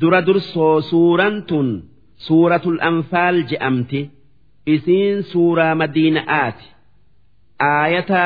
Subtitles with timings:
[0.00, 1.68] dura dursoo suuraan tun
[2.26, 4.00] suuratul anfaal je'amti.
[4.74, 6.66] Isiin suuraa madiina'aati
[7.72, 8.22] aayata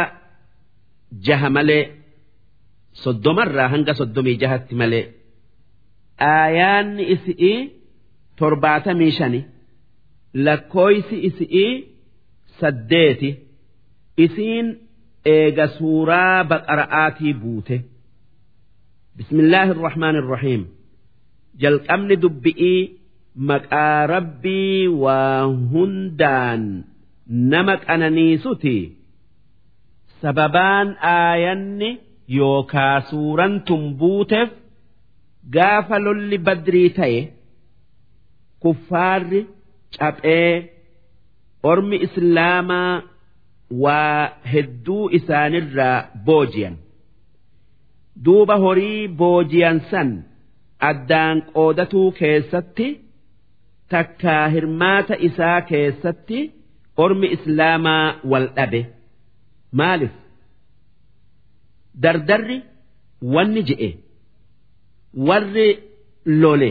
[1.27, 1.85] jaha malee
[3.03, 5.05] soddomarraa hanga soddomii jahatti malee.
[6.33, 7.59] Aayaanni isi'ii
[8.39, 9.41] torbaatamii shani
[10.47, 11.73] lakkooysi isi'ii
[12.61, 13.31] saddeeti.
[14.25, 14.67] Isiin
[15.35, 17.77] eega suuraa baqara'aatii buute.
[19.17, 20.63] Bismillaahi irrahmaan irrahiim
[21.63, 22.81] jalqabni dubbi'ii
[23.51, 25.41] maqaa rabbii waa
[25.73, 26.63] hundaan
[27.53, 28.77] nama qananiisuti
[30.23, 31.91] sababaan aayanni
[32.39, 34.51] yookaa suuraan tun buuteef
[35.55, 37.21] gaafa lolli badrii ta'e
[38.63, 39.41] kuffaarri
[39.99, 40.53] caphee
[41.71, 42.93] ormi islaamaa
[43.85, 44.21] waa
[44.53, 46.75] hedduu isaanirraa booji'an.
[48.25, 50.09] Duuba horii booji'an san
[50.89, 52.87] addaan qoodatuu keessatti
[53.93, 56.39] takkaa hirmaata isaa keessatti
[57.05, 58.81] ormi islaamaa wal dhabe.
[59.79, 60.13] Maalif
[62.03, 62.59] dardarri
[63.35, 63.91] wanni je'e
[65.29, 65.69] warri
[66.43, 66.71] lole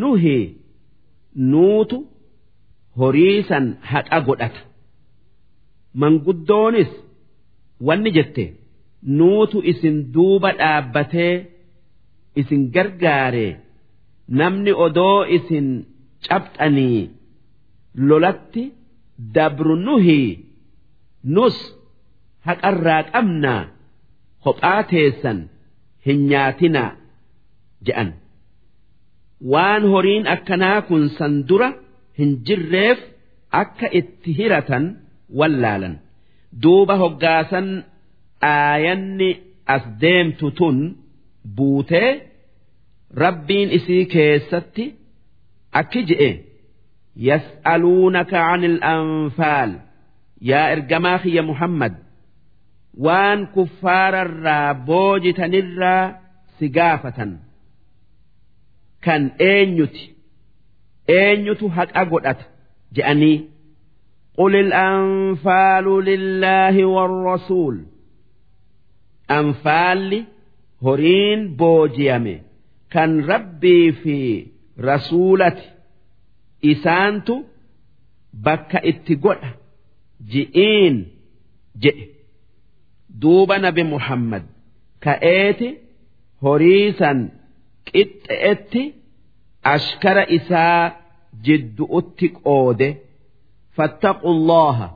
[0.00, 0.38] nuhi
[1.52, 1.98] nuutu
[3.00, 4.60] horii san haqa godhata.
[6.00, 6.90] Manguddoonis
[7.86, 8.44] wanni jette
[9.18, 11.34] nuutu isin duuba dhaabbatee
[12.40, 13.52] isin gargaaree
[14.38, 15.68] namni odoo isin
[16.26, 17.00] cabxanii
[18.08, 18.62] lolatti
[19.34, 20.20] dabru nuhi
[21.34, 21.56] nus
[22.46, 23.62] haqarraa qabnaa
[24.44, 25.38] kophaa teessan
[26.06, 26.90] hin nyaatinaa
[27.86, 28.10] je'an.
[29.52, 31.68] Waan horiin akkanaa kun san dura
[32.18, 32.98] hin jirreef
[33.62, 34.84] akka itti hiratan
[35.38, 35.94] wallaalan.
[36.62, 37.68] Duuba hoggaasan
[38.54, 39.30] aayanni
[39.74, 40.78] as deemtu tun
[41.57, 42.11] buutee
[43.23, 44.85] rabbiin isii keessatti
[45.79, 46.29] akki je'e
[47.29, 49.71] yas'aluunaka anil anfaal
[50.49, 51.93] yaa ergamaa kiyya muhammad
[53.05, 56.03] waan kuffaararraa boojitanirraa
[56.59, 57.31] si gaafatan
[59.05, 60.03] kan eenyuti
[61.19, 62.45] eenyutu haqa godhata
[62.99, 63.37] je'anii
[64.41, 67.75] قل الأنفال لله والرسول
[69.31, 70.23] أنفال
[70.84, 72.34] horiin booji'ame.
[72.92, 74.16] Kan rabbii fi
[74.88, 75.66] rasuulati
[76.72, 77.34] isaantu
[78.44, 79.50] bakka itti godha.
[80.30, 80.96] Ji'iin
[81.82, 82.06] jedhe
[83.20, 84.44] duuba nabi muhammad
[85.04, 85.68] ka'eeti
[86.42, 87.18] horiisan
[87.88, 88.82] qixxe'etti
[89.74, 90.84] ashkara isaa
[91.44, 92.88] jiddu'utti qoode.
[93.76, 94.88] Fattaqullooha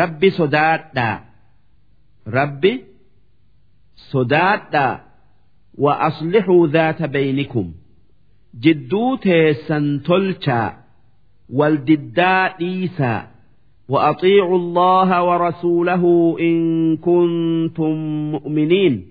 [0.00, 1.16] rabbi sodaadhaa.
[2.38, 2.72] Rabbi
[4.10, 5.09] sodaadhaa.
[5.79, 7.73] وأصلحوا ذات بينكم
[8.59, 10.77] جدو تيسن تلشا
[11.49, 13.27] والددا إيسا
[13.89, 16.57] وأطيعوا الله ورسوله إن
[16.97, 17.91] كنتم
[18.31, 19.05] مؤمنين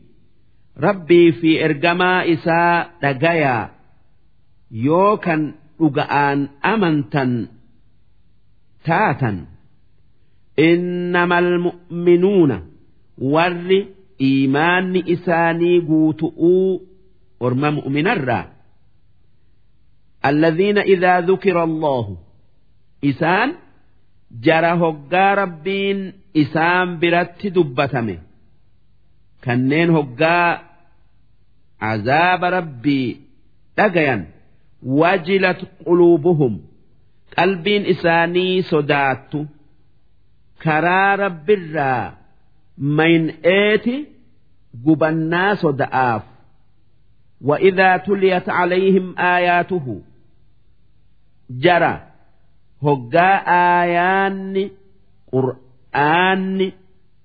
[0.81, 3.71] ربي في إرجما إساء دقيا
[4.71, 7.47] يوكا أجآن أمنتا
[8.85, 9.37] taatan
[10.69, 12.57] innamal mu'minuuna
[13.35, 13.81] warri
[14.28, 16.82] iimaanni isaanii guutu'uu
[17.46, 18.46] orma mu'minarraa
[20.30, 22.14] alladhiina idaa dhukira allahu
[23.12, 23.50] isaan
[24.46, 26.00] jara hoggaa rabbiin
[26.42, 28.16] isaan biratti dubbatame.
[29.46, 30.50] Kanneen hoggaa
[31.92, 33.08] azaaba rabbii
[33.78, 34.22] dhagayan
[35.00, 36.54] wajilat quluubuhum
[37.36, 39.40] qalbiin isaanii sodaattu.
[40.64, 42.06] Karaa rabbirraa
[42.99, 43.97] mayn'eeti
[44.85, 46.23] gubannaa soda'aaf
[47.45, 50.01] وإذا تليت عليهم آياته
[51.51, 51.95] جرى
[52.83, 53.31] هقا
[53.83, 54.71] آيان
[55.33, 56.73] قرآن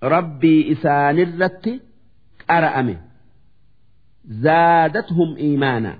[0.04, 1.66] ربي إسان الرت
[2.50, 2.98] قرأمه
[4.28, 5.98] زادتهم إيمانا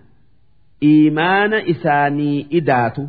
[0.84, 3.08] إيمان إساني إداته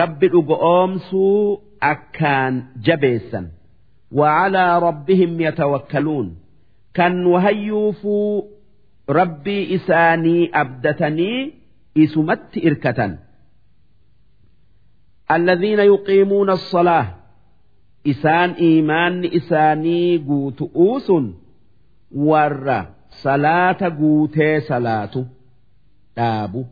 [0.00, 2.54] rabbi dhugoomsuu akkaan
[2.86, 3.46] jabeessan
[4.11, 6.37] وعلى ربهم يتوكلون.
[6.93, 8.41] كان وهيوفوا
[9.09, 11.53] ربي إساني أبدتني
[11.97, 13.17] إسمت إركة
[15.31, 17.15] الذين يقيمون الصلاة
[18.07, 21.11] إسان إيمان إساني قوت أوس
[22.15, 25.25] ور صلاة قوتي صلاة.
[26.17, 26.63] دابو.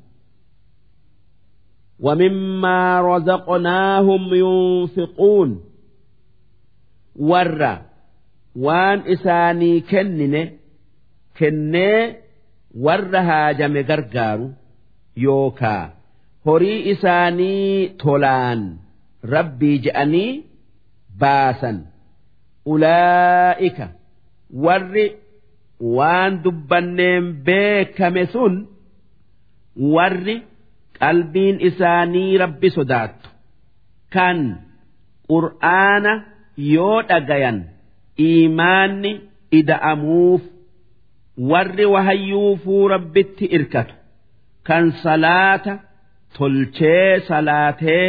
[2.00, 5.75] ومما رزقناهم ينفقون.
[7.31, 7.73] warra
[8.65, 10.41] waan isaanii kennine
[11.39, 12.15] kennee
[12.85, 14.47] warra haajame gargaaru
[15.25, 15.83] yookaa
[16.45, 18.62] horii isaanii tolaan
[19.35, 20.31] rabbii je'anii
[21.19, 21.77] baasan
[22.73, 23.88] ulaa'ika
[24.67, 25.07] warri
[25.97, 28.53] waan dubbanneen beekame sun
[29.95, 30.38] warri
[31.00, 33.29] qalbiin isaanii rabbi sodaattu
[34.13, 34.38] kan
[35.29, 36.13] qur'aana.
[36.57, 37.57] Yoo dhagayan
[38.28, 39.12] iimaanni
[39.60, 40.42] ida'amuuf
[41.52, 43.94] warri wahayyuufuu rabbitti irkatu.
[44.68, 45.74] Kan salaata
[46.38, 48.07] tolchee salaatee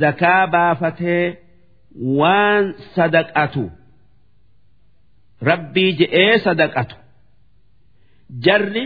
[0.00, 1.26] zakaa baafatee
[2.18, 2.64] waan
[2.94, 3.64] sadaqatu.
[5.50, 6.96] Rabbii je'ee sadaqatu.
[8.44, 8.84] Jarri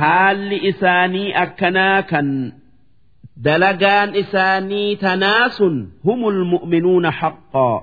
[0.00, 2.28] haalli isaanii akkanaa kan
[3.44, 7.78] dalagaan isaanii tanaa sun humul mu'minuuna haqqaa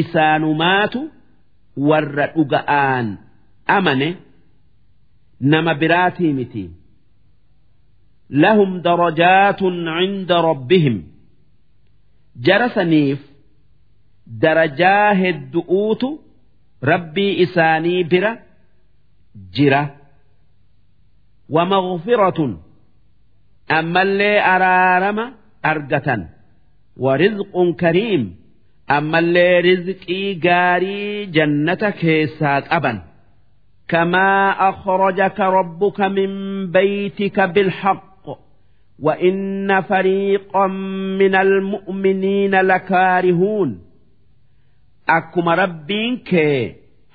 [0.00, 1.00] isaanumaatu
[1.88, 3.06] warra dhuga'aan
[3.76, 4.08] amane
[5.52, 6.64] nama biraatii miti
[8.42, 10.96] lahum darajaatun cinda rabbihim
[12.46, 13.20] jara saniif
[14.42, 16.08] darajaa heddu'uutu
[16.92, 18.32] rabbii isaanii bira
[19.56, 19.82] jira
[21.50, 22.58] ومغفرة
[23.70, 26.26] أما اللي أرارم أرقة
[26.96, 28.36] ورزق كريم
[28.87, 32.97] ammallee rizqii gaarii jannata keessaa qaban
[33.91, 36.31] kamaa akhrajaka rabbuka min
[36.73, 38.01] baytika bilhaq
[38.99, 40.67] وإن فريقا
[41.19, 43.79] من المؤمنين لكارهون
[45.09, 46.33] أكما ربينك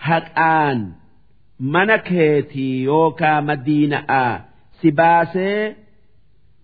[0.01, 0.93] هكآن
[1.61, 4.41] منكيتي يوكا مدينة آه
[4.83, 5.75] سباسي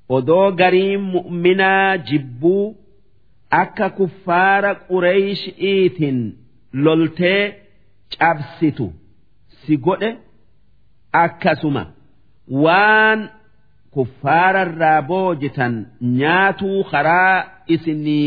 [0.08, 2.74] odoo gariin mu'minaa jibbuu
[3.50, 6.18] akka kuffaara qureeysh'iitiin
[6.84, 7.42] loltee
[8.18, 8.86] cabsitu
[9.62, 10.10] si godhe
[11.24, 11.82] akkasuma.
[12.64, 13.20] Waan
[13.94, 15.74] kuffaararraa boojitan
[16.18, 17.36] nyaatuu karaa
[17.74, 18.26] isinii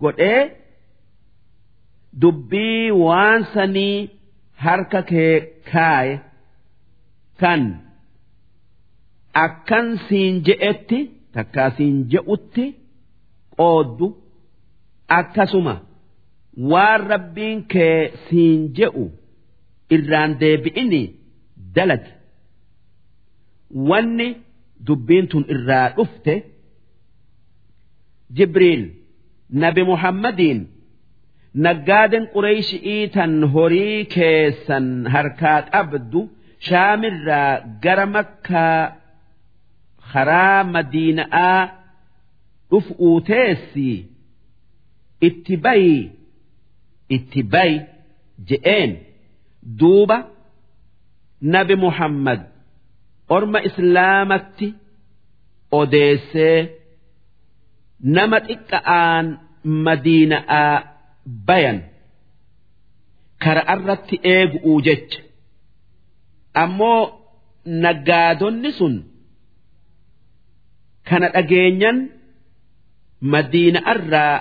[0.00, 0.42] godhee
[2.20, 4.10] dubbii waan sanii
[4.64, 5.34] harka kee
[5.72, 6.14] kaaye
[7.40, 7.62] kan
[9.44, 10.98] akkan siin je'etti
[11.34, 12.64] takkaa siin je'utti
[13.56, 14.06] qooddu
[15.18, 15.74] akkasuma
[16.70, 19.04] waan rabbiin kee siin je'u
[19.96, 21.02] irraan deebi'ini
[21.76, 22.10] dalage
[23.88, 24.28] wanni
[24.86, 26.34] dubbiin tun irraa dhufte
[28.36, 28.84] jibriil
[29.62, 30.60] nabi muhammadiin
[31.64, 36.20] naggaaden qureeyshii tan horii keessan harkaa qabdu
[36.68, 37.52] shaamirraa
[37.84, 38.80] gara makkaa
[40.12, 41.62] karaa madiina'aa
[42.70, 43.90] dhuf'uu teessi
[45.28, 45.98] itti bayi
[47.16, 47.76] itti bayi
[48.48, 48.90] je'een
[49.78, 50.18] duuba
[51.52, 52.40] nabi muhammad
[53.36, 54.68] orma islaamatti
[55.80, 56.58] odeessee
[58.16, 59.26] nama xiqqa'aan
[59.84, 60.74] madiina'aa
[61.48, 61.78] bayan
[63.42, 65.20] karaa irratti eegu'uu jecha.
[66.62, 67.02] Ammoo
[67.84, 68.94] naggaadonni sun
[71.08, 71.98] kana dhageenyan
[73.32, 74.34] madiina irraa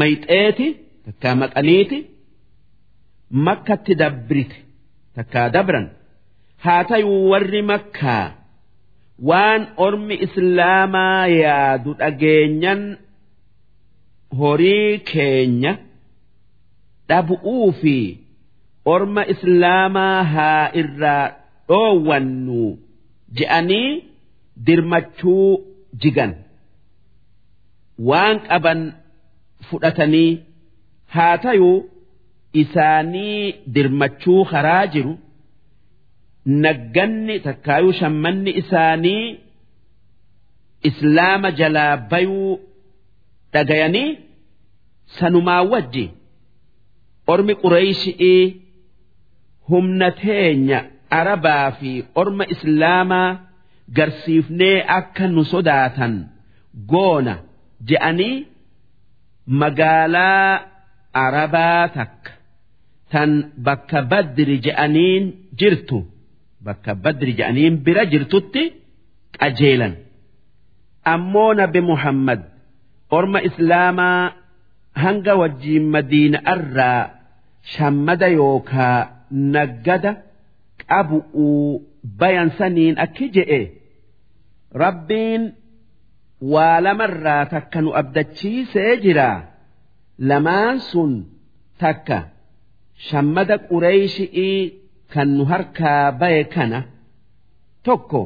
[0.00, 0.66] mayxeeti
[1.06, 1.98] takkaa maqaniiti
[3.46, 4.56] makkatti dabrite
[5.16, 5.86] takkaa dabran.
[6.64, 8.26] Haa tayuu warri makkaa
[9.28, 12.82] waan ormi islaamaa yaadu dhageenyan
[14.38, 15.72] horii keenya
[17.08, 17.96] dhabu'uu fi
[18.94, 21.24] orma islaamaa haa irraa
[21.68, 22.62] dhoowwannu
[23.36, 23.90] je'anii
[24.66, 25.50] dirmachuu
[26.02, 26.32] jigan.
[28.08, 28.80] Waan qaban
[29.68, 30.30] fudhatanii
[31.14, 31.76] haa tayuu
[32.62, 35.14] isaanii dirmachuu karaa jiru.
[36.64, 39.24] Nagganni takkaayuu shammanni isaanii
[40.88, 42.52] islaama jalaa bayuu
[43.52, 44.18] dhagayanii
[45.18, 46.06] sanumaa wajji.
[47.32, 48.42] Ormi qureeyshii
[49.68, 50.78] humna teenya
[51.18, 51.90] arabaa fi
[52.20, 53.28] orma islaamaa
[53.96, 56.14] garsiifnee akka nu sodaatan
[56.92, 57.34] goona
[57.88, 58.36] je'anii
[59.46, 60.60] magaalaa
[61.24, 62.30] arabaa takka.
[63.12, 63.30] Tan
[63.66, 65.24] bakka badri je'aniin
[65.60, 65.98] jirtu
[66.66, 68.62] bakka badri je'aniin bira jirtutti
[69.38, 69.94] qajeelan.
[71.12, 72.40] Ammoo nabi muhammad
[73.16, 74.32] orma islaamaa
[75.02, 77.02] hanga wajjiin madiina irraa
[77.74, 78.98] shammada yookaa
[79.54, 80.12] naggada
[80.82, 81.82] qabu'uu
[82.20, 83.60] bayan saniin akki je'e.
[84.82, 85.42] Rabbiin
[86.52, 89.28] waa lamarraa takka nu abdachiisee jira.
[90.28, 91.12] Lamaan sun
[91.82, 92.18] takka.
[93.06, 94.56] Shammada qureeyshii
[95.12, 96.80] kan nu harkaa baye kana.
[97.86, 98.22] Tokko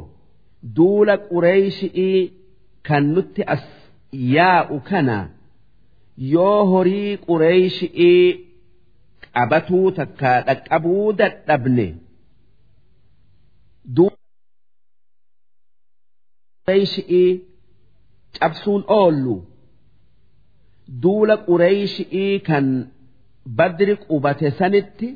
[0.77, 2.19] duula qureeyshii
[2.87, 3.65] kan nutti as
[4.37, 5.19] yaa'u kana.
[6.35, 8.21] Yoo horii qureeyshii
[9.35, 11.87] qabatuu takka dhaqqabuu dadhabne.
[16.65, 17.29] Qureeyshii
[18.41, 19.37] cabsuun oollu.
[21.03, 22.67] Duula qureeyshii kan
[23.59, 25.09] badri qubate sanitti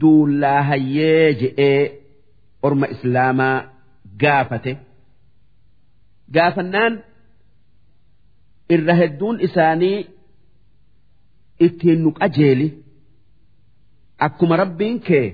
[0.00, 1.82] duullaa hayyee je'ee
[2.66, 3.56] orma islaamaa
[4.22, 4.72] gaafate.
[6.34, 6.94] Gaafannaan
[8.74, 9.98] irra hedduun isaanii
[11.66, 12.68] ittiin nu qajeeli.
[14.26, 15.26] Akkuma rabbiin kee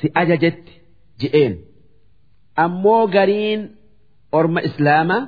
[0.00, 0.72] si ajajetti
[1.20, 1.54] je'een.
[2.64, 3.60] Ammoo gariin
[4.38, 5.22] orma islaamaa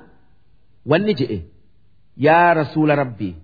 [0.93, 1.39] wanni je'e
[2.27, 3.35] yaa rasuula rabbii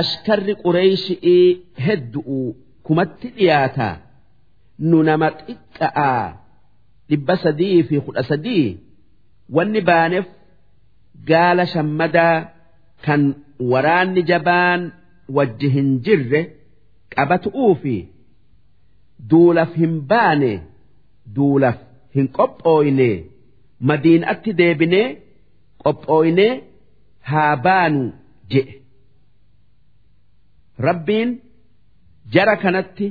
[0.00, 1.44] ashkarri qureeyshii
[1.86, 2.38] heddu'u
[2.88, 3.94] kumatti dhiyaataa
[4.90, 6.26] nu nama xiqqa'aa
[7.08, 8.66] dhibba sadii fi kudha sadii.
[9.56, 10.26] Wanni baaneef
[11.30, 12.36] gaala shammadaa
[13.04, 13.22] kan
[13.72, 14.80] waraanni jabaan
[15.36, 16.40] wajji hin jirre
[17.14, 17.94] qabatu'uu fi
[19.30, 20.52] duulaf hin baane
[21.38, 21.78] duulaf
[22.18, 23.08] hin qophooyne
[23.90, 25.06] madiinatti deebinee
[25.84, 26.52] qophooynee
[27.30, 28.02] haa baanu
[28.52, 28.74] je'e
[30.86, 31.30] rabbiin
[32.34, 33.06] jara kanatti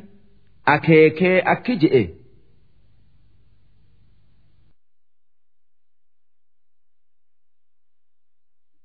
[0.73, 2.03] akeekee akki je'e.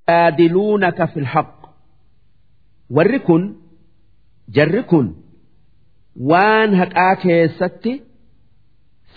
[0.08, 1.52] Jaadiluunaka fil haq
[2.96, 3.42] warri kun
[4.56, 5.06] jarri kun
[6.30, 7.92] waan haqaa keessatti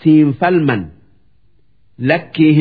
[0.00, 0.82] siin falman
[2.10, 2.52] lakkii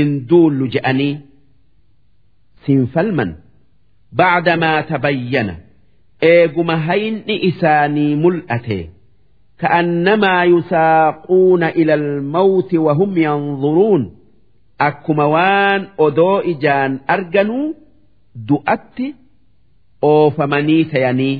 [2.66, 3.32] siinfalman
[4.20, 5.56] bacdamaa tabayyana
[6.32, 8.80] eeguma hayni isaanii mul'ate
[9.64, 14.04] ka'annamaa yusaaquuna ilal mawti wahum yanzuruun
[14.88, 17.66] akkuma waan odoo ijaan arganuu
[18.48, 19.08] du'atti
[20.12, 21.36] oofamanii tayanii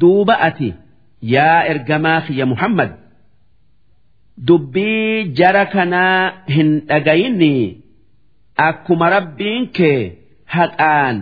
[0.00, 0.68] duuba ati
[1.34, 2.90] yaa ergamaa kiyya Muhammad
[4.46, 7.83] dubbii jara kanaa hin dhagayinii.
[8.56, 10.00] Akkuma rabbiin kee
[10.56, 11.16] haqaan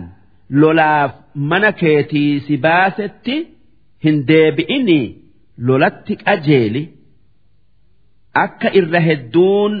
[0.61, 3.35] lolaaf mana keetii si baasetti
[4.05, 5.01] hin deebi'ini
[5.67, 6.83] lolatti qajeeli
[8.45, 9.73] akka irra hedduun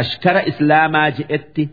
[0.00, 1.68] ashkara islaamaa je'etti.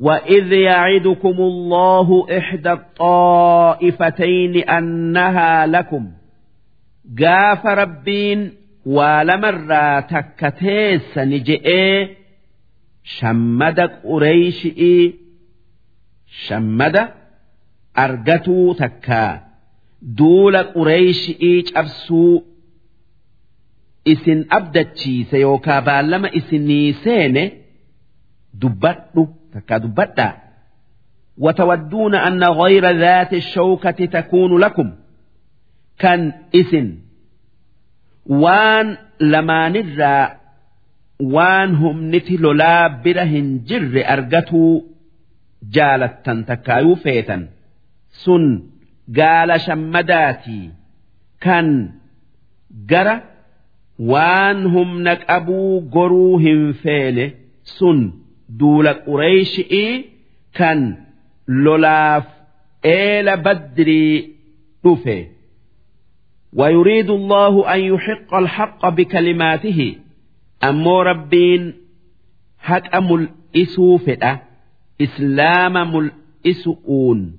[0.00, 6.10] وإذ يعدكم الله إحدى الطائفتين أنها لكم
[7.20, 8.52] قاف ربين
[8.86, 12.16] ولمرة تكتيس نجئي
[13.07, 15.13] شمدك قريشئي
[16.27, 17.09] شمد
[17.97, 19.43] أرجتو تكا
[20.01, 22.41] دول قريشئي أبسو
[24.07, 27.51] إسن أبدتشي سيوكا بالما إسني سيني
[28.53, 30.33] دبتو takkaa dubbadhaa
[31.37, 34.93] وتودون أن غير ذات الشوكة تكون لكم
[35.99, 36.97] كان إسن
[38.25, 40.36] وان لما نرى
[41.19, 44.81] وان هم نتي لولا برهن جر أرجتوا
[45.71, 47.47] جالتا تكايو فيتا
[48.09, 48.63] سن
[49.17, 50.69] قال شمداتي
[51.41, 51.91] كان
[52.89, 53.21] جرى
[53.99, 57.31] وان هم نكأبوا قروهم فيله
[57.63, 58.23] سن
[58.59, 60.05] duula qureeyshii
[60.57, 60.79] kan
[61.47, 62.25] lolaaf
[62.83, 64.35] eela badrii
[64.83, 65.27] dhufe
[66.53, 69.95] ويريد الله أن يحق الحق بكلماته
[70.63, 71.73] أمو ربين
[72.59, 74.39] حق ملئسو فدا
[75.01, 77.37] إسلام ملئسؤون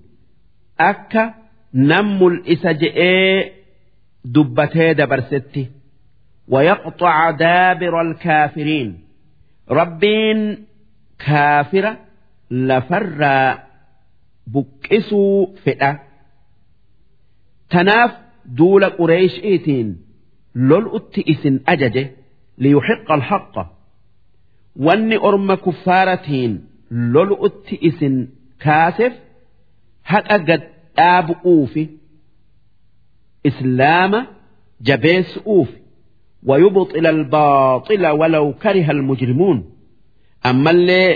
[0.80, 1.34] أكا
[1.74, 3.52] نم ملئس جئي
[4.24, 5.70] دبتي دبرستي
[6.48, 9.00] ويقطع دابر الكافرين
[9.70, 10.64] ربين
[11.24, 11.90] kaafira
[12.50, 13.58] lafarraa
[14.52, 15.90] buqqisuu fedha
[17.74, 18.12] tanaaf
[18.58, 19.88] duula qureeshiitiin
[20.70, 22.04] lol'utti isin ajaje
[22.62, 23.62] liyuxiqa alhaqa
[24.86, 26.52] wanni orma kuffaaratiin
[27.14, 28.14] lol'utti isin
[28.64, 29.14] kaaseef
[30.12, 30.62] haqa gad
[30.96, 31.84] dhaabu'uufi
[33.48, 34.20] islaama
[34.88, 35.78] jabeessu'uufi
[36.46, 39.58] ويبطل الباطل ولو كره المجرمون
[40.50, 41.12] ammallee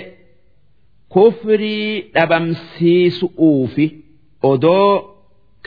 [1.15, 3.87] kufrii dhabamsiisu'uufi
[4.43, 4.93] odoo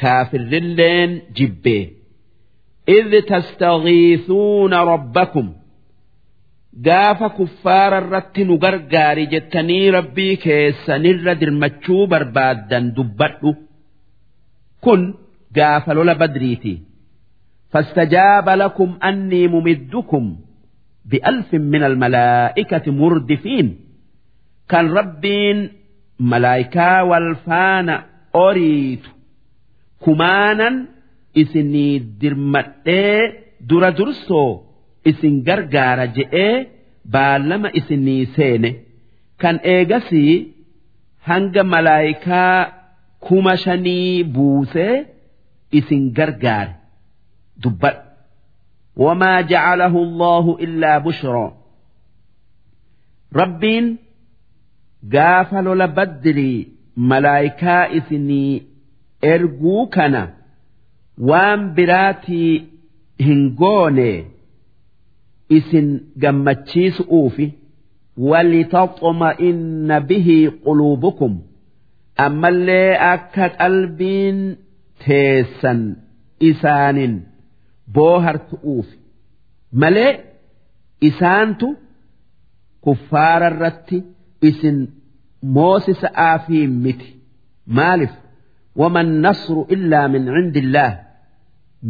[0.02, 1.90] kaafirrilleen jibbee
[2.90, 5.54] إذ تستغيثون ربكم
[6.85, 13.55] gaafa kuffaara irratti nu gargaari jettanii rabbii keessanirra dirmachuu barbaaddan dubbadhu.
[14.85, 15.15] Kun
[15.57, 16.75] gaafa lola badriiti.
[17.73, 20.37] Fastajaaba lakum annii mumiddukum
[21.11, 23.69] bi'alfin min almalaa'ikati murdifiin.
[24.71, 25.59] Kan rabbiin
[26.19, 27.95] malaayikaa walfaana
[28.33, 29.11] oriitu.
[30.05, 30.89] Kumaanan
[31.35, 33.21] isinii dirmadhee
[33.69, 34.66] dura dursoo.
[35.08, 36.68] إسن غرغار جئ
[37.06, 38.74] بالما إسني سينه
[39.40, 40.48] كان إيغسي
[41.26, 42.66] هنگ ملائكة
[43.30, 45.06] كما شني بوسه
[45.74, 46.68] إسن غرغار
[47.64, 48.02] دبت
[48.98, 51.54] وما جعله الله إلا بشرى
[53.36, 53.98] ربين
[55.14, 58.64] gaafa lola baddirii malaayikaa isinii
[59.22, 60.22] erguu kana
[61.30, 62.52] waan biraatii
[63.28, 64.12] hin goone
[65.49, 65.89] Isin
[66.23, 67.47] gammachiisu'uufi
[68.19, 71.35] walitaxma'inna bihii quluubukum.
[72.27, 74.39] Ammallee akka qalbiin
[75.05, 75.81] teessan
[76.41, 77.15] isaanin
[77.95, 78.97] boohartu'uufi.
[79.81, 80.13] Malee
[81.09, 81.69] isaantu
[82.85, 83.99] kuffaara irratti
[84.49, 84.79] isin
[85.55, 87.09] moosisa'aa fi miti.
[87.67, 88.11] Maalif
[88.81, 90.93] waman nasru illaa min cindillaah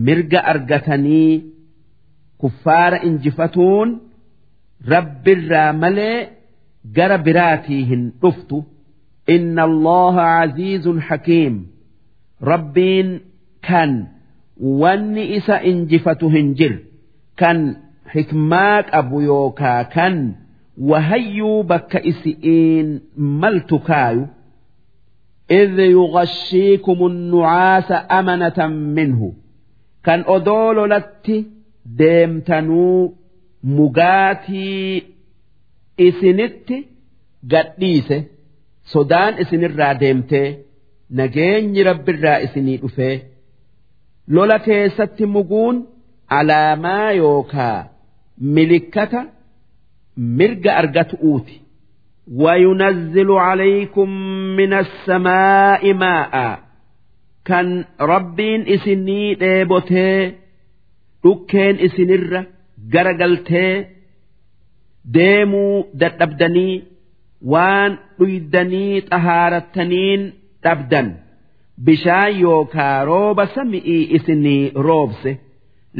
[0.07, 1.56] mirga argatanii
[2.38, 3.90] kuffaara injifatuun
[4.94, 6.18] rabbirraa malee
[6.98, 8.63] gara biraatii hin dhuftu
[9.36, 11.56] inna allaha caziizun hakiim
[12.51, 13.10] rabbiin
[13.70, 13.92] kan
[14.84, 16.74] wanni isa injifatu hin jir
[17.42, 17.58] kan
[18.13, 20.16] hikmaa qabu yookaa kan
[20.90, 24.28] وهيوا بك إسئين ملتكايو
[25.51, 29.34] إذ يغشيكم النعاس أمنة منه
[30.04, 31.46] كان أدول لتي
[31.86, 33.13] ديمتنو
[33.63, 35.04] مغاتي
[36.00, 36.70] إسنت
[37.51, 38.24] قديسة
[38.84, 40.58] سودان إسن الرا ديمتي
[41.12, 43.22] نجين رب الرا إسني أفي
[44.28, 45.88] لولا كيست مغون
[46.30, 47.90] على ما يوكا
[48.38, 49.28] ملكة
[50.18, 51.62] mirga argatu'uuti
[52.34, 54.10] وينزل عليكم
[54.57, 56.60] من السماء ماء
[57.46, 60.34] كان ربين إسني ديبوتي
[61.26, 62.41] dhukkeen isinirra
[62.93, 63.75] gara galtee
[65.15, 66.75] deemuu dadhabdanii
[67.52, 70.23] waan dhuydanii xahaarattaniin
[70.65, 71.08] dhabdan.
[71.86, 75.30] Bishaan yookaa rooba sami'ii isinii roobse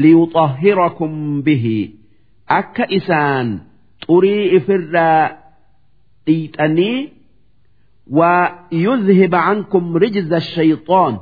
[0.01, 1.13] liyuxahhirakum
[1.45, 1.79] bihi.
[2.59, 3.47] Akka isaan
[4.05, 5.23] xurii ifirraa
[6.25, 6.99] dhiixanii
[8.17, 8.43] waa
[8.83, 11.13] yuzhiba cankum rijza shayxoon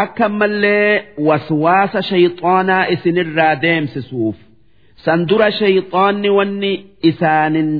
[0.00, 0.90] akka mallee
[1.28, 4.36] waswaasa shayxaanaa isinirraa deemsisuuf
[5.04, 6.72] san dura shayxaanni wanni
[7.10, 7.70] isaanin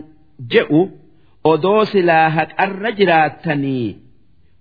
[0.53, 0.81] je'u
[1.53, 3.87] odoo silaa haqarra jiraattanii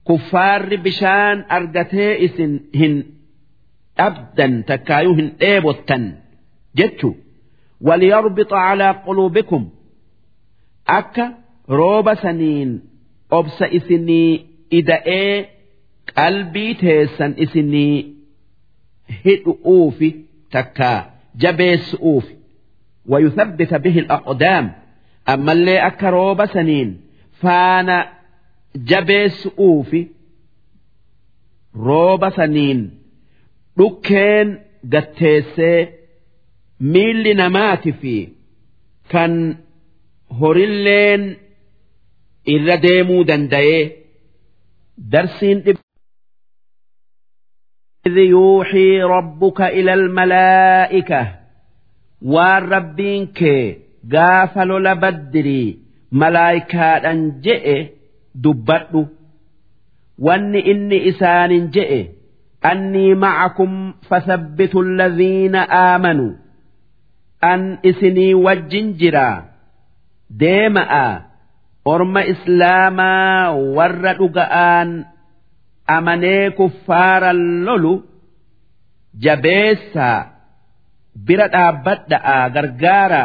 [0.07, 2.95] kuffaarri bishaan argatee isin hin
[3.97, 6.03] dhabdan takkaayuu hin dheebottan
[6.77, 7.09] jechu.
[7.87, 9.63] Waliyarbixa calaa quluubikum
[10.99, 11.25] akka
[11.79, 12.71] rooba saniin
[13.37, 14.31] obsa isinii
[14.79, 15.35] ida'ee
[16.15, 17.97] qalbii teessan isinii
[19.25, 20.09] hidhu'uufi
[20.51, 20.99] takkaa
[21.41, 22.35] jabeessu'uufi
[23.05, 24.71] ويثبت به الأقدام
[25.29, 27.01] أما اللي أكروب سنين
[27.41, 28.09] فانا
[28.75, 30.07] جبس أوفي
[31.75, 32.91] روب سنين
[33.77, 34.59] دكين
[34.93, 35.87] قتيسي
[36.79, 38.27] ميل نمات في
[39.09, 39.57] كان
[40.31, 41.37] هوريلين
[42.47, 43.91] إلا ديمو دندايه
[44.97, 45.63] درسين
[48.07, 51.27] إذ يوحي ربك إلى الملائكة
[52.21, 53.39] والربينك
[54.13, 55.79] قافل لبدري
[56.11, 57.87] ملائكة أنجئ
[58.35, 59.07] دبت
[60.19, 62.07] واني إني إسان جئ
[62.65, 66.33] أني معكم فثبتوا الذين آمنوا
[67.43, 69.45] أن إسني وجنجرا
[70.29, 71.21] ديمأ
[71.85, 74.89] islaamaa warra dhuga'aan
[75.97, 77.93] amanee kuffaaran lolu
[79.23, 80.19] jabeessaa
[81.27, 83.23] bira dhaabbadha'a gargaara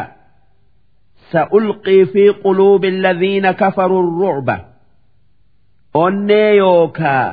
[1.32, 4.56] sa'ulqii fi quluubi alladhiina kafaruu rucba
[6.04, 7.26] onnee yookaa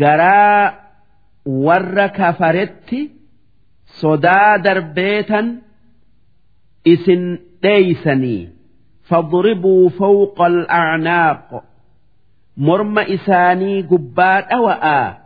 [0.00, 0.62] garaa
[1.66, 3.00] warra kafaretti
[4.00, 5.46] sodaa darbeetan
[6.92, 7.22] isin
[7.62, 8.42] dheeysanii
[9.10, 10.38] فاضربوا فوق
[12.57, 15.17] الأعناق مرم إساني قباد أوآ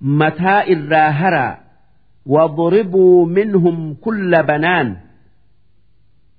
[0.00, 1.58] متاء الراهرة
[2.26, 4.96] واضربوا منهم كل بنان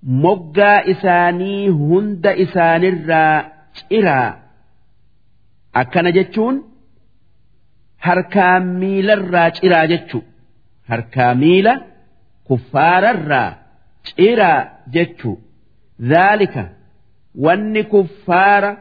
[0.04, 3.52] مقا إساني هند إسان الرا
[3.94, 4.40] إرا
[5.76, 6.64] أكن جتشون
[8.02, 10.22] هركا ميل الراج إرا جتشو
[10.90, 11.70] هركا ميل
[12.50, 13.66] كفار الرا
[14.06, 15.40] ciraa jechu
[16.00, 16.70] dhaalika
[17.36, 18.78] wanni kuffaara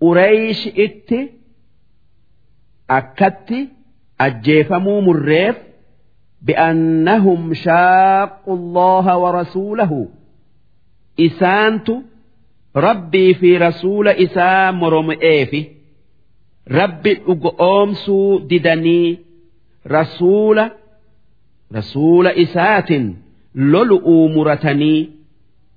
[0.00, 1.20] itti
[2.98, 3.68] akkatti
[4.26, 5.56] ajjeefamuu murreef
[6.46, 10.00] bi'annahum shaaqu allaha wa rasuulahu
[11.26, 11.94] isaantu
[12.74, 15.60] rabbii fi rasuula isaa morom'eefi
[16.80, 19.18] rabbi dhugo oomsuu didanii
[19.84, 20.70] rasuula
[21.78, 23.04] rasuula isaatin
[23.54, 25.18] lolu'uu muratanii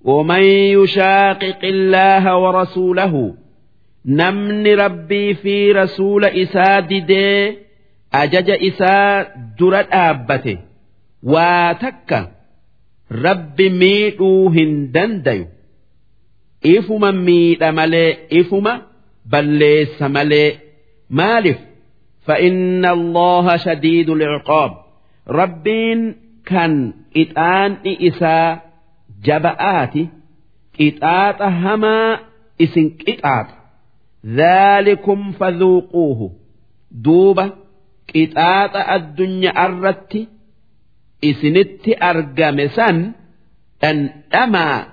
[0.05, 0.43] ومن
[0.77, 3.33] يشاقق الله ورسوله
[4.20, 7.42] namni rabbii fi rasuula isaa didee
[8.22, 9.24] ajaja isaa
[9.58, 10.54] dura dhaabbate
[11.34, 12.18] waa takka
[13.26, 15.46] rabbi miidhuu hin dandayu
[16.74, 18.72] ifuma miidha malee ifuma
[19.32, 20.50] balleessa malee
[21.20, 21.60] maaliif
[22.26, 24.72] فإن الله شديد العقاب
[25.28, 28.70] ربين كان إتآن إساء
[29.24, 29.94] جبآت
[30.80, 32.18] إتآت هما
[32.62, 33.46] إسن إتآت
[34.26, 36.32] ذلكم فذوقوه
[36.90, 37.52] دوبة
[38.16, 40.28] قطاط الدنيا الرت
[41.24, 43.12] إسنت أرقمسا
[43.84, 44.86] أن أما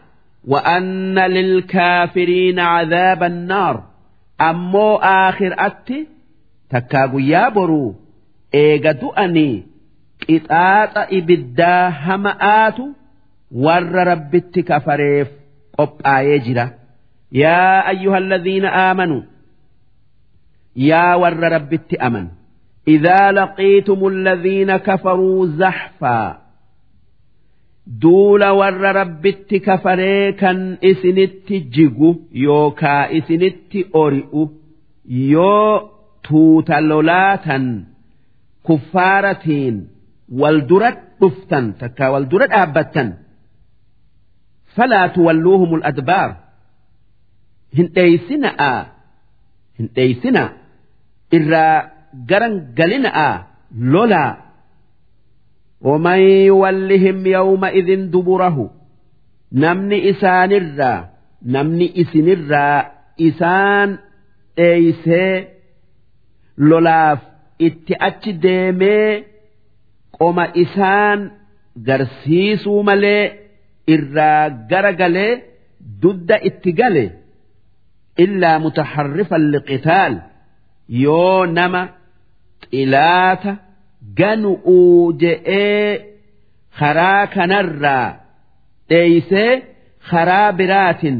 [0.47, 3.83] وأن للكافرين عذاب النار
[4.41, 6.07] أمو آخر أتي
[6.69, 7.95] تكاغو يابرو
[8.55, 9.63] إيغا دؤني
[10.29, 12.75] قطاط إبدا همآت
[13.51, 15.27] ور ربت كفريف
[15.77, 16.69] قب آيه جرا
[17.32, 19.22] يا أيها الذين آمنوا
[20.76, 22.28] يا ور رب التأمن
[22.88, 26.42] إذا لقيتم الذين كفروا زحفا
[27.86, 34.52] دول ور رب التكفريكا إسنت جيقو يوكا إسنت أورئو
[35.08, 35.88] يو
[36.24, 37.84] توت لولاتا
[38.68, 39.88] كفارتين
[40.32, 43.18] والدرت طفتا تكا والدرت أبتا
[44.74, 46.47] فلا تولوهم الأدبار.
[47.77, 48.71] hin dheeysina'a
[49.77, 50.43] hin dheeysina
[51.37, 51.75] irraa
[52.29, 53.29] garan galina'a
[53.93, 54.31] lolaa
[55.83, 58.57] ومن يولهم يومئذ دبره
[59.51, 61.09] نمني إسان الرا
[61.45, 63.97] نمني إسن الرا إسان
[64.59, 65.47] إيسي
[66.57, 67.19] لولاف
[67.61, 69.23] اتأتش ديمي
[70.19, 71.31] قوم إسان
[71.87, 73.31] قرسيسو ملي
[73.89, 75.41] إرا قرقلي
[76.01, 77.11] ضد اتقالي
[78.24, 80.14] illaa mutaharrifan liqitaal
[81.04, 81.82] yoo nama
[82.70, 83.52] xilaata
[84.18, 85.88] ganu'uu je'ee
[86.78, 88.06] karaa kanarraa
[88.90, 89.52] dheeysee
[90.10, 91.18] karaa biraatin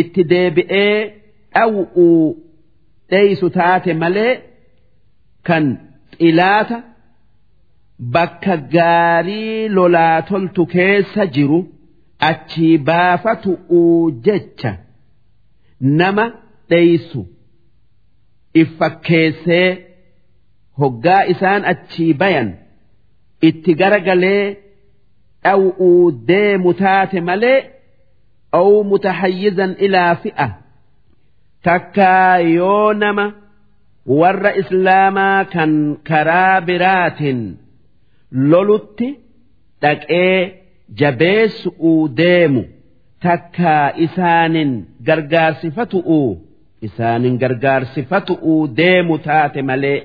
[0.00, 0.96] itti deebi'ee
[1.54, 2.22] dhaw'uu
[3.10, 4.32] dheeysu taate malee
[5.48, 5.64] kan
[6.18, 6.78] xilaata
[8.14, 11.60] bakka gaarii lolaa toltu keessa jiru
[12.30, 14.72] achii baafatu'uu jecha.
[15.99, 16.25] nama
[16.69, 17.21] dheeysu
[18.61, 19.67] if fakkeessee
[20.79, 22.49] hoggaa isaan achii bayan
[23.47, 24.45] itti garagalee
[25.43, 27.59] dhaw'uu deemu taate malee
[28.53, 30.57] أو متحيزا إلى فئة
[31.63, 33.33] تكا يونما
[34.05, 37.19] ور إسلاما كان كرابرات
[38.31, 39.03] لولت
[39.81, 40.51] تكئ
[40.89, 41.69] جبيس
[42.07, 42.72] ديمو تكا إسان
[43.26, 44.72] takkaa isaanin
[45.08, 46.20] gargaarsifatu'u
[46.86, 49.98] isaanin gargaarsifatu'u deemu taate malee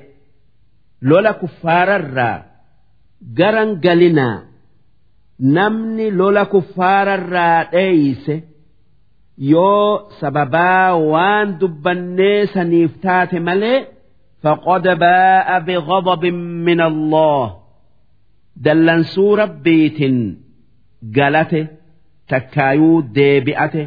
[1.08, 2.36] lola kuffaararraa
[3.38, 4.36] garan galinaa
[5.56, 8.34] namni lola kuffaararraa dheeyse
[9.52, 13.78] yoo sababaa waan dubbannee saniif taate malee
[14.42, 17.44] faqad baa'a bighadabin min allah.
[18.64, 20.16] Dallansuu rabbiitin
[21.16, 21.60] galate
[22.30, 23.84] takkaayuu deebi'ate.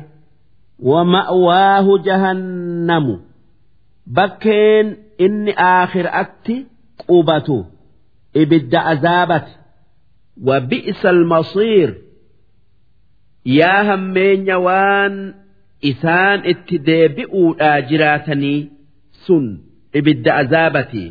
[0.89, 3.15] Wama'waahu jahannamu.
[4.15, 4.87] Bakkeen
[5.25, 6.55] inni aakhiraatti
[7.05, 7.57] qubatu.
[8.41, 9.53] Ibidda azaabati
[10.47, 11.89] wa bi'sa almasiir
[13.57, 15.15] yaa hammeenya waan
[15.89, 18.59] isaan itti deebi'uudhaa jiraatanii
[19.25, 19.45] sun
[19.99, 21.05] ibidda azaabati.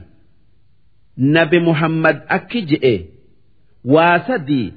[1.35, 2.95] Nabi muhammad akki je'e.
[3.95, 4.69] Waa sadii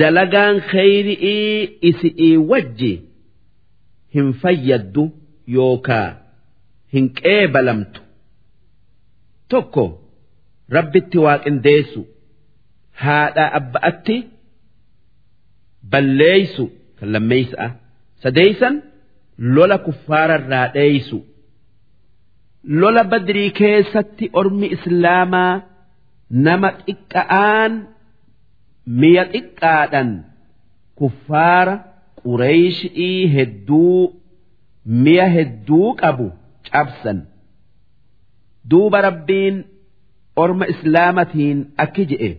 [0.00, 2.92] dalagaan kheyri'ii isi'ii wajji
[4.14, 5.04] hin fayyaddu
[5.56, 6.08] yookaa
[6.92, 8.00] hin qeebalamtu.
[9.50, 9.84] Tokko
[10.76, 12.00] rabbitti waaqindeessu
[13.02, 14.16] haadhaa abba'atti
[15.92, 16.64] balleeysu
[16.98, 17.68] kan lammeeysa'a
[18.22, 18.74] sadeeysan
[19.54, 21.18] lola kuffaararraa dheeysu.
[22.80, 25.54] Lola badrii keessatti ormi islaamaa
[26.46, 27.72] nama xiqqa'aan
[28.86, 30.10] mi'a xiqqaadhan
[30.98, 31.74] kuffaara
[32.22, 34.00] qureeyshii hedduu
[35.04, 36.26] mi'a hedduu qabu
[36.70, 37.18] cabsan
[38.70, 39.56] duuba rabbiin
[40.42, 42.32] orma islaamatiin akki je'e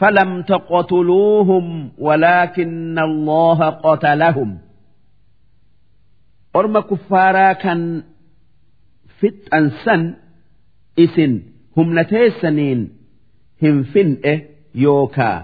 [0.00, 4.58] فلم تقتلوهم ولكن الله قتلهم
[6.56, 8.02] أرم كفارا كان
[9.18, 10.14] فت أنسن
[10.98, 11.42] إسن
[11.76, 12.88] هم نتيسنين
[13.62, 13.82] هم
[14.84, 15.36] yookaa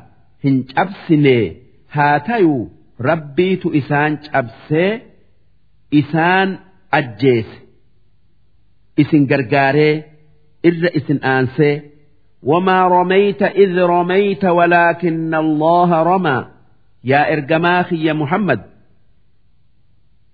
[0.45, 1.37] hin cabsine
[1.95, 2.55] haa ta'u
[3.09, 4.91] rabbiitu isaan cabsee
[6.01, 6.49] isaan
[6.99, 7.57] ajjeese.
[9.03, 9.95] Isin gargaaree
[10.69, 11.75] irra isin aansee
[12.51, 16.43] wamaa romayta id romayta walaakinna allaha romaa
[17.11, 18.61] yaa ergamaa kiyya muhammad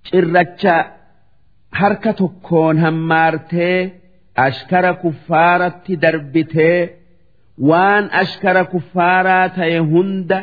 [0.08, 0.74] cirracha
[1.80, 3.78] harka tokkoon hammaartee
[4.46, 6.78] ashkara kuffaaratti darbitee
[7.70, 10.38] waan ashkara kuffaaraa ta'e hunda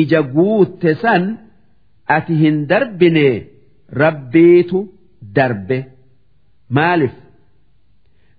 [0.00, 1.22] ija guutte san
[2.16, 3.26] ati hin darbine
[4.02, 4.78] rabbiitu
[5.36, 5.78] darbe.
[6.76, 7.14] Maalif?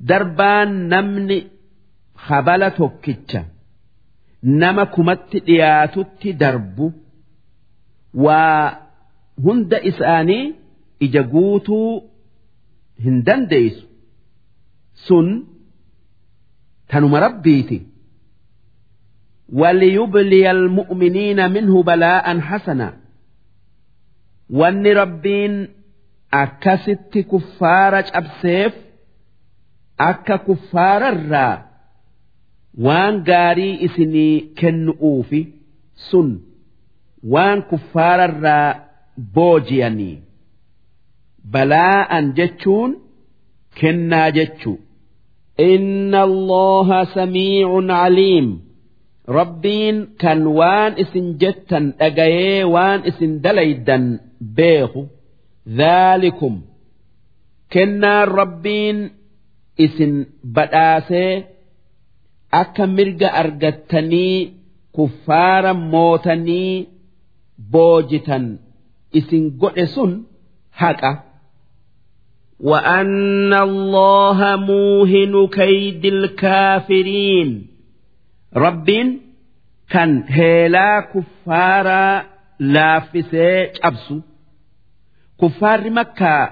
[0.10, 1.38] Darbaan namni
[2.28, 3.41] habala tokkicha
[4.62, 6.86] nama kumatti dhiyaatutti darbu
[8.13, 8.78] waa
[9.43, 10.56] hunda isaanii
[11.06, 11.91] ija guutuu
[13.04, 13.86] hin dandeessu.
[15.06, 15.28] Sun
[16.89, 17.78] tanuma rabbiiti
[19.52, 22.94] وليبلي المؤمنين منه بلاء حسنا
[24.50, 25.68] وان ربين
[26.35, 28.72] أكست كفارة أبسيف
[30.00, 31.62] أكا كفار الرّ
[32.85, 35.40] waan gaarii isinii kennu'uufi
[36.09, 36.28] sun
[37.33, 38.68] waan kuffaararraa
[39.35, 40.16] booji'anii
[41.55, 42.90] balaa'an jechuun
[43.81, 44.78] kennaa jechuu
[45.70, 48.48] inna allaha samiicun caliim
[49.38, 54.05] rabbiin kan waan isin jettan dhagayee waan isin dalaydan
[54.57, 55.02] beeku
[55.78, 56.55] dhaalikum
[57.72, 58.98] kennaan rabbiin
[59.85, 60.14] isin
[60.55, 61.33] badhaasee
[62.61, 64.37] akka mirga argattanii
[64.96, 66.74] kuffaara mootanii
[67.72, 68.44] boojitan
[69.18, 70.12] isin godhe sun
[70.81, 71.12] haqa.
[72.70, 77.66] وأن الله موهن كيد الكافرين
[78.65, 79.10] Rabbiin
[79.93, 82.15] kan heelaa kuffaaraa
[82.74, 84.15] laaffisee cabsu
[85.39, 86.43] kuffaarri makkaa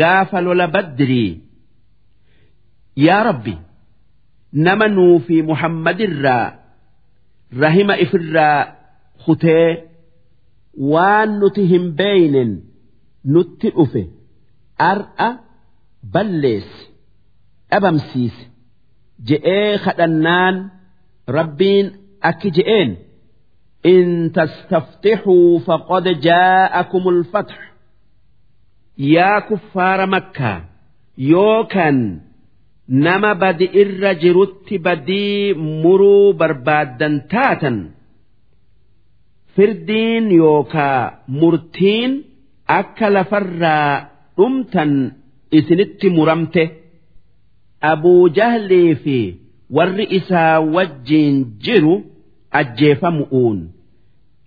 [0.00, 1.32] gaafa lola baddirii
[3.06, 3.54] yaa rabbi
[4.66, 6.46] nama nuu fi muhammadirraa
[7.62, 8.60] rahima ifirraa
[9.24, 9.68] kutee
[10.92, 12.50] waan nuti hin beeynen
[13.34, 14.02] nutti dhufe
[14.90, 15.28] ar'a
[16.14, 16.84] balleessi
[17.70, 18.42] dhabamsiise
[19.28, 20.56] je'ee kadhannaan.
[21.28, 21.86] rabbiin
[22.30, 22.90] akki je'een
[23.94, 27.52] in tastaftixuu faqad jaa'akum ulfatx
[29.14, 30.58] yaa kuffaara makkaa
[31.32, 31.98] yookan
[32.88, 37.76] nama badi irra jirutti badii muruu barbaaddan taatan
[39.56, 42.12] firdiin yookaa murtiin
[42.78, 43.90] akka lafarraa
[44.36, 44.92] dhumtan
[45.58, 46.64] isinitti muramte.
[47.92, 49.18] Abuu jahlii fi
[49.76, 51.94] warri isaa wajjiin jiru
[52.58, 53.58] ajjeefamu'uun.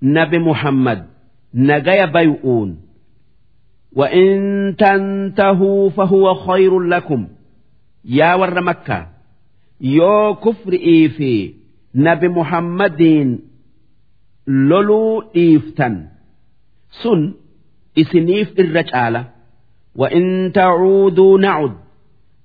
[0.02, 1.00] Nabi muhammad
[1.54, 2.70] nagaya bayu'uun
[3.96, 7.28] وإن تنتهوا فهو خير لكم
[8.06, 9.08] يا ور مكة
[9.82, 11.54] يو كفر إيفي
[11.96, 13.02] نبي محمد
[14.48, 16.06] لولو إيفتن
[17.04, 17.34] سن
[17.98, 19.26] إسنيف الرجالة
[19.96, 21.74] وإن تعودوا نعد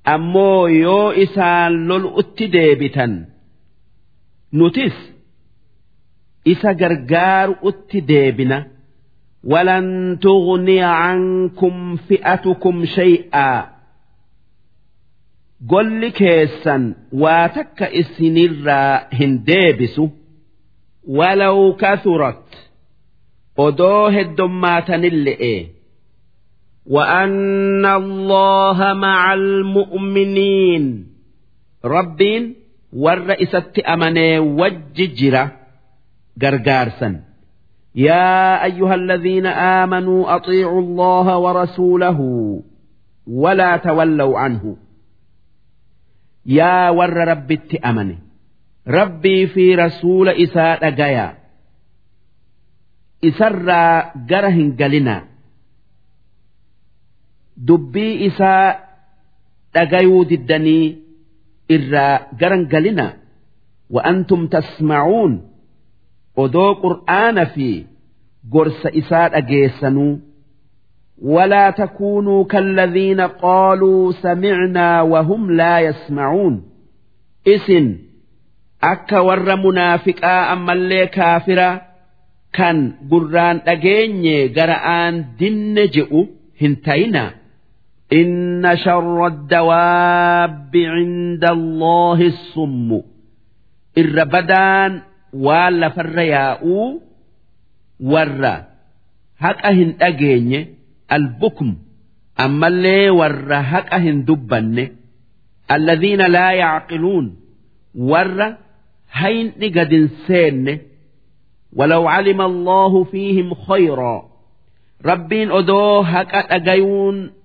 [0.04, 3.12] ammoo yoo isaan lol'utti deebitan
[4.52, 4.96] nutis
[6.52, 8.58] isa gargaaru'utti deebina
[9.44, 13.66] ولن تغني عنكم فئتكم شيئا
[15.68, 20.00] قل كيسا واتك السنرا هنديبس
[21.08, 22.44] ولو كثرت
[23.58, 25.58] odoo heddummaatan illee
[26.86, 31.06] وأن الله مع المؤمنين.
[31.84, 32.54] ربين
[32.92, 35.52] والرئيسة أمني وججرة
[36.42, 37.20] قرقارسا
[37.94, 42.18] يا أيها الذين آمنوا أطيعوا الله ورسوله
[43.26, 44.76] ولا تولوا عنه.
[46.46, 48.18] يا ور رب التأمني
[48.88, 51.38] ربي في رسول إساء قيا
[53.24, 55.31] إسرى قرهن قلنا
[57.67, 58.75] dubbii isaa
[59.73, 60.97] dhagayuu diddanii
[61.75, 63.07] irraa garan galina
[63.89, 65.41] وأنتم تسمعون
[66.37, 67.85] odoo qur'aana fi
[68.53, 70.19] gorsa isaa dhageessanuu
[71.21, 76.63] ولا تكونوا كالذين قالوا سمعنا وهم لا يسمعون
[77.47, 77.97] إسن
[78.83, 81.81] أكا ور منافقا أما اللي كافرا
[82.53, 86.27] كان قران أجيني قرآن دن جئو
[86.61, 87.31] هنتينا
[88.12, 93.00] إن شر الدواب عند الله الصم.
[93.98, 96.66] الربدان والا فرياء
[98.00, 98.62] ور.
[99.38, 100.66] هك أهن
[101.12, 101.76] البكم.
[102.40, 104.88] أما اللي ور هك أهن دبن.
[105.70, 107.36] الذين لا يعقلون.
[107.94, 108.54] ور
[109.12, 110.78] هين نقد سين.
[111.76, 114.28] ولو علم الله فيهم خيرا.
[115.06, 117.41] ربين أدوه هك أجيون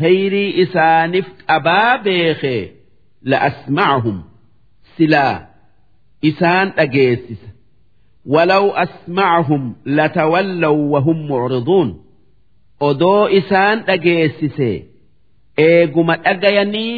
[0.00, 2.56] khayrii isaaniif qabaa beeke
[3.30, 4.18] la'asma'ahum
[4.96, 5.36] silaa
[6.30, 7.48] isaan dhageessisa.
[8.34, 9.62] Walau asma'ahum
[9.98, 11.88] latawallaw wahum mucriduun
[12.88, 14.70] odoo isaan dhageessise
[15.68, 16.94] eeguma dhagayanii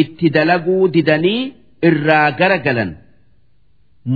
[0.00, 1.42] itti dalaguu didanii
[1.88, 2.90] irraa gara galan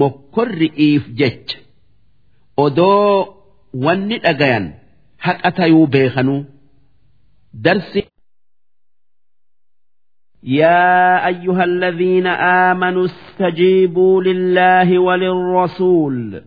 [0.01, 1.59] mokkorri iif jecha.
[2.65, 3.11] Odoo
[3.85, 4.67] wanni dhagayan
[5.25, 6.41] haqa tayuu beekanuu.
[7.65, 8.01] Darsi
[10.45, 16.43] يا أيها الذين آمنوا استجيبوا لله وللرسول.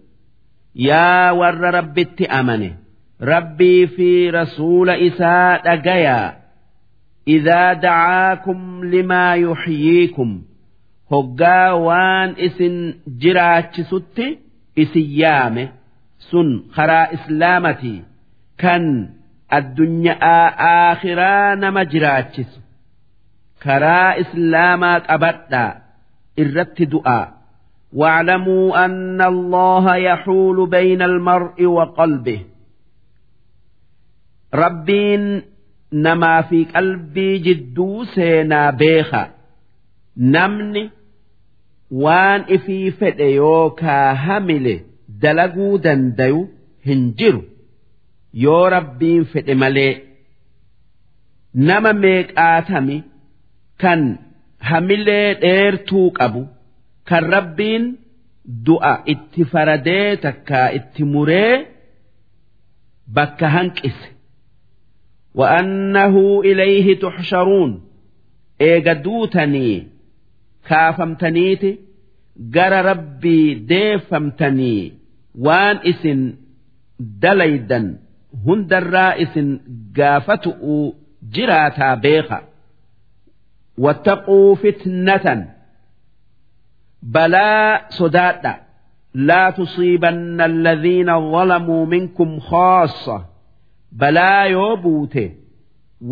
[0.75, 2.07] يا ور رب
[2.39, 2.73] أمنه.
[3.21, 6.37] ربي في رسول إساء دقيا.
[7.27, 10.41] إذا دعاكم لما يحييكم.
[11.11, 14.37] هقا وان إسن جراج ستي
[14.79, 15.69] إسيامه
[16.19, 18.01] سن خرا إسلامتي.
[18.57, 19.09] كان
[19.53, 20.17] الدنيا
[20.91, 22.66] آخرا نما جراجس
[23.60, 25.82] خرا إسلامات أبدا
[26.38, 27.32] إرت دعاء
[27.92, 32.40] واعلموا أن الله يحول بين المرء وقلبه
[34.62, 35.22] Rabbiin
[36.06, 39.20] namaa fi qalbii jidduu seenaa beeka
[40.34, 40.82] namni
[42.04, 44.74] waan ifii fedhe yookaa hamile
[45.22, 46.40] dalaguu dandayu
[46.88, 47.40] hin jiru
[48.44, 49.92] yoo rabbiin fedhe malee
[51.70, 52.98] nama meeqaatami
[53.82, 54.00] kan
[54.68, 56.42] hamilee dheertuu qabu
[57.08, 57.84] kan rabbiin
[58.66, 61.54] du'a itti faradee takkaa itti muree
[63.16, 64.12] bakka hanqise.
[65.34, 67.82] وأنه إليه تحشرون
[68.60, 69.86] إيجدوتني
[70.68, 71.78] كافمتنيتي
[72.36, 74.92] جرى ربي ديفمتني
[75.38, 76.34] وان اسن
[77.00, 77.98] دليدا
[78.46, 79.38] هند الرائس
[79.96, 80.92] قافتؤ
[81.32, 82.42] جراتا بيخا
[83.78, 85.48] واتقوا فتنة
[87.02, 88.54] بلا صدادا
[89.14, 93.24] لا تصيبن الذين ظلموا منكم خاصة
[94.00, 95.24] balaa yoo buute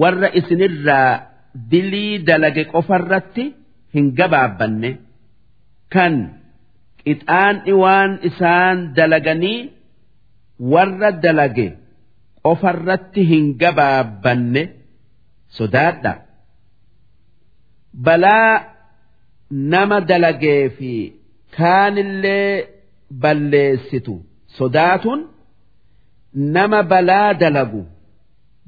[0.01, 1.21] warra isinirraa
[1.71, 3.45] dilii dalage qofarratti
[3.95, 4.91] hin gabaabbanne
[5.95, 6.15] kan
[7.05, 9.61] qixaanni waan isaan dalaganii
[10.73, 11.69] warra dalage
[12.45, 14.63] qofarratti hin gabaabbanne
[15.57, 16.13] sodaadha.
[18.04, 18.64] Balaa
[19.50, 20.92] nama dalagee fi
[21.58, 22.68] kaanillee
[23.22, 24.16] balleessitu
[24.58, 25.22] sodaatuun.
[26.56, 27.82] nama balaa dalagu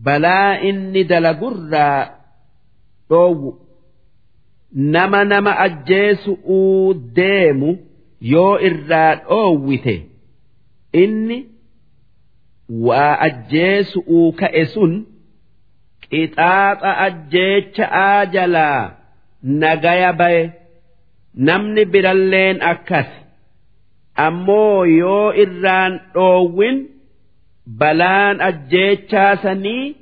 [0.06, 2.00] balaa inni dalagurraa
[3.10, 3.50] dhoowwu
[4.94, 7.72] nama nama ajjeesu'uu deemu
[8.34, 9.96] yoo irraa dhoowwite
[11.04, 11.38] inni
[12.88, 14.94] waa ajjeesu'uu ka'e sun
[16.10, 18.82] qixaaxa ajjeecha'aa jalaa
[19.44, 20.44] nagaya baye
[21.48, 23.10] namni biralleen akkas
[24.26, 26.78] ammoo yoo irraan dhoowwin.
[27.80, 29.96] balaan ajjeechaa sanii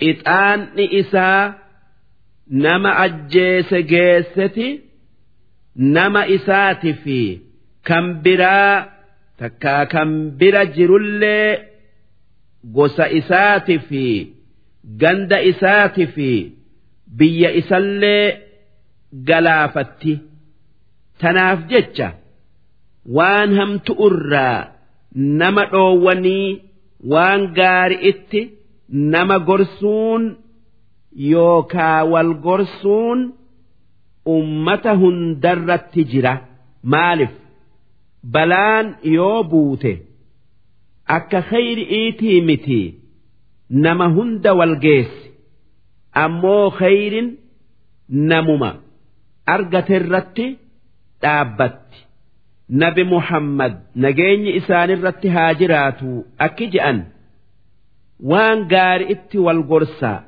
[0.00, 1.54] qixaanni isaa
[2.64, 4.68] nama ajjeese geesseti
[5.96, 7.18] nama isaati fi
[7.88, 8.76] kan biraa
[9.42, 11.48] takkaa kan bira jirullee
[12.76, 14.04] gosa isaati fi
[15.00, 16.30] ganda isaati fi
[17.18, 18.26] biyya isallee
[19.28, 20.14] galaafatti.
[21.20, 22.08] Tanaaf jecha
[23.16, 24.60] waan hamtu irraa
[25.40, 26.48] nama dhoowwanii
[27.12, 28.40] waan gaari'itti
[29.14, 30.22] nama gorsuun
[31.32, 33.20] yookaa wal gorsuun
[34.36, 36.34] ummata hundarratti jira.
[36.92, 37.32] Maalif
[38.34, 38.86] balaan
[39.16, 39.92] yoo buute
[41.16, 42.80] akka khayri'iitii miti
[43.84, 45.21] nama hunda wal geessi
[46.24, 47.28] ammoo khayrin
[48.30, 48.70] namuma.
[49.54, 50.46] Argaterratti
[51.22, 51.98] dhaabbatti.
[52.80, 53.72] Nabi muhammad
[54.04, 56.10] nageenyi isaanirratti haa jiraatu.
[56.46, 56.98] Akki je'an
[58.30, 60.20] waan gaari itti wal gorsaa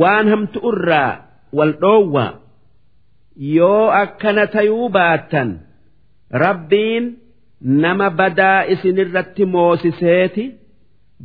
[0.00, 1.12] waan hamtu irraa
[1.58, 2.32] wal dhoowwaa
[3.56, 5.50] yoo akkana tayuu baattan
[6.44, 7.04] rabbiin
[7.84, 10.44] nama badaa isinirratti moosiseeti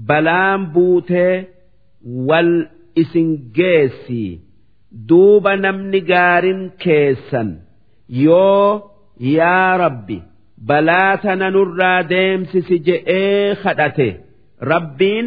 [0.08, 1.36] balaan buutee
[2.30, 2.52] wal
[3.03, 4.25] isin geessi
[5.09, 7.51] duuba namni gaarin keessan
[8.25, 8.67] yoo
[9.37, 10.19] yaa rabbi
[10.69, 14.09] balaa tana nurraa deemsisi je'ee kadhate
[14.73, 15.27] rabbiin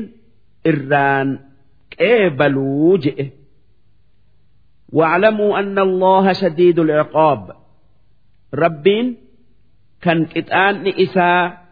[0.72, 1.30] irraan
[1.98, 3.26] qeebaluu je'e.
[4.94, 7.52] واعلموا أن الله شديد العقاب
[8.56, 9.18] ربين
[10.02, 11.64] كان قطان إساء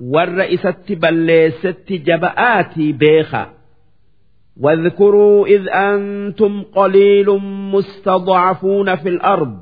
[0.00, 3.53] والرئيسة بلست جبآتي بيخا
[4.59, 7.29] واذكروا إذ أنتم قليل
[7.73, 9.59] مستضعفون في الأرض.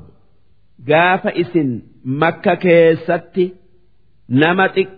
[0.90, 3.52] قاف إسن مكة كيستي
[4.30, 4.88] نمتك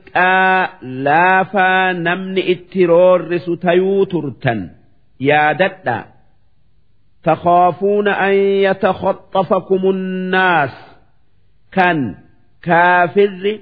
[0.82, 4.70] لافا نمن اترور ستيو ترتن.
[5.20, 6.04] يا ددا
[7.24, 10.70] تخافون أن يتخطفكم الناس.
[11.72, 12.14] كان
[12.62, 13.58] كافر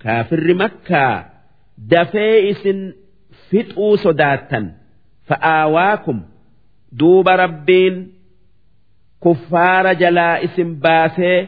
[0.00, 1.24] كافر مكة.
[1.78, 2.68] دفيس
[3.50, 3.96] فتؤوا
[5.32, 6.18] fa'aawaakum
[6.98, 7.96] duuba rabbiin
[9.24, 11.38] kuffaara jalaa isin baasee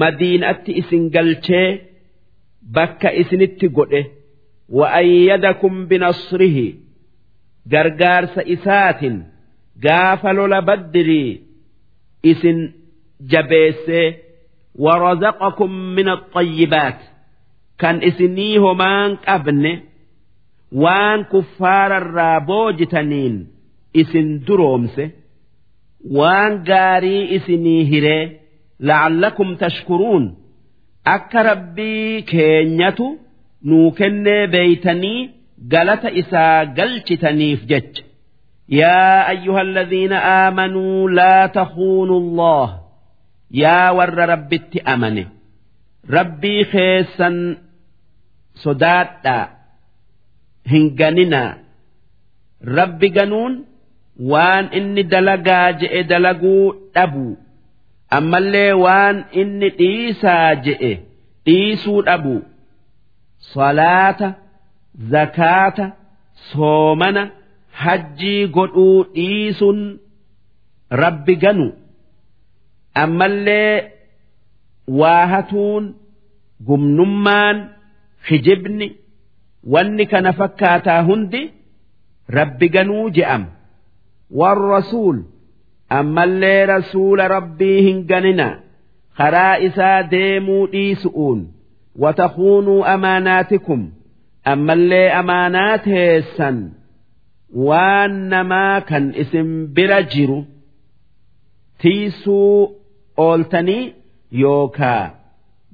[0.00, 1.68] madiinatti isin galchee
[2.74, 4.02] bakka isinitti godhe.
[4.78, 6.66] Wa'ayyadakum binasrihi
[7.72, 9.16] gargaarsa isaatiin
[9.84, 11.32] gaafa lola baddirii
[12.32, 12.58] isin
[13.32, 14.08] jabeessee.
[14.84, 16.98] Warazaqakum min axayyibaat
[17.80, 19.72] kan isinii homaan qabne
[20.82, 23.36] waan kuffaararraa boojitaniin
[24.02, 25.04] isin duroomse
[26.18, 28.22] waan gaarii isinii hiree
[28.88, 30.24] la'allakum tashkuruun
[31.14, 33.06] akka rabbii keenyatu
[33.68, 35.20] nuu kennee beeytanii
[35.72, 38.02] galata isaa galchitaniif jecha.
[38.80, 42.68] Yaa ayyuhal ladhiina aamanuu laa tahuunu allah
[43.62, 45.24] yaa warra rabbitti amane.
[46.16, 47.36] Rabbii keessan
[48.64, 49.44] sodaadhaa.
[50.70, 51.50] hin ganinaa
[52.78, 53.54] rabbi ganuun
[54.32, 57.26] waan inni dalagaa je'e dalaguu dhabu.
[58.18, 60.92] Ammallee waan inni dhiisaa je'e
[61.46, 62.34] dhiisuu dhabu.
[63.52, 64.28] Salaata
[65.14, 65.86] zakaata
[66.50, 67.22] soomana
[67.84, 69.80] hajjii godhuu dhiisuun
[71.02, 71.66] rabbi ganu.
[72.94, 73.90] Ammallee
[75.00, 75.84] waahatuun
[76.66, 77.58] gumnummaan
[78.28, 78.86] hijibni
[79.74, 81.42] wanni kana fakkaataa hundi
[82.38, 83.44] rabbi ganuu je'am
[84.40, 85.18] warrasuul
[85.88, 88.48] ammallee rasuula rabbii hin ganina.
[89.16, 91.40] Karaa isaa deemuu dhiisu'uun
[92.04, 93.80] watakuunuu amaanaatikum.
[94.52, 96.58] Ammallee amaanaa teessan
[97.66, 100.38] waan namaa kan isin bira jiru
[101.82, 102.76] tiisuu
[103.16, 103.94] ooltanii
[104.42, 105.10] yookaa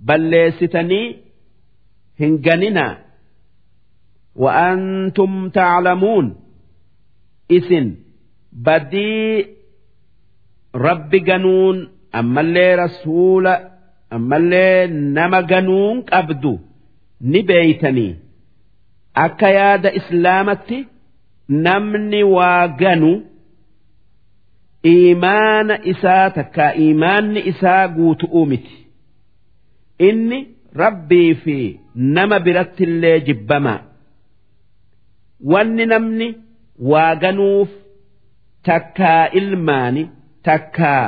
[0.07, 1.07] balleessitanii
[2.20, 2.97] hin ganinaa
[4.38, 6.36] وأنتم تعلمون
[7.51, 7.95] إسن
[8.53, 9.45] بدي
[10.75, 13.47] رب جنون أما اللي رسول
[14.13, 16.59] أما اللي نما جنون أبدو
[17.21, 18.15] نبيتني
[19.17, 20.86] أكا ياد إسلامتي
[21.49, 23.23] namni waa ganu
[24.86, 28.77] iimaana isaa takka iimaanni isaa guutu'uu miti
[30.07, 30.39] inni
[30.81, 31.57] rabbii fi
[32.15, 33.79] nama biratti illee jibbamaa
[35.51, 36.27] wanni namni
[36.91, 37.69] waa ganuuf
[38.69, 40.03] takkaa ilmaani
[40.43, 41.07] takkaa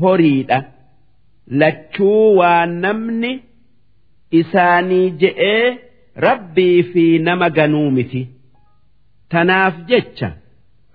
[0.00, 0.58] horiidha
[1.62, 3.32] lachuu waa namni
[4.40, 5.78] isaanii je'ee
[6.26, 8.22] rabbii fi nama ganuu miti.
[9.28, 10.28] tanaaf jecha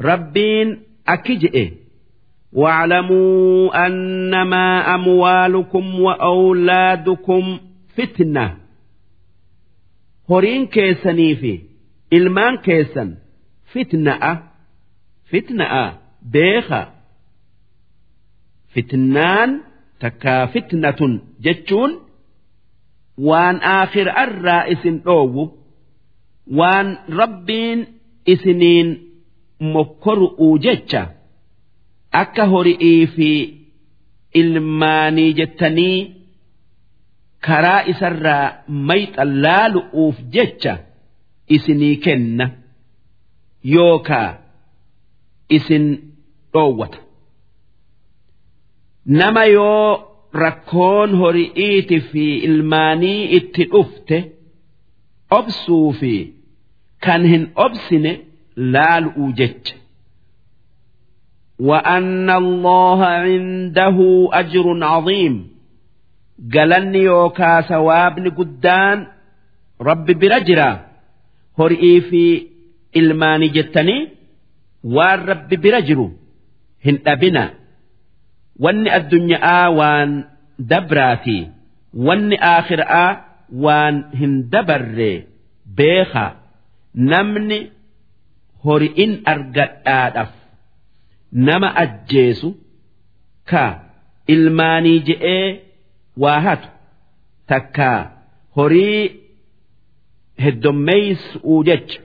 [0.09, 0.69] rabbiin
[1.05, 1.65] akki je'e
[2.55, 7.59] واعلموا أنما أموالكم وأولادكم
[7.97, 8.57] فتنة
[10.31, 11.59] هورين كيسني في
[12.13, 13.15] إلمان كيسن
[13.73, 14.43] فتنة
[15.31, 16.93] فتنة بيخة
[18.75, 19.61] فتنان
[19.99, 21.99] تكا فتنة جتشون
[23.17, 25.57] وان آخر الرئيس أوو
[26.47, 27.95] وان ربين
[28.33, 28.87] isiniin
[29.73, 31.01] mokkoru'uu jecha
[32.21, 33.29] akka hori'ii fi
[34.41, 35.99] ilmaanii jettanii
[37.47, 38.45] karaa isarraa
[38.89, 40.73] mayxan laalu'uuf jecha
[41.56, 42.46] Isinii kenna
[43.74, 44.30] yookaa
[45.56, 45.86] isin
[46.52, 46.98] dhoowwata
[49.18, 49.88] nama yoo
[50.44, 54.18] rakkoon hori'iiti fi ilmaanii itti dhufte
[55.38, 56.14] obsuu fi
[57.06, 58.12] kan hin obsine
[58.72, 59.74] laalu'uu jecha.
[61.60, 65.48] وأن الله عنده أجر عظيم
[66.54, 69.06] قالني يوكا ثوابني قدان
[69.80, 70.89] رب برجرا
[71.60, 72.22] horii fi
[73.00, 74.00] ilmaanii jettanii
[74.96, 76.06] waan rabbi bira jiru
[76.84, 77.44] hin dhabina.
[78.64, 80.10] Wanni addunyaa waan
[80.72, 81.42] dabraatii
[82.06, 83.08] wanni aakhiraa
[83.64, 85.10] waan hin dabarre
[85.78, 86.24] beeka
[87.12, 87.58] namni
[88.64, 90.32] hori'in argadhaadhaaf
[91.48, 92.48] nama ajjeesu
[93.50, 93.64] ka
[94.34, 95.46] ilmaanii je'ee
[96.24, 96.68] waa hatu
[97.52, 97.90] takka
[98.56, 99.00] horii
[100.44, 102.00] heddommeeysu'uu jecha.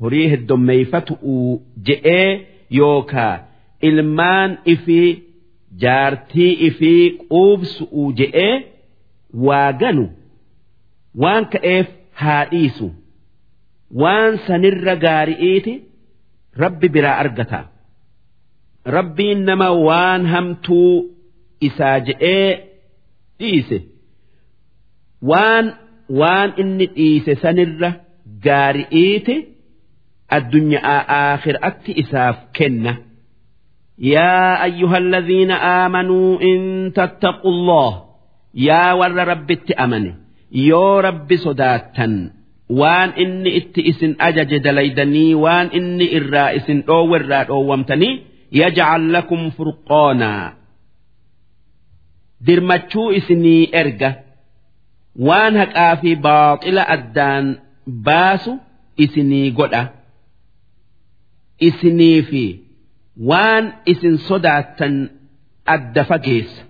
[0.00, 1.52] Horii heddommeeyfatu'uu
[1.86, 2.28] je'ee
[2.78, 3.34] yookaa
[3.88, 5.08] ilmaan ifii
[5.82, 8.54] jaartii ifii quubsu'uu je'ee
[9.46, 10.06] waa ganu
[11.22, 11.88] waan ka'eef
[12.22, 12.88] haa dhiisu.
[14.00, 15.74] Waan sanirra gaari'iiti
[16.62, 17.60] rabbi biraa argata.
[18.96, 20.94] Rabbiin nama waan hamtuu
[21.68, 22.48] isaa je'ee
[23.40, 23.78] dhiise.
[25.30, 25.66] Waan
[26.20, 27.90] waan inni dhiise sanirra
[28.46, 29.36] gaari'iiti.
[30.36, 32.92] addunyaa aakhiraatti isaaf kenna
[34.14, 36.62] yaa ayyuha alladhiina aamanuu in
[36.98, 37.90] tattaqu allah
[38.68, 40.10] yaa warra rabbitti amane
[40.70, 42.14] yoo rabbi sodaattan
[42.80, 48.12] waan inni itti isin ajaje dalaydanii waan inni irraa isin dhoowwe irraa dhoowwamtanii
[48.60, 50.46] yaj'al lakum furqoonaa
[52.46, 54.10] dirmachuu isinii erga
[55.26, 57.44] waan haqaa fi baaxila addaan
[58.06, 58.52] baasu
[59.04, 59.82] isinii godha.
[61.68, 62.44] Isinii fi
[63.30, 64.94] waan isin sodaattan
[65.74, 66.62] adda fageessa.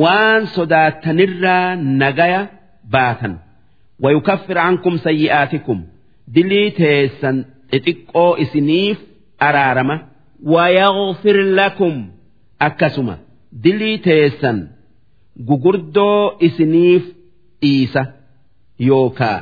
[0.00, 1.68] Waan sodaattanirraa
[2.00, 2.42] nagaya
[2.94, 3.34] baatan.
[4.02, 5.78] Wayukaffir ankum sayyi'aatikum.
[6.34, 7.36] Dilii teessan
[7.72, 8.98] xixiqqoo isiniif
[9.46, 9.96] araarama.
[10.52, 11.94] Wayaghfir lakum.
[12.66, 13.14] Akkasuma
[13.64, 14.58] dilii teessan
[15.48, 17.04] gugurdoo isiniif
[17.65, 18.03] dhiisa
[18.79, 19.39] yookaa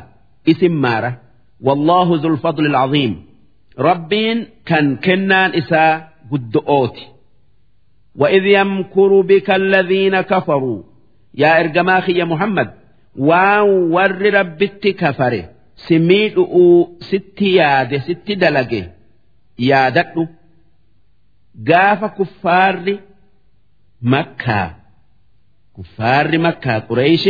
[0.52, 1.12] isin maara
[1.62, 3.14] والله ذو الفضل العظيم
[3.78, 4.38] rabbiin
[4.70, 5.94] kan kennaan isaa
[6.32, 7.04] guddo'ooti
[8.16, 10.84] وإذ يمكر بك الذين كفروا
[11.34, 12.70] يا إرجما خي محمد
[13.16, 13.62] وان
[13.96, 16.54] ور ربت كفره سميدؤ
[17.02, 18.86] ست ياد ست دلقه
[19.60, 20.16] يادت
[21.68, 23.00] قاف كفار
[24.02, 24.76] مكة
[25.78, 27.30] كفار مكة قريش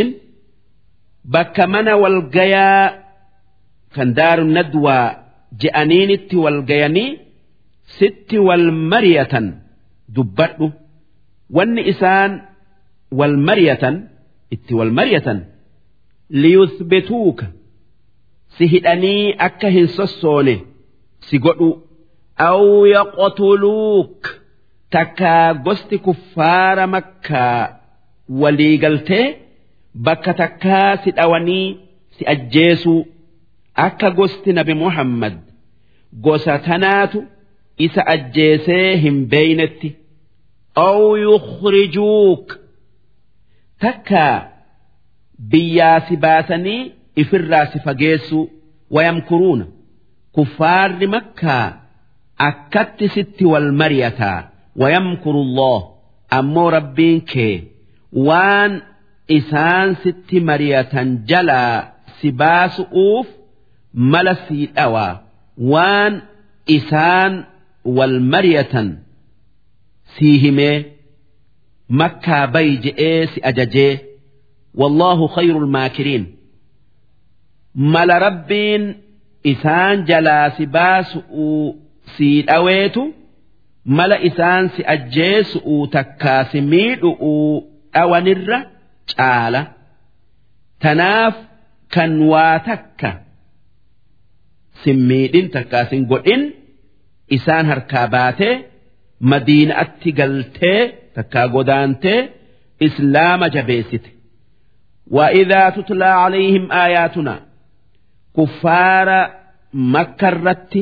[1.32, 2.92] bakka mana walgayaa
[3.94, 5.06] kan daaru nadwaa
[5.60, 7.10] je'aniinitti walgayanii
[7.98, 9.46] sitti wal mariyatan
[10.14, 10.66] dubbadhu.
[11.56, 12.32] Wanni isaan
[13.18, 13.96] wal mariyatan
[14.54, 15.38] itti wal mariyatan
[16.42, 17.46] liyuthbituuka
[18.56, 20.54] si hidhanii akka hin sossoone
[21.26, 21.70] si godhu.
[22.48, 22.62] Aw
[22.96, 24.20] yaqtuluuk
[24.90, 27.60] takkaa gosti kuffaara makkaa
[28.40, 29.26] walii galtee
[29.94, 31.76] bakka takkaa si dhawanii
[32.18, 33.06] si ajjeesuu
[33.74, 35.34] akka gosti nabi Muhammad
[36.12, 37.24] gosa tanaatu
[37.78, 39.96] isa ajjeesee hin beeynetti
[46.08, 48.50] si baasanii ifirraa si fageessuu
[48.90, 49.66] wayamkuruuna.
[50.32, 51.72] Kuffaarri makkaa
[52.38, 55.82] akkatti sitti wal mariyataa wayamkuru Allah
[59.28, 61.76] isaan sitti mariyatan jalaa
[62.20, 63.26] si baasu'uuf
[64.12, 65.12] mala sii dhawaa
[65.72, 66.14] waan
[66.76, 67.32] isaan
[67.96, 68.88] wal mariyatan
[70.16, 70.76] sii himee
[72.00, 73.92] makkaa bayi je'ee si ajajee.
[74.80, 76.24] Wallaahu khayrul maakiriin.
[77.92, 78.84] Mala rabbiin
[79.52, 81.64] isaan jalaa si baasu'uu
[82.16, 83.02] sii dhaweetu
[83.96, 87.52] mala isaan si ajjeesu'uu takkaa si miidhu'uu
[87.94, 88.58] dhawanirra
[89.17, 89.61] caala
[90.83, 91.35] tanaaf
[91.93, 93.09] kan waa takka
[94.83, 96.43] sin miidhin takkaa sin godhin
[97.37, 98.55] isaan harkaa baatee
[99.31, 100.81] madiinaatti galtee
[101.15, 102.19] takkaa godaantee
[102.87, 104.09] islaama jabeessite
[105.17, 107.35] وإذا تتلى عليهم آياتنا
[108.37, 109.09] كفار
[109.73, 110.73] مكة الرت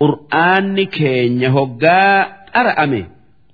[0.00, 2.20] قرآن كين هقا
[2.60, 3.04] أرأمي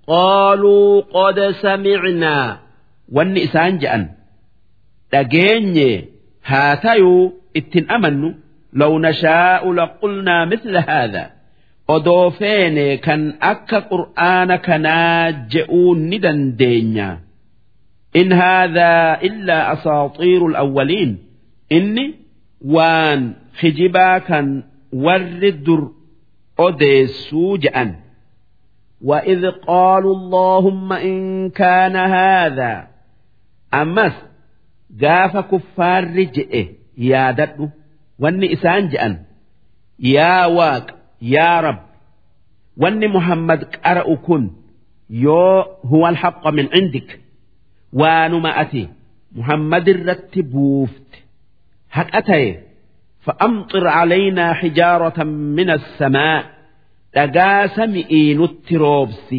[0.07, 2.59] قالوا قد سمعنا
[3.13, 4.07] والنئسان جأن
[5.13, 6.09] dhageenye
[6.41, 8.29] haa tayuu ittin amannu
[8.81, 11.25] law nashaa'u laqulnaa mithla haadha
[11.95, 13.23] odoo feene kan
[13.53, 17.09] akka qur'aana kanaa je'uu ni dandeenya
[18.21, 21.13] in haadhaa illaa asaaxiiru alawwaliin
[21.79, 22.07] inni
[22.77, 23.21] waan
[23.61, 24.47] kijibaa kan
[25.05, 25.83] warri dur
[26.67, 27.91] odeessuu je'an
[29.11, 32.87] وإذ قالوا اللهم إن كان هذا
[33.75, 34.13] أمس
[35.03, 36.67] قاف كفار رجئه
[36.99, 37.71] يا دد
[38.19, 39.19] واني إسان جأن
[39.99, 40.87] يا واق
[41.23, 41.79] يا رب
[42.77, 44.51] واني محمد قرأ كن
[45.11, 47.21] يو هو الحق من عندك
[47.93, 48.89] وانما أتي
[49.37, 51.11] محمد الرتبوفت
[51.93, 52.61] هك أتي
[53.21, 56.53] فأمطر علينا حجارة من السماء
[57.17, 59.39] dhagaa sami'ii nutti roobsi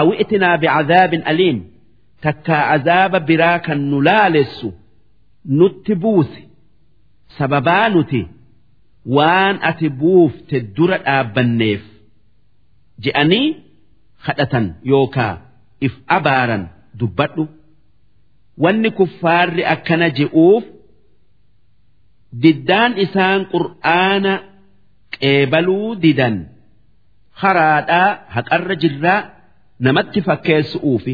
[0.00, 1.58] awi'tinaa bicadaabin aliim
[2.23, 4.69] takkaa azaaba biraa kan nu laalessu
[5.57, 6.41] nutti buusi.
[7.37, 8.21] Sababaa nuti
[9.15, 11.81] waan ati buufte dura dhaabbanneef
[13.03, 13.47] je'anii
[14.25, 15.33] kadhatan yookaa
[15.87, 16.63] if abaaran
[16.99, 17.43] dubbadhu.
[18.63, 20.63] Wanni kuffaarri akkana je'uuf
[22.43, 24.33] diddaan isaan qur'aana
[25.19, 26.35] qeebaluu didan
[27.41, 29.19] haraadhaa haqarra jirraa
[29.85, 31.13] namatti fakkeessu'uufi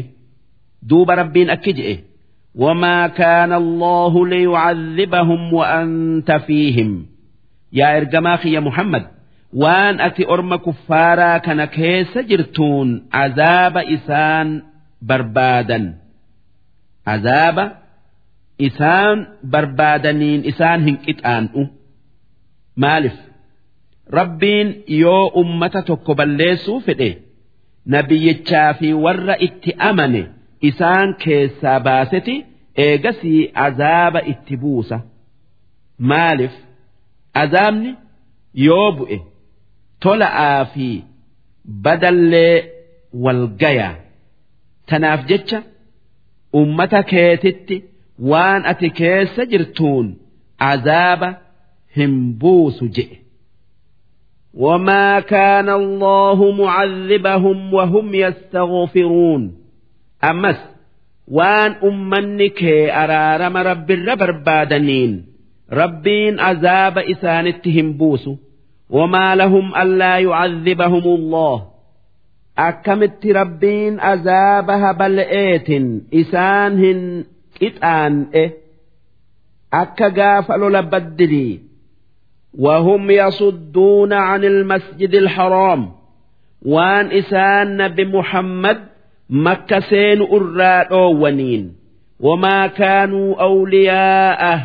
[0.88, 1.94] duuba rabbiin akki je'e.
[2.62, 6.90] Wamaa kaana allahu liyucadhibahum wa anta fiihim
[7.78, 9.04] yaa ergamaa kiyya muhammad
[9.62, 12.88] waan ati orma kuffaaraa kana keessa jirtuun
[13.22, 14.48] azaaba isaan
[15.08, 15.84] barbaadan.
[17.14, 17.64] Azaaba
[18.68, 19.18] isaan
[19.52, 21.62] barbaadaniin isaan hin qixaan'u.
[22.82, 23.16] Maalif?
[24.18, 24.68] Rabbiin
[25.02, 27.10] yoo ummata tokko balleessuu fedhe
[27.94, 30.22] nabiyyichaa fi warra itti amane.
[30.69, 32.35] isaan keessaa baaseti
[32.85, 34.97] eegasii azaaba itti buusa.
[36.09, 36.55] Maaliif
[37.43, 37.91] azaabni
[38.67, 39.17] yoo bu'e
[40.03, 40.87] tola'aa fi
[41.83, 42.55] badallee
[43.23, 43.93] walgayaa
[44.89, 45.59] tanaaf jecha
[46.61, 47.75] ummata keetitti
[48.31, 50.07] waan ati keessa jirtuun
[50.71, 51.29] azaaba
[51.97, 53.17] hin buusu je'e.
[54.57, 59.58] وما كان الله معذبهم وهم يستغفرون
[60.24, 60.56] أمس
[61.28, 62.62] وان أمنك
[63.02, 65.26] أرار رب الرب بادنين
[65.72, 68.36] ربين عذاب إسانتهم بوسو
[68.90, 71.66] وما لهم ألا يعذبهم الله
[72.58, 75.70] أكمت ربين عذابها بل إيت
[76.14, 77.24] إسانهن
[77.62, 78.54] إتآن إيه
[79.72, 81.60] أكا قافل لبدري
[82.58, 85.92] وهم يصدون عن المسجد الحرام
[86.66, 88.89] وان إسان بمحمد
[89.30, 91.64] makka seenu irraa dhoowwaniin.
[92.26, 94.60] Wamaa kaanuu awliyaa'ah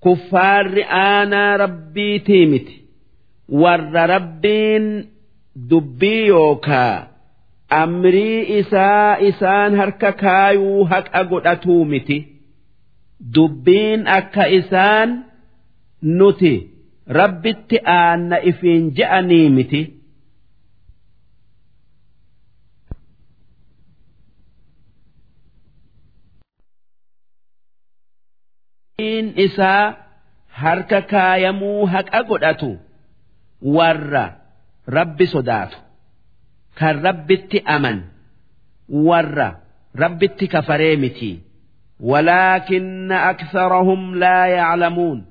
[0.00, 2.84] kuffaarri aanaa rabbiitii miti.
[3.48, 4.86] Warra rabbiin
[5.70, 7.06] dubbii yookaa.
[7.68, 12.18] Amrii isaa isaan harka kaayuu haqa godhatuu miti.
[13.34, 15.24] Dubbiin akka isaan
[16.02, 16.70] nuti.
[17.08, 19.93] Rabbitti aanna ifiin je'anii miti.
[29.45, 29.85] isaa
[30.61, 32.69] harka kaayamuu haqa godhatu
[33.77, 34.25] warra
[34.97, 35.77] rabbi sodaatu
[36.79, 37.97] kan rabbitti aman
[39.07, 39.49] warra
[40.03, 41.31] rabbitti kafaree miti
[41.99, 45.25] ولكن أكثرهم لا يعلمون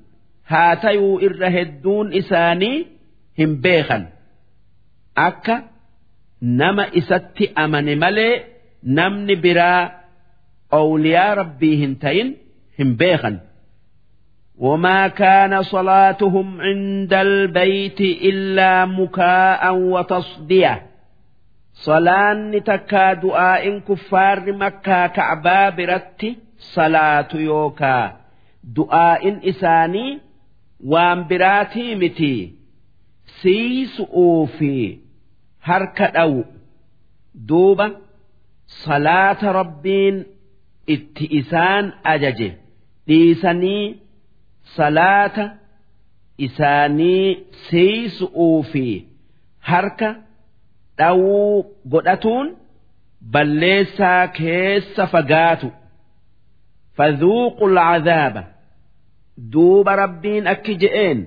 [0.51, 2.77] haa tayuu irra hedduun isaanii
[3.39, 4.03] hin beekan
[5.27, 5.55] akka
[6.59, 8.35] nama isatti amane malee
[8.97, 9.81] namni biraa
[10.79, 12.29] awliyaa rabbii hin tayin
[12.79, 13.35] hin beekan
[14.59, 20.85] وما كان صلاتهم عند البيت إلا مكاء وتصدية
[21.73, 28.17] صلاة تكا دعاء كفار مكة كعبا برت صلاة يوكا
[28.63, 30.19] دعاء إساني
[30.91, 32.35] waan biraatii miti
[33.41, 34.73] siisu'uu fi
[35.67, 36.43] harka dhawu
[37.49, 37.87] duuba
[38.83, 40.17] salaata rabbiin
[40.95, 42.49] itti isaan ajaje
[43.07, 43.85] dhiisanii
[44.76, 45.44] salaata
[46.46, 47.28] isaanii
[47.68, 48.84] siisu'uu fi
[49.70, 50.08] harka
[50.98, 52.48] dhawuu godhatuun
[53.32, 55.68] balleessaa keessa fagaatu.
[56.96, 58.42] Fadhuuqu alcazaaba
[59.52, 61.18] duuba rabbiin akki je'een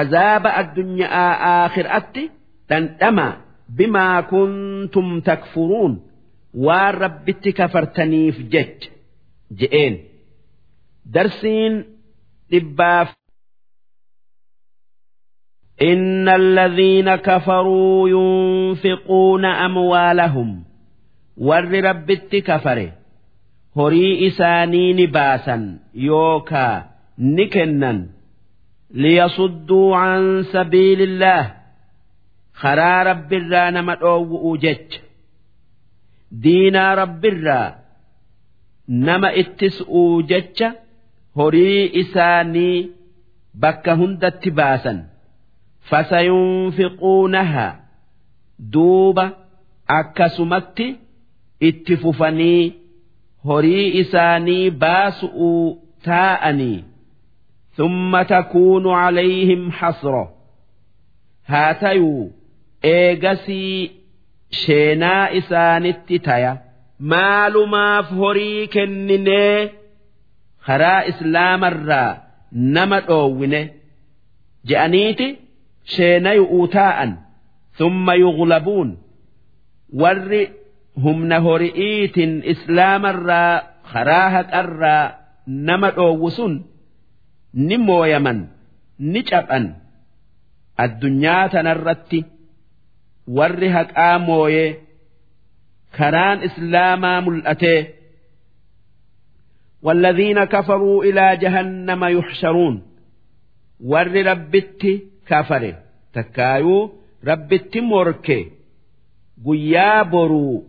[0.00, 2.22] azaaba addunyaa aakhiraatti
[2.68, 3.26] dhandhama
[3.76, 5.94] bimaa kuntum takfuruun
[6.66, 8.90] waan rabbitti kafartaniif jecha
[9.60, 9.94] je'een.
[11.14, 11.74] Darsiin
[12.51, 13.09] dhibbaaf
[15.81, 20.63] إن الذين كفروا ينفقون أموالهم
[21.37, 22.91] ور ربت كفره
[23.75, 25.63] horii isaanii ni baasan
[25.93, 26.83] yookaa
[27.17, 27.99] ni kennan
[29.01, 31.45] liyasudduu an sabiilillaah
[32.61, 34.99] karaa rabbirraa nama dhoowwu'u jecha
[36.43, 37.67] diinaa rabbirraa
[39.07, 40.69] nama ittis'uu jecha
[41.39, 42.77] horii isaanii
[43.63, 44.99] bakka hundatti baasan
[45.89, 47.67] fasayunfiquunaha
[48.73, 49.25] duuba
[49.99, 50.87] akkasumatti
[51.69, 52.73] itti fufanii
[53.49, 56.83] horii isaanii baasu'uu taa'anii
[57.79, 60.33] ثم تكون عليهم حسرة
[61.47, 62.31] هاتيو
[62.85, 63.91] إيغسي
[64.51, 66.57] شينا إسانت تايا
[67.11, 69.69] maalumaaf horii kenninee
[70.66, 72.10] karaa islaamarraa
[72.76, 73.60] nama dhoowwine
[74.68, 75.28] je'aniiti
[75.94, 77.10] sheenayu'uu taa'an
[77.78, 78.90] thumma yuglabuun
[80.02, 80.42] warri
[81.04, 83.52] humna hori'iitin islaamarraa
[83.92, 85.04] karaa haqarraa
[85.68, 86.54] nama dhoowwu sun
[87.66, 88.38] ni mooyaman
[89.12, 89.64] ni caphan.
[90.84, 92.20] Addunyaa tanarratti
[93.36, 94.70] warri haqaa mooyee
[95.98, 97.80] karaan islaamaa mul'atee
[99.84, 102.82] والذين كفروا إلى جهنم يحشرون.
[103.80, 105.74] ور ربت كفر
[106.14, 106.92] تكايو
[107.24, 108.50] ربت موركي.
[109.46, 110.64] قيا برو.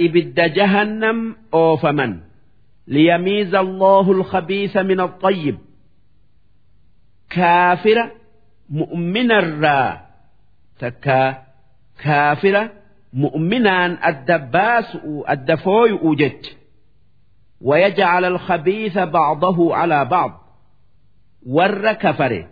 [0.00, 2.20] إبد جهنم أوفمن.
[2.88, 5.58] ليميز الله الخبيث من الطيب.
[7.30, 8.10] كافر
[8.70, 10.00] مؤمن الرا
[10.78, 11.42] تكا
[12.04, 12.70] كافرة
[13.12, 14.98] مؤمنان الدباس
[15.30, 16.56] الدفوي أوجت
[17.61, 20.41] ويجعل الخبيث بعضه على بعض
[21.45, 22.47] ور كفر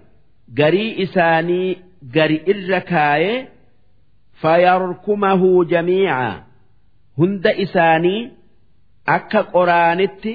[0.58, 1.78] قري إساني
[2.16, 3.50] قري الركاية
[4.42, 6.44] فيركمه جميعا
[7.18, 8.32] هند إساني
[9.08, 10.28] أكا قرانت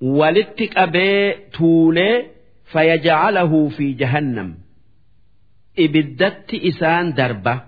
[0.00, 2.26] ولتك أبي تولي
[2.72, 4.54] فيجعله في جهنم
[5.78, 7.60] إبدت إسان دربه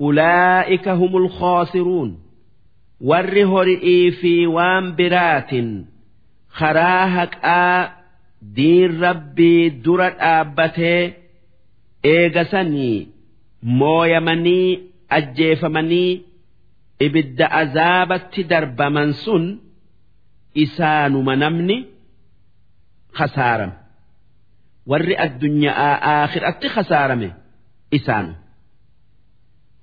[0.00, 2.20] أولئك هم الخاسرون
[3.10, 5.68] warri hori'ii fi waan biraatin
[6.58, 7.78] karaa haqaa
[8.56, 11.02] diin rabbii dura dhaabbatee
[12.14, 12.98] eegasanii
[13.80, 14.68] mooyamanii
[15.18, 16.12] ajjeefamanii
[17.06, 19.44] ibidda azaabatti darbaman sun
[20.64, 21.76] isaanuma namni
[23.18, 23.76] khasaarame
[24.90, 27.28] warri addunyaa aakhiraatti khasaarame
[28.00, 28.32] isaanu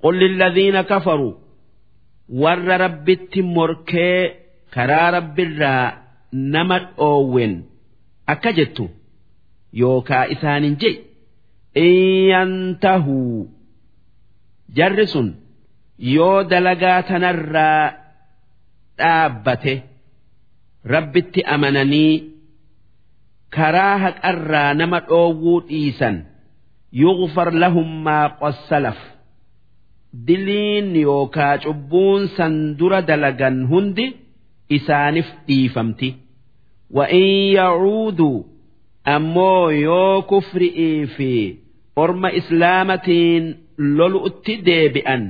[0.04, 1.34] قل للذين كفروا
[2.43, 4.37] warra rabbitti morkee
[4.75, 5.93] karaa rabbirraa
[6.33, 7.55] nama dhoowwen.
[8.33, 8.85] Akka jettu
[9.81, 11.05] yookaa isaanin jedhi
[11.85, 13.49] iyyantahuu
[14.77, 15.29] jarri sun
[16.15, 17.85] yoo dalagaa tanarraa
[18.99, 19.75] dhaabbate
[20.95, 22.15] rabbitti amananii
[23.57, 26.17] karaa haqarraa nama dhoowwuu dhiisan.
[27.03, 28.99] Yughfar lahum maa qassalaf
[30.27, 34.07] diliin yookaa cubbuun san dura dalagan hundi
[34.77, 36.09] isaanif dhiifamti.
[36.97, 38.47] Wa'in yacuuduu
[39.15, 41.31] ammoo yoo kufri'ii fi
[42.03, 43.45] orma islaamatiin
[43.99, 45.23] lolu'utti deebi'an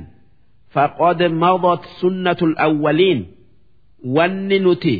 [0.73, 3.21] faqad madat sunnatu alawwaliin
[4.15, 4.95] wanni nuti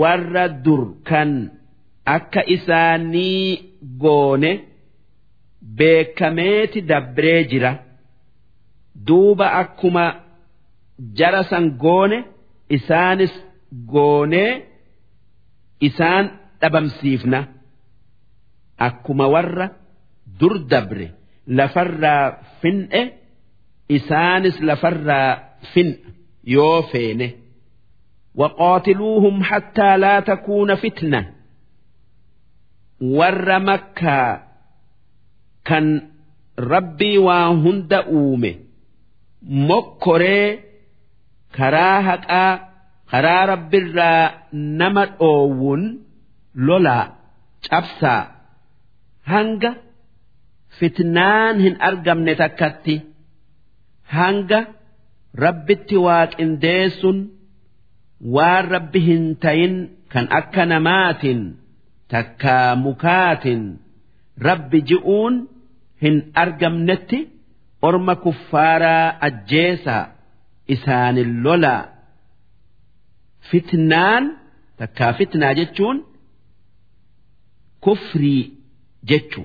[0.00, 1.30] warra dur kan
[2.16, 3.58] akka isaanii
[4.02, 4.50] goone
[5.78, 7.72] beekameeti dabree jira
[9.06, 10.04] duuba akkuma
[11.18, 12.18] jara san goone
[12.76, 13.34] isaanis
[13.92, 14.52] goonee
[15.80, 16.24] isaan
[16.60, 17.40] dhabamsiifna.
[18.86, 19.66] Akkuma warra
[20.40, 21.06] dur dabre
[21.56, 22.24] lafarraa
[22.60, 23.02] fin'e
[23.96, 25.30] isaanis lafarraa
[25.72, 26.08] fin'a
[26.54, 27.28] yoo feene.
[28.40, 31.20] Waqootiluuhum hattaa laa takuuna fitna
[33.18, 34.30] warra makkaa
[35.68, 35.86] kan
[36.72, 38.50] rabbii waa hunda uume
[39.68, 40.48] mokkoree
[41.56, 42.52] karaa haqaa
[43.10, 44.22] karaa rabbirraa
[44.80, 45.82] nama dhoowwuun
[46.66, 47.04] lolaa
[47.68, 48.22] cabsaa
[49.32, 49.70] hanga
[50.78, 52.96] fitnaan hin argamne takkatti
[54.16, 54.60] hanga
[55.44, 57.18] rabbitti waaqindeessun
[58.36, 59.74] waan rabbi hin tayin
[60.12, 61.42] kan akka namaatiin
[62.12, 63.62] takkaa mukaatiin
[64.48, 65.34] rabbi ji'uun
[66.02, 67.18] hin argamnetti.
[67.88, 70.04] orma kuffaaraa ajjeesaa
[70.74, 71.82] isaanin lolaa
[73.50, 74.24] fitnaan
[74.78, 75.98] takkaa fitnaa jechuun
[77.80, 78.52] kufrii
[79.02, 79.42] jechu.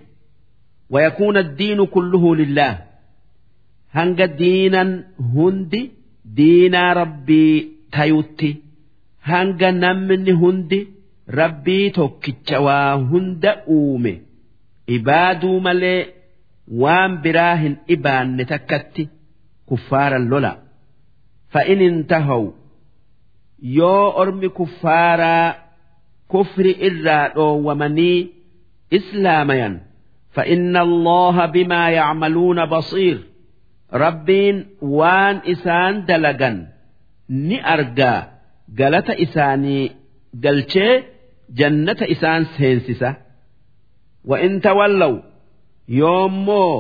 [0.94, 2.78] Wayakuuna diinu kulluhu lillaah
[3.98, 4.92] hanga diinan
[5.34, 5.82] hundi
[6.38, 7.56] diinaa rabbii
[7.92, 8.50] tayutti.
[9.30, 10.80] Hanga namni hundi
[11.40, 14.14] rabbii tokkicha waa hunda uume.
[14.88, 16.08] Ibaaduu malee
[16.84, 19.04] waan biraa hin ibaanne takkatti
[19.70, 20.52] kuffaaran lola
[21.54, 22.44] fa'in intahaw
[23.78, 25.48] yoo ormi kuffaaraa
[26.34, 28.18] kufri irraa dhoowwamanii
[28.98, 29.76] islaamayan
[30.36, 33.18] فإن الله بما يعملون بصير
[33.94, 36.68] ربين وان إسان دلقا
[37.30, 38.14] نأرقا
[38.80, 39.92] قالت إساني
[40.44, 41.04] قلشي
[41.50, 43.16] جنة إسان سينسسة
[44.26, 45.20] وإن تولوا
[46.00, 46.76] yoommoo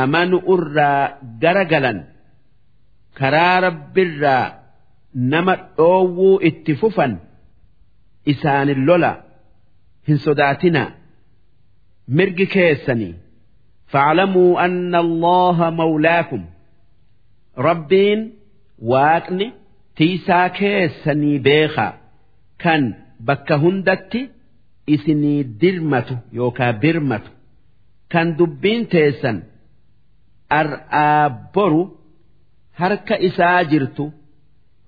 [0.00, 1.02] amanu irraa
[1.42, 1.98] gara galan
[3.18, 4.44] karaa rabbirraa
[5.32, 7.12] nama dhoowwuu itti fufan
[8.32, 9.12] isaanin lola
[10.08, 10.82] hin sodaatina
[12.16, 13.12] mirgi keessanii
[13.92, 16.42] facalamuu anna allaha mawlaakum.
[17.66, 18.20] Rabbiin
[18.92, 19.46] waaqni
[19.96, 21.92] tiisaa keessanii beekaa.
[22.62, 22.82] Kan
[23.26, 24.20] bakka hundatti
[24.94, 27.30] isinii dirmatu yookaa birmatu.
[28.12, 29.36] Kan dubbiin teessan
[30.60, 31.22] ar'aa
[31.54, 31.82] boru
[32.80, 34.04] harka isaa jirtu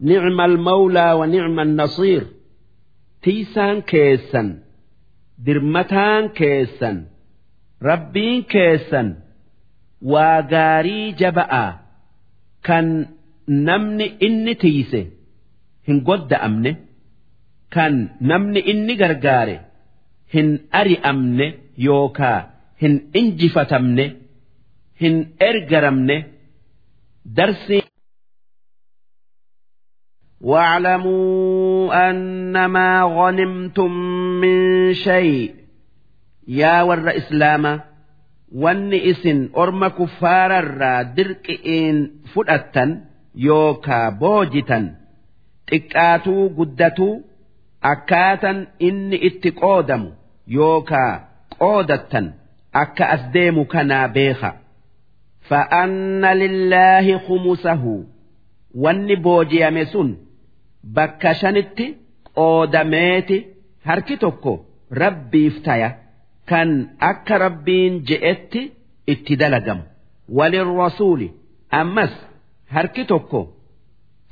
[0.08, 2.22] ni'ma almawlaa wa ni'ma annasiir
[3.24, 4.48] tiisaan keessan
[5.46, 6.96] dirmataan keessan
[7.88, 9.08] rabbiin keessan
[10.12, 11.70] waa gaarii jaba'aa
[12.66, 12.86] kan
[13.68, 15.00] namni inni tiise
[15.86, 16.72] hin godda'amne
[17.74, 17.94] kan
[18.30, 19.56] namni inni gargaare
[20.34, 20.48] hin
[20.80, 21.46] ari'amne
[21.86, 22.40] yookaa
[22.81, 24.05] hin injifatamne
[25.01, 25.15] hin
[25.49, 26.17] ergaramne
[27.37, 27.83] darsii
[30.41, 33.91] واعلموا أنما غنمتم
[34.41, 35.55] من شيء
[36.47, 37.79] يا ور إسلاما
[38.63, 41.97] wanni isin orma kuffaararraa dirqi'iin
[42.33, 42.89] fudhattan
[43.47, 44.85] yookaa boojitan
[45.69, 47.13] xiqqaatuu guddatuu
[47.91, 48.57] akkaatan
[48.87, 50.09] inni itti qoodamu
[50.57, 51.13] yookaa
[51.61, 52.25] qoodattan
[52.82, 54.50] akka as deemu kanaa beeka.
[55.48, 57.94] Fa'anna lillaahi khumusahu.
[58.82, 60.08] Wanni booji'ame sun
[60.96, 61.86] bakka shanitti
[62.38, 63.36] qoodameeti
[63.88, 64.52] harki tokko
[65.02, 65.90] rabbiif taya
[66.50, 66.68] kan
[67.10, 68.62] akka rabbiin je'etti
[69.12, 69.82] itti dalagamu.
[70.36, 71.28] Walirrasuuli
[71.80, 72.12] ammas
[72.74, 73.40] harki tokko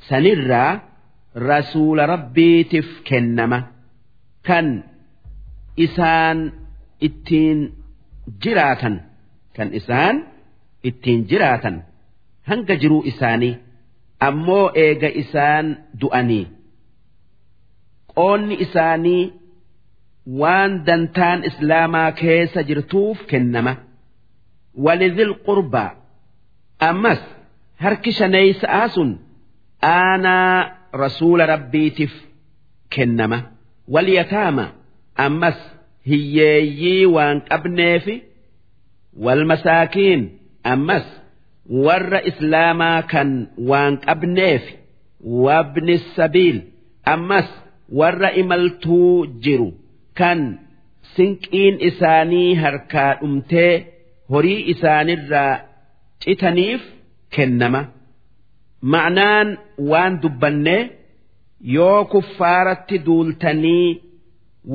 [0.07, 0.71] sanirraa
[1.49, 3.59] rasuula rabbiitiif kennama.
[4.47, 4.67] Kan
[5.85, 6.39] isaan
[7.07, 7.59] ittiin
[8.43, 8.95] jiraatan.
[9.55, 10.15] Kan isaan
[10.87, 11.75] ittiin jiraatan.
[12.49, 13.53] Hanga jiruu isaanii
[14.27, 15.65] ammoo eega isaan
[16.01, 16.45] du'anii.
[18.15, 19.23] Qoonni isaanii
[20.39, 23.73] waan dantaan islaamaa keessa jirtuuf kennama.
[24.85, 25.91] Walidhil qurbaa
[26.89, 27.21] ammas
[27.83, 29.11] harki shaneeysa'aa sun
[29.81, 30.59] aanaa
[31.01, 32.13] rasuula rabbiitiif
[32.95, 33.39] kennama.
[33.93, 34.65] Walyataama.
[35.25, 35.57] Ammas
[36.09, 38.15] hiyyeeyyii waan qabneefi
[39.25, 40.21] walmasaakiin
[40.73, 41.05] ammas
[41.85, 43.29] warra islaamaa kan
[43.69, 44.63] waan qabneef
[45.45, 46.57] wabni sabiil
[47.13, 47.49] ammas
[47.99, 49.69] warra imaltuu jiru
[50.19, 50.39] kan
[51.15, 53.73] sinqiin isaanii harkaa dhumtee
[54.31, 55.53] horii isaanirraa
[56.23, 56.81] citaniif
[57.35, 57.81] kennama.
[58.93, 59.47] Ma'naan
[59.91, 60.81] waan dubbannee
[61.75, 63.87] yoo kuffaaratti duultanii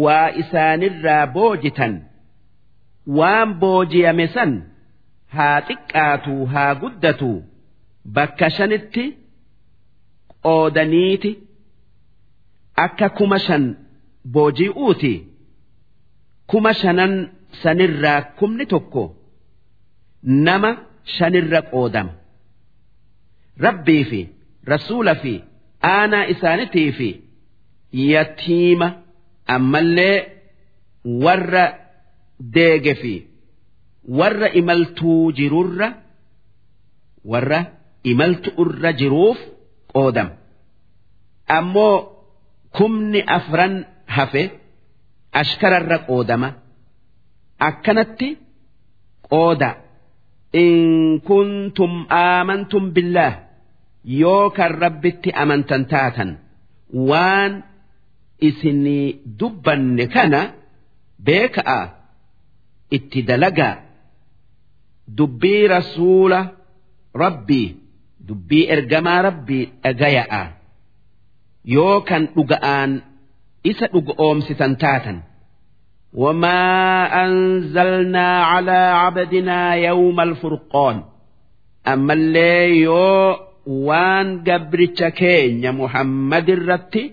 [0.05, 1.95] waa isaanirraa boojitan.
[3.19, 4.53] Waan booji'ame san
[5.37, 7.31] haa xiqqaatu haa guddatu.
[8.15, 9.05] Bakka shanitti
[10.45, 11.31] qoodaniiti.
[12.85, 13.65] Akka kuma shan
[14.35, 15.15] booji'uuti.
[16.51, 17.13] Kuma shanan
[17.63, 19.03] sanirraa kumni tokko
[20.47, 20.71] nama
[21.17, 22.13] shanirra qoodama.
[23.65, 24.21] Rabbii fi
[24.73, 25.33] rasuula fi
[25.93, 27.09] aanaa isaanitii fi
[28.13, 28.89] yatiima
[29.57, 30.17] ammallee
[31.25, 31.65] warra
[32.55, 33.15] deege fi
[34.19, 35.89] warra imaltuu jirurra
[37.33, 37.61] warra
[38.13, 39.39] imaltu irra jiruuf
[39.93, 40.33] qoodama
[41.59, 41.95] ammoo
[42.77, 43.75] kumni afran
[44.17, 44.43] hafe
[45.41, 46.49] ashkararra qoodama
[47.69, 48.29] akkanatti
[49.31, 49.71] qooda
[50.63, 51.93] in kuntum
[52.23, 53.35] aamantum billaah
[54.23, 56.31] yoo kan rabbitti amantan taatan
[57.11, 57.53] waan
[58.48, 59.08] isinii
[59.40, 60.42] dubbanne kana
[61.26, 61.80] beeka'a
[62.96, 63.76] itti dalagaa
[65.18, 66.40] dubbii rasuula
[67.24, 67.68] rabbii
[68.28, 70.42] dubbii ergamaa rabbii dhagaya'a
[71.76, 72.92] yoo kan dhuga'aan
[73.72, 75.20] isa dhugoomsitan taatan
[76.16, 76.62] وما
[77.26, 78.72] أنزلنا على
[79.04, 81.04] عبدنا يوم الفرقان
[81.88, 83.36] أما اللي يو
[83.88, 87.04] waan gabricha keenya Muhammad irratti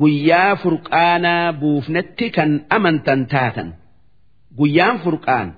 [0.00, 3.68] guyyaa furqaanaa buufnetti kan amantan taatan.
[4.58, 5.48] Guyyaan furqaan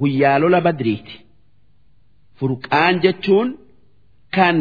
[0.00, 1.14] guyyaa lola badriiti.
[2.38, 3.48] Furqaan jechuun
[4.36, 4.58] kan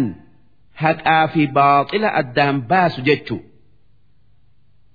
[0.81, 3.41] haqaa fi baaxila addaan baasu jechuu.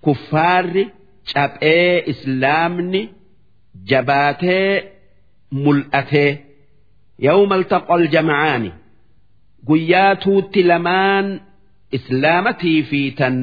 [0.04, 0.84] Kuffaarri
[1.32, 3.02] caphee islaamni
[3.90, 4.70] jabaatee
[5.64, 6.32] mul'atee.
[7.26, 8.70] Yawma altaqal jamacaani
[9.68, 11.26] guyyaa tuutti lamaan
[11.96, 13.36] islaamatii fi tan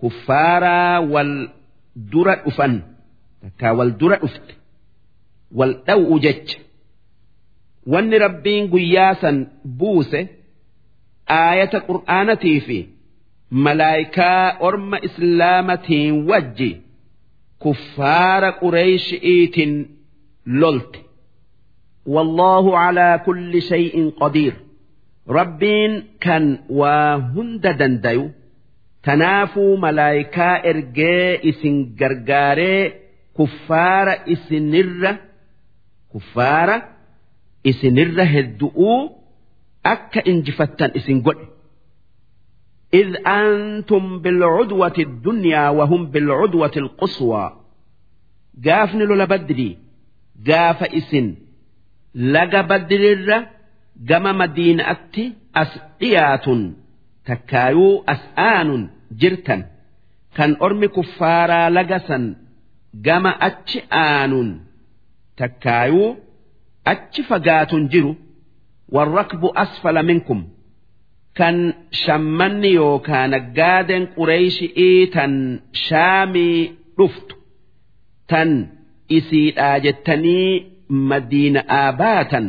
[0.00, 1.32] kuffaaraa wal
[2.12, 2.74] dura dhufan
[3.42, 4.52] takkaa wal dura dhufte
[5.58, 6.58] wal dhaw'u jecha
[7.92, 9.36] wanni rabbiin guyyaa san
[9.80, 10.20] buuse
[11.40, 12.78] aayata qur'aanatii fi
[13.66, 16.70] malaayikaa orma islaamatiin wajji
[17.66, 19.72] kuffaara qureeshi'iitiin
[20.62, 20.98] lolte
[22.16, 24.54] والله على كل شيء قدير
[25.28, 28.30] ربين كان وهند دنديو
[29.03, 32.93] تنافو ملايكا إرجاء إسن جرجاري
[33.37, 35.17] كفار إسنر
[36.13, 36.69] كفار
[37.67, 39.15] إسنر هدؤو
[39.85, 41.37] أكا إنجفتن إسن قل
[42.93, 47.45] إذ أنتم بالعدوة الدنيا وهم بالعدوة القصوى
[48.65, 49.77] قافن لبدري
[50.47, 51.35] قاف إسن
[52.33, 53.37] laga baddirra
[54.09, 55.23] gama madiinaatti
[55.61, 56.61] as dhiyaatun
[57.28, 58.82] takkaayuu as aanun
[59.20, 59.60] jirtan.
[60.36, 62.24] Kan ormi kuffaaraa laga san
[63.06, 64.48] gama achi aanun.
[65.40, 66.08] Takkaayuu
[66.92, 68.12] achi fagaatun jiru.
[68.94, 70.40] Warrakbu asfala minkum.
[71.38, 71.56] Kan
[72.02, 75.32] shammanni yookaan naggaadeen qureeyshii tan
[75.84, 76.58] shaamii
[76.98, 77.34] dhuftu.
[78.30, 78.50] Tan
[79.16, 80.50] isiidhaa jettanii
[81.10, 82.46] madiina'aa baatan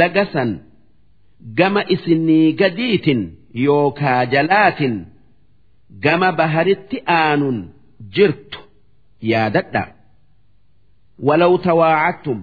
[0.00, 0.50] lagasan
[1.58, 3.20] gama isinii gadiitin
[3.54, 4.96] yookaa jalaatin
[6.04, 7.58] gama baharitti aanun
[8.14, 8.58] jirtu
[9.30, 9.82] yaadadha
[11.26, 12.38] walaw tawaacattum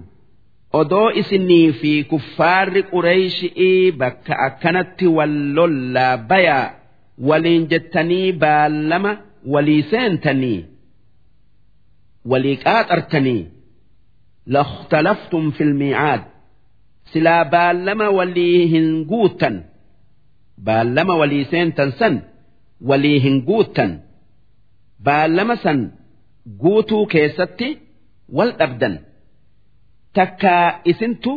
[0.80, 6.70] odoo isinii fi kuffaarri qureeyshii bakka akkanatti wal lollaa bayaa
[7.28, 9.12] waliin jettanii baallama
[9.52, 10.64] walii seentanii
[12.30, 13.42] walii qaaxartanii
[14.48, 16.22] لاختلفتم في الميعاد
[17.04, 18.08] سلا بالما
[20.64, 22.14] baallama walii seentan san
[22.88, 23.92] walii hin guuttan.
[25.04, 25.78] Baallama san
[26.62, 27.68] guutuu keessatti
[28.36, 28.94] wal dhabdan.
[30.16, 31.32] Takkaa isintu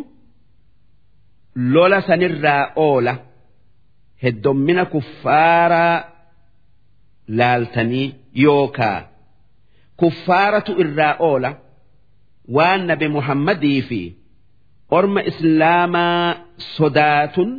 [1.73, 3.13] lola sanirraa oola.
[4.23, 5.97] Heddommina kuffaaraa
[7.27, 8.07] laaltanii
[8.43, 8.99] yookaa.
[9.99, 11.51] Kuffaaratu irraa oola.
[12.55, 14.01] Waan nabi muhammadii fi
[14.97, 16.35] orma islaamaa
[16.75, 17.49] sodaatun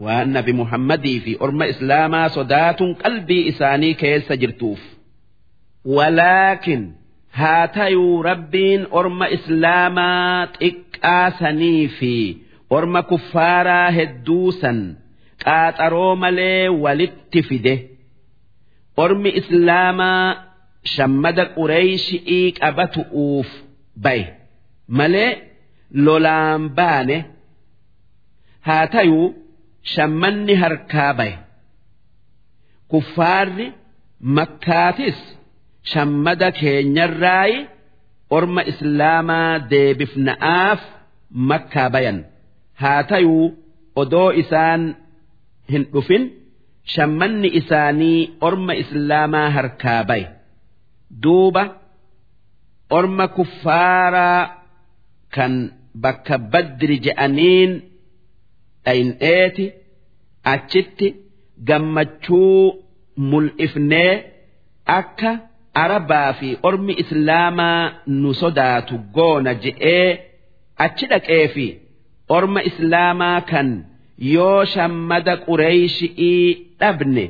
[0.00, 4.96] وأن نبي محمد في أرم إسلاما صدات قلبي إساني كيس جرتوف.
[5.84, 6.92] ولكن
[7.32, 12.36] هاتيو ربين أرم إسلاما إكاسني في
[12.72, 14.96] أرم كفارا هدوسا
[15.46, 17.78] قاتروا ملي ولتفده
[18.98, 20.36] أرم إسلاما
[20.84, 23.62] شمد قريش إيك أبتؤوف
[23.96, 24.24] بي
[24.88, 25.36] ملي
[25.90, 27.24] لولان باني
[28.64, 29.34] هاتيو
[29.94, 31.36] shammanni harkaa baye
[32.90, 33.66] kuffaarri
[34.36, 35.18] makkaatis
[35.92, 37.58] shammada keenyarraayi
[38.36, 40.80] orma islaamaa deebifna'aaf
[41.50, 42.18] makkaa bayan.
[42.80, 43.46] Haa tayuu
[44.02, 44.82] odoo isaan
[45.72, 46.24] hin dhufin
[46.94, 50.26] shammanni isaanii orma islaamaa harkaa baye
[51.22, 51.62] duuba
[52.98, 54.42] orma kuffaaraa
[55.34, 55.52] kan
[56.02, 57.72] bakka badri je'aniin
[58.86, 59.66] dhayin'eeti
[60.54, 61.08] achitti
[61.68, 62.62] gammachuu
[63.30, 64.12] mul'ifnee
[64.98, 65.30] akka
[65.82, 67.80] arabaa fi ormi islaamaa
[68.20, 70.08] nu sodaatu goona je'ee
[70.84, 71.66] achi dhaqee fi
[72.36, 73.68] orma islaamaa kan
[74.34, 76.40] yoo shammada qureeyshii
[76.80, 77.24] dhabne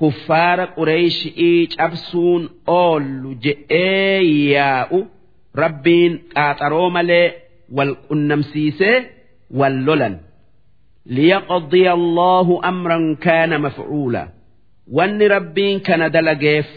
[0.00, 2.42] kuffaara qureeyshii cabsuun
[2.80, 4.20] oollu je'ee
[4.54, 4.98] yaa'u
[5.62, 7.26] rabbiin qaaxaroo malee
[7.76, 8.96] wal qunnamsiisee
[9.58, 10.14] wal lolan.
[11.08, 14.28] ليقضي الله أمرا كان مفعولا.
[14.90, 16.68] وأن ربين كان دلقيف.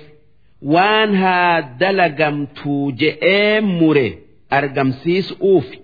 [0.62, 4.12] وأن ها دلقم توجئ مره.
[4.54, 5.80] أرقم سيس أوفي.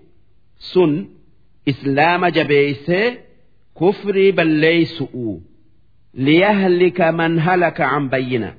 [0.57, 1.07] سن
[1.69, 3.17] إسلام جبيسه
[3.81, 5.37] كفري بليسؤ
[6.13, 8.53] ليهلك من هلك عن بينة.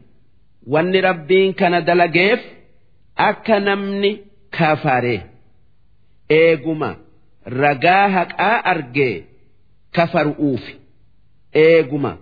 [0.66, 2.40] وأن ربين كان دلقيف
[3.18, 4.20] أكنمني
[4.52, 5.20] كفاره
[6.30, 6.96] إيقما
[7.48, 9.22] رقاهك أرقي
[9.98, 10.64] kafaru'uuf
[11.64, 12.12] eeguma.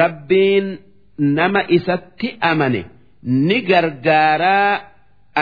[0.00, 0.66] Rabbiin
[1.36, 2.82] nama isatti amane
[3.46, 4.72] ni gargaaraa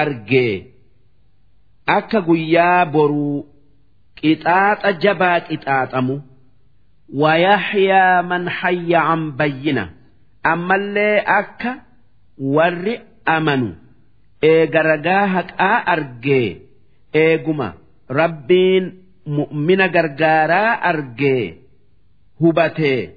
[0.02, 0.54] argee.
[1.96, 3.38] Akka guyyaa boruu
[4.18, 6.16] qixaaxa jabaa qixaaxamu.
[7.22, 9.84] Wayaxyaa man hayya an bayyina.
[10.52, 11.72] Ammallee akka
[12.56, 12.94] warri
[13.36, 13.68] amanu
[14.50, 16.48] eegaragaa haqaa argee.
[17.22, 17.68] Eeguma.
[18.20, 18.84] Rabbiin
[19.36, 21.44] mu'mina gargaaraa argee.
[22.40, 23.10] hubatee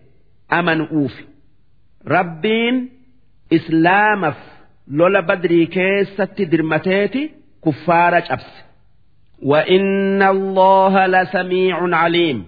[0.50, 1.14] amanuuf
[2.16, 2.76] rabbiin
[3.58, 4.38] islaamaf
[4.88, 7.22] lola badrii keessatti dirmateeti
[7.62, 8.66] kuffaara cabse.
[9.42, 12.48] وإن الله لسميع عليم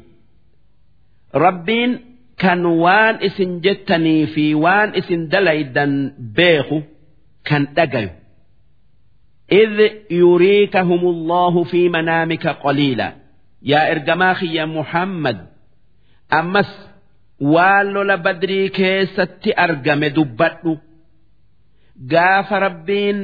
[1.36, 2.00] ربين
[2.38, 6.82] كان وان اسن جتني في وان اسن دليدا بيخو
[7.46, 8.10] كان دقيو
[9.52, 13.14] إذ يريكهم الله في منامك قليلا
[13.64, 15.48] يا إرجماخي يا محمد
[16.40, 16.70] ammas
[17.54, 20.74] waan lola badrii keessatti argame dubbadhu
[22.12, 23.20] gaafa rabbiin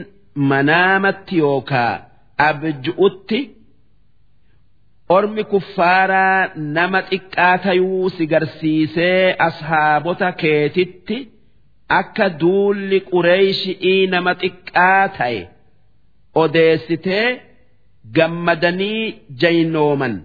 [0.51, 1.91] manaamatti yookaa
[2.47, 3.39] abju'utti
[5.15, 6.39] ormi kuffaaraa
[6.77, 11.17] nama xiqqaa tayuu si garsiisee ashaabota keetitti
[11.99, 15.39] akka duulli qureeshii nama xiqqaa ta'e
[16.43, 17.27] odeessitee
[18.15, 19.03] gammadanii
[19.41, 20.15] jaynooman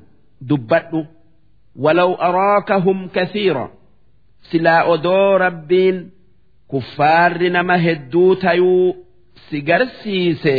[0.48, 1.00] dubbadhu.
[1.84, 3.68] Walaw araakahum kathiira
[4.50, 5.98] silaa odoo rabbiin
[6.68, 8.96] kuffaarri nama hedduu tayuu
[9.48, 10.56] si garsiise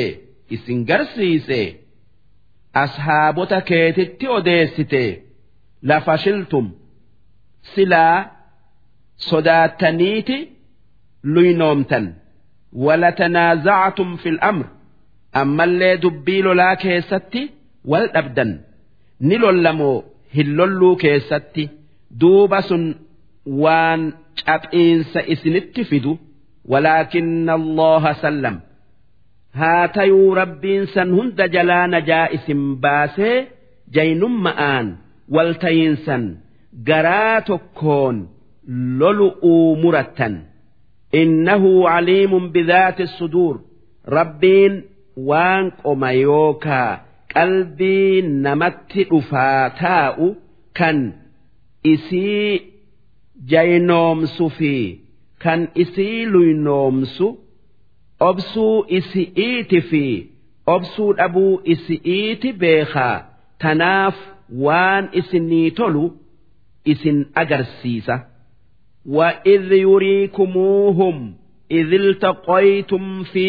[0.49, 1.61] isin garsiise.
[2.73, 5.03] ashaabota keetitti odeessite
[5.89, 6.65] lafashiltum
[7.75, 8.17] silaa
[9.15, 10.37] sodaattaniiti
[11.23, 12.05] luynoomtan
[12.85, 14.65] walatanaaza'atum fil amr
[15.41, 17.41] ammallee dubbii lolaa keessatti
[17.91, 18.07] wal
[20.33, 21.69] dhabdan ni lollamoo hin lolluu keessatti
[22.21, 22.95] duuba sun
[23.45, 24.13] waan
[24.45, 26.17] caphiinsa isinitti fidu
[26.67, 28.61] walaakinna allaha sallam
[29.51, 33.47] haa tayuu rabbiin san hunda jalaa najaa isin baasee
[33.95, 34.97] jaynumma'aan
[35.31, 36.37] waltayinsan
[36.85, 38.27] garaa tokkoon
[38.99, 40.41] lolu'uu murattan
[41.13, 43.59] innahu caliimun bidaati suduur
[44.07, 44.83] rabbiin
[45.29, 50.27] waan qoma yookaa qalbii namatti dhufaa taa'u
[50.79, 50.99] kan
[51.93, 52.49] isii
[53.51, 54.73] jaynoomsu fi
[55.43, 57.27] kan isii luynoomsu
[58.29, 60.05] obsuu isi'iiti fi
[60.75, 63.15] obsuu dhabuu isi'iiti beekaa
[63.61, 64.17] tanaaf
[64.65, 66.03] waan isinii tolu
[66.85, 68.15] isin agarsiisa.
[69.05, 71.33] وإذ يريكموهم
[71.71, 73.47] إذ التقيتم في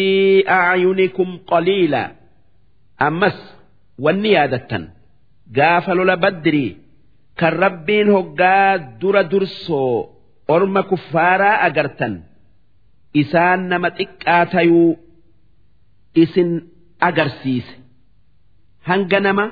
[0.49, 2.11] أعينكم قليلا
[3.01, 3.60] أمس
[4.05, 4.83] wanni yaadattan
[5.57, 6.71] gaafa lola baddirii
[7.39, 9.95] kan rabbiin hoggaa dura dursoo
[10.55, 12.13] orma kuffaaraa agartan
[13.21, 14.91] isaan nama xiqqaa tayuu
[16.23, 16.51] isin
[17.07, 17.73] agarsiise
[18.89, 19.45] hanga nama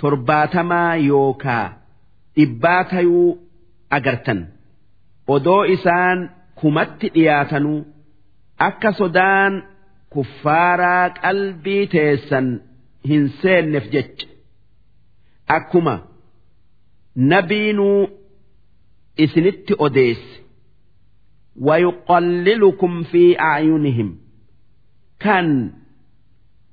[0.00, 1.66] torbaatamaa yookaa
[2.36, 3.28] dhibbaa tayuu
[3.96, 4.40] agartan
[5.34, 6.18] odoo isaan
[6.60, 7.80] kumatti dhiyaatanuu
[8.68, 9.52] akka sodaan
[10.14, 12.46] kuffaaraa qalbii teessan.
[13.09, 14.27] hin seenneef jecha
[15.57, 15.95] akkuma
[17.15, 18.07] nabiinuu
[19.23, 20.39] isinitti odeesse
[21.61, 24.17] ويقللكم في أعينهم
[25.19, 25.71] كان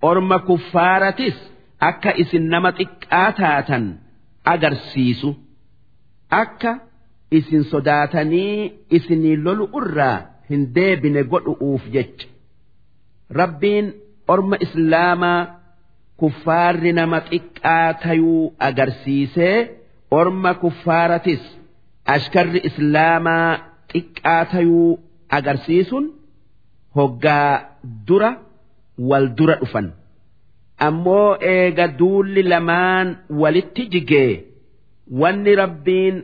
[0.04, 1.50] أرم كفارتس
[1.82, 3.98] أكا إسن نمتك آتاتا
[4.46, 5.34] أجرسيسو
[6.32, 6.80] أكا
[7.32, 12.20] إسن صداتني إسن لولو أرى هندي بنقول أوف جج
[13.32, 13.92] ربين
[14.30, 15.58] أرم إسلاما
[16.21, 19.55] kuffaarri nama xiqqaa tayuu agarsiisee
[20.19, 21.43] orma kuffaaratis
[22.15, 23.49] ashkarri islaamaa
[23.93, 24.89] xiqqaa tayuu
[25.37, 26.05] agarsiisuun
[26.97, 27.51] hoggaa
[28.07, 28.31] dura
[29.09, 29.87] wal dura dhufan.
[30.87, 33.07] Ammoo eega duulli lamaan
[33.41, 34.31] walitti jigee
[35.21, 36.15] wanni rabbiin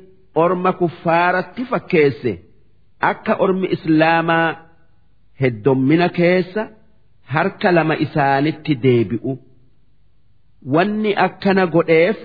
[0.44, 2.32] orma kuffaaratti fakkeesse
[3.10, 4.48] akka ormi islaamaa
[5.42, 6.62] heddommina keessa
[7.34, 9.32] harka lama isaanitti deebi'u.
[10.75, 12.17] wanni akkana godheef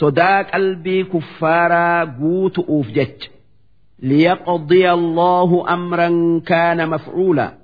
[0.00, 3.28] sodaa qalbii kuffaaraa guutu'uuf jecha
[4.02, 6.08] ليقضي الله أمرا
[6.46, 7.54] كان مفعولا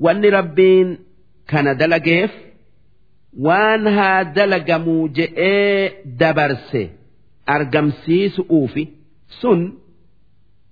[0.00, 0.98] وأن ربين
[1.48, 2.30] كان دلقيف
[3.38, 5.38] وانها دلق موجئ
[6.04, 6.76] دبرس
[7.48, 8.88] أرقمسيس أوفي
[9.42, 9.72] سن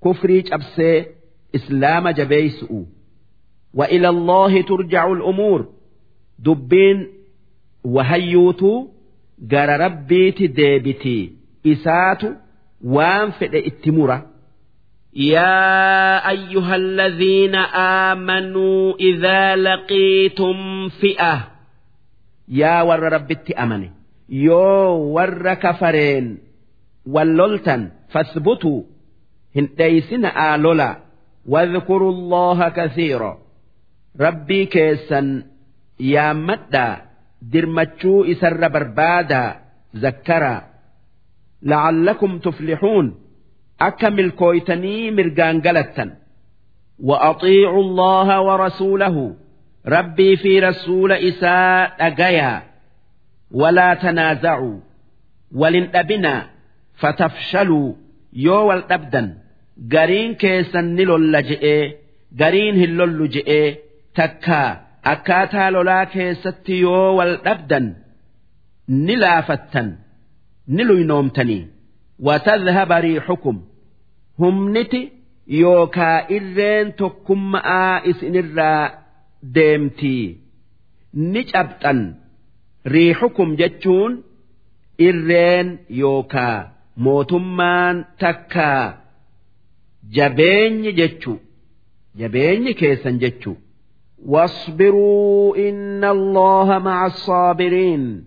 [0.05, 1.07] كفريج أبسي
[1.55, 2.85] إسلام جبيس أو
[3.75, 5.69] وإلى الله ترجع الأمور
[6.39, 7.09] دبين
[7.84, 8.90] wahayyuutu
[9.52, 11.34] gara rabbiiti deebiti
[11.64, 12.36] isaatu
[12.84, 13.64] waan fedhe
[15.14, 17.56] يا أيها الذين
[18.06, 21.48] آمنوا إذا لقيتم فئة
[22.48, 23.92] يا ور رب أمني
[24.30, 24.60] يو
[25.16, 26.38] ور كفرين
[27.06, 28.84] وللتن فاثبتوا
[29.56, 30.98] هن تيسن آلولا
[31.48, 33.38] واذكروا الله كثيرا
[34.20, 35.44] ربي كيسا
[36.00, 37.09] يا مدّا
[37.54, 39.56] dirmachuu isarra barbaadaa
[40.04, 40.62] zakkaraa
[41.70, 43.08] la'allakum tuflixuun.
[43.80, 46.12] Akka milkooytanii mirgaan galattan.
[47.00, 49.36] وأطيعوا الله ورسوله
[49.88, 52.64] ربي في رسول إساء أجيا
[53.52, 54.80] ولا تنازعوا
[55.56, 56.50] ولن أبنا
[56.96, 57.94] فتفشلوا
[58.34, 59.38] يو الأبدا
[59.92, 61.96] قرين كيسا نلو اللجئ
[62.40, 63.76] قرين هلو اللجئ
[64.16, 67.86] تكا akkaataa lolaa keessatti yoo wal dhabdan
[68.88, 69.90] ni laafattan
[70.68, 71.68] ni luynoomtanii.
[72.28, 73.58] Watadhaba riixukum
[74.40, 75.02] humniti
[75.62, 78.92] yookaa irreen tokkummaa isinirraa
[79.56, 80.38] deemtii.
[81.14, 82.00] Ni cabxan
[82.94, 84.14] riixukum jechuun
[85.08, 85.68] irreen
[86.02, 86.58] yookaa
[86.96, 88.98] mootummaan takkaa.
[90.16, 91.40] Jabeenyi jechu
[92.20, 93.62] jabeenyi keessan jechuudha.
[94.27, 98.25] واصبروا إن الله مع الصابرين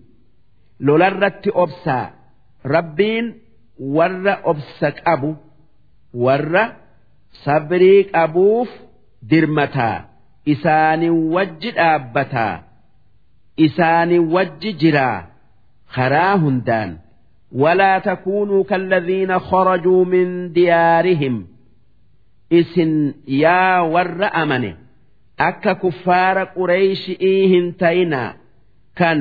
[0.79, 2.13] لولرت أبسا
[2.65, 3.39] ربين
[3.79, 5.35] ور أبسك أبو
[6.13, 6.73] ور
[7.45, 8.69] sabrii qabuuf
[9.29, 10.03] dirmataa
[10.45, 12.63] isaanin wajji dhaabbataa
[13.65, 15.27] isaanin wajji jiraa
[15.95, 16.97] karaa hundaan
[17.51, 21.47] ولا تكونوا كالذين خرجوا من ديارهم
[22.53, 24.77] إسن يا ور أمنه
[25.46, 28.22] akka kuffaara qureeyshii hin tayina
[29.00, 29.20] kan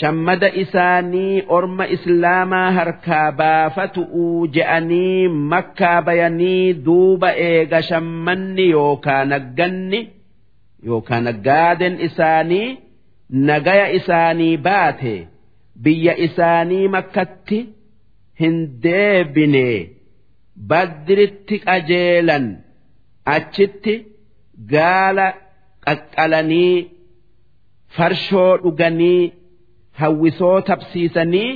[0.00, 10.00] shammada isaanii orma islaamaa harkaa baafatu'uu je'anii makkaa bayanii duuba eega shammanni yookaan nagganni
[10.90, 12.68] yookaan naggaaden isaanii
[13.48, 15.14] nagaya isaanii baate
[15.86, 17.62] biyya isaanii makkatti
[18.42, 19.64] hin deebine
[20.68, 22.46] baddiritti qajeelan
[23.38, 23.94] achitti
[24.74, 25.26] gaala.
[25.86, 26.76] Qaqqalanii
[27.96, 29.32] farshoo dhuganii
[30.00, 31.50] hawwisoo tabsiisanii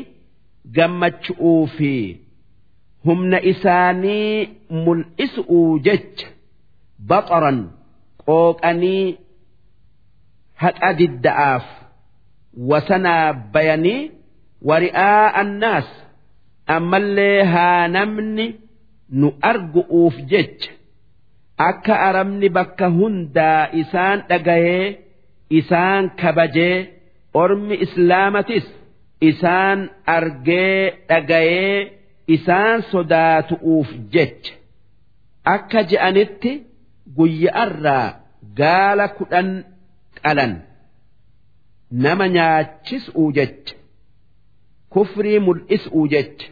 [0.77, 1.93] gammachu'uu fi
[3.09, 4.49] humna isaanii
[4.85, 6.29] mul'isu'uu jecha
[7.11, 7.61] baxaran
[8.27, 9.05] qooqanii
[10.63, 11.67] haqa didda'aaf
[12.71, 14.01] wasanaa bayanii
[14.69, 15.89] wari'aa annaas
[16.77, 18.47] ammallee haa namni
[19.21, 20.71] nu argu'uuf jecha
[21.69, 24.87] akka arabni bakka hundaa isaan dhagayee
[25.59, 26.77] isaan kabajee
[27.43, 28.67] ormi islaamatis
[29.31, 29.79] isaan
[30.17, 31.79] argee dhagayee
[32.37, 34.53] isaan sodaatu'uuf jecha.
[35.55, 36.53] Akka je'anitti
[37.19, 38.07] guyya'arraa
[38.61, 39.49] gaala kudhan
[40.23, 40.53] qalan
[42.05, 43.75] nama nyaachis'uu jecha.
[44.95, 46.47] Kufrii mul'is'uu jecha.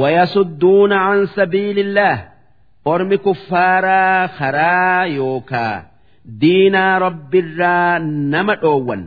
[0.00, 2.16] Wayasudduuna an sabiilillah.
[2.92, 5.74] ormi kuffaaraa karaa yookaa
[6.40, 7.98] diinaa rabbirraa
[8.34, 9.02] nama dhoowwan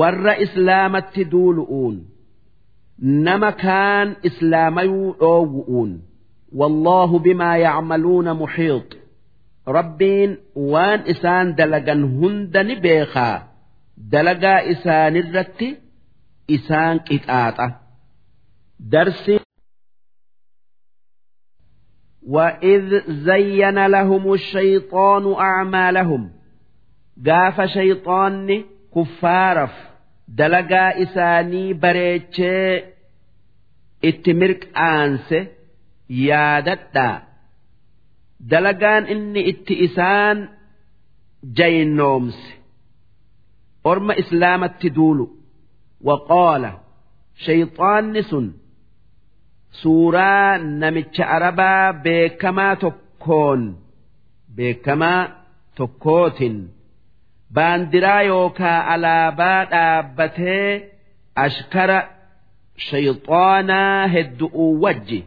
[0.00, 1.96] warra islaamatti duulu'uun
[3.28, 5.90] nama kaan islaamayuu dhoowwu'uun
[6.60, 8.88] wallaahu bimaa yacmaluuna muxiiq
[9.78, 10.30] rabbiin
[10.72, 13.36] waan isaan dalagan hunda ni beekaa
[14.12, 15.68] dalagaa isaanirratti
[16.56, 17.66] isaan qixaaxa
[18.92, 19.34] darsi
[22.34, 26.30] وإذ زين لهم الشيطان أعمالهم.
[27.26, 29.72] قاف شيطان كفارف
[30.28, 32.82] دلقا إساني بريتشي
[34.04, 35.34] اتمرك آنس
[36.10, 37.22] يادتا
[38.40, 40.48] دلقان إني اتئسان
[41.44, 42.54] جين نومس
[43.86, 45.28] أرم إسلام التدول
[46.00, 46.72] وقال
[47.36, 48.52] شيطان نسن
[49.82, 53.62] suuraa namicha arabaa beekamaa tokkoon
[54.56, 55.20] beekamaa
[55.78, 56.56] tokkootin
[57.54, 60.68] baandiraa yookaa alaabaa dhaabbatee
[61.44, 61.98] ashkara
[62.88, 65.20] shayxaanaa heddu'uu wajji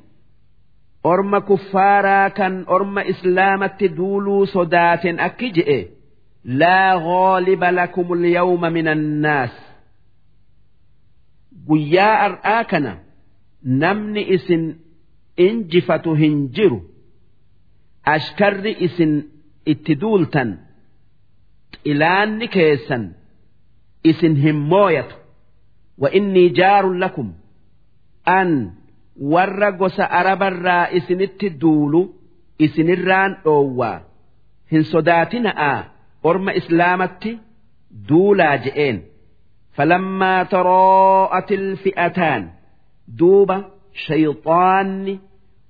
[1.12, 5.80] orma kuffaaraa kan orma islaamatti duuluu sodaaten akki je'e
[6.62, 9.54] laa ghaaliba lakum alyawma min annaas
[11.68, 12.94] guyyaa ar'aa kana
[13.82, 14.64] namni isin
[15.48, 16.80] injifatu hin jiru
[18.16, 19.14] ashkarri isin
[19.72, 20.50] itti duultan
[21.84, 23.04] xilaanni keessan
[24.10, 25.16] isin hin mooyatu.
[26.02, 27.30] Wa innii jaarun lakum
[28.26, 28.50] an
[29.34, 32.02] warra gosa arabarraa isinitti duulu
[32.66, 33.98] isinirraan dhoowwaa
[34.72, 35.78] hin sodaatina'aa
[36.30, 37.32] orma islaamatti
[38.10, 38.98] duulaa je'een.
[39.76, 42.44] Falammaa taroo'atil fi'ataan
[43.20, 43.58] duuba
[44.06, 45.14] shayxaanni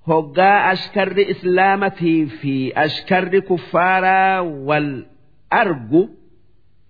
[0.09, 2.53] hoggaa ashkarri islaamatii fi
[2.85, 4.89] ashkarri kuffaaraa wal
[5.61, 6.01] argu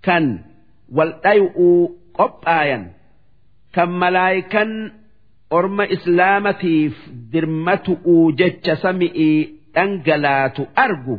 [0.05, 0.25] kan
[0.97, 1.81] wal dhayu'uu
[2.19, 2.83] qophaayan
[3.75, 4.71] kan malaayikan
[5.57, 6.95] orma islaamatiif
[7.33, 9.37] dirmatu'uu jecha sami'ii
[9.75, 11.15] dhangalaatu argu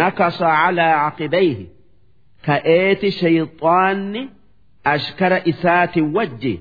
[0.00, 1.64] nakasa calaa caqibayhi
[2.46, 4.22] ka'eeti shayxaanni
[4.94, 6.54] ashkara isaati wajji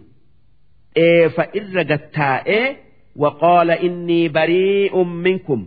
[0.96, 2.66] eefa irra gattaa'ee
[3.24, 4.90] waqaala innii barii
[5.26, 5.62] minkum.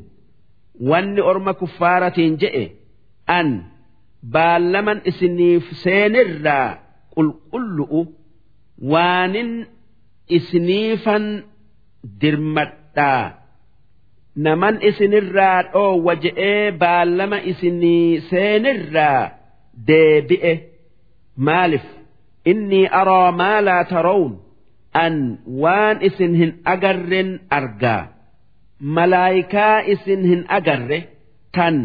[0.90, 2.64] Wanni orma kuffaaratiin je'e
[3.38, 3.48] an
[4.34, 6.68] baallaman isiniif seenirraa
[7.14, 8.00] qulqullu'u
[8.92, 9.50] waanin
[10.36, 11.24] isiniifan
[12.20, 13.24] dirmadhaa.
[14.44, 19.30] Naman isinirraa dhoowwa je'ee baallama isinii seenirraa
[19.88, 20.54] deebi'e.
[21.46, 21.86] Maaliif
[22.50, 24.34] inni aroo maalaa tarawun?
[24.94, 25.14] An
[25.62, 28.02] waan isin hin agarren argaa.
[28.96, 30.98] Malaayikaa isin hin agarre
[31.56, 31.76] tan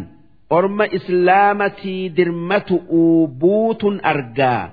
[0.57, 4.64] orma islaamatii dirmatu'uu buutun argaa.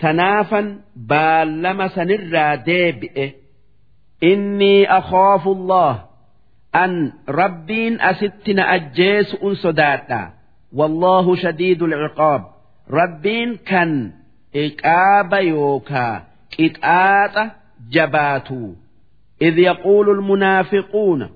[0.00, 0.66] Tanaafan
[1.10, 3.26] baallama sanirraa deebi'e.
[4.30, 5.92] Innii akhaafu allah
[6.82, 6.92] an
[7.40, 10.20] rabbiin asitti na ajjeesu un sodaadha.
[10.78, 12.42] Wallaahu shadiidul ciqaab.
[12.98, 13.90] Rabbiin kan
[14.64, 16.14] iqaaba yookaa
[16.54, 17.44] qixaaxa
[17.94, 18.70] jabaatuu
[19.46, 21.26] idh yaquulu almunaafiquuna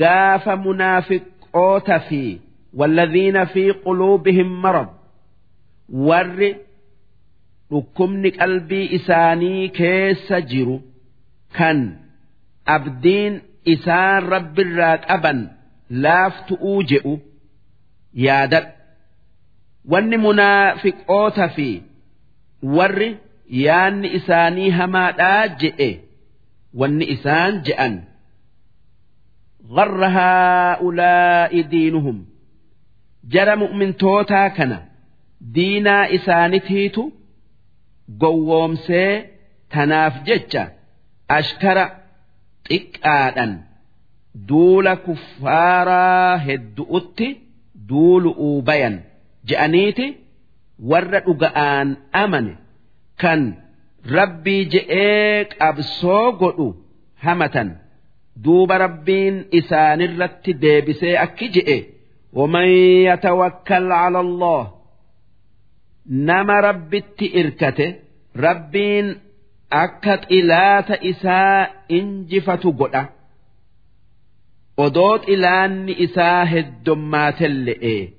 [0.00, 2.22] gaafa munaafiqoota fi
[2.78, 4.88] والذين في قلوبهم مرض
[6.08, 6.50] warri
[7.70, 10.76] dhukkubni qalbii isaanii keessa jiru
[11.58, 11.78] kan
[12.76, 13.34] abdiin
[13.74, 15.38] isaan rabbirraa qaban
[16.04, 17.14] laaftu'uu jedhu
[18.26, 18.72] yaadadha
[19.92, 21.68] wanni munaafiqoota fi
[22.76, 23.10] warri
[23.64, 25.90] yaanni isaanii hamaadhaa je'e
[26.80, 27.94] wanni isaan je'an.
[29.76, 32.18] Warra haa'ulaa'i diinuhum
[33.32, 34.78] jara mu'mintootaa kana
[35.54, 37.02] diinaa isaanitiitu
[38.20, 39.10] gowwoomsee
[39.74, 40.62] tanaaf jecha
[41.38, 41.84] ashkara
[42.68, 43.52] xiqqaadhan
[44.52, 47.28] duula kuffaaraa hedduutti
[47.90, 48.96] duulu'uu bayan
[49.48, 50.06] je'aniiti
[50.92, 51.88] warra dhuga'aan
[52.22, 52.52] amane.
[53.21, 53.41] kan
[54.17, 56.67] rabbii je'ee qabsoo godhu
[57.25, 57.69] hamatan
[58.43, 61.79] duuba rabbiin isaanirratti deebisee akki je'e
[62.39, 62.67] ومن
[63.09, 64.73] يتوكل على الله
[66.09, 67.95] نما ربت إركته
[68.37, 69.15] ربين
[69.73, 73.05] أكت إلات إساء إنجفة قدأ
[74.79, 78.13] أدوت إلان إساء الدمات اللئي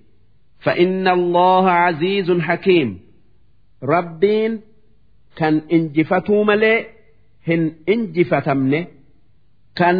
[0.58, 3.00] فإن الله عزيز حكيم
[3.82, 4.60] ربين
[5.38, 6.76] kan injifatuu malee
[7.48, 7.62] hin
[7.94, 8.80] injifatamne
[9.78, 9.96] kan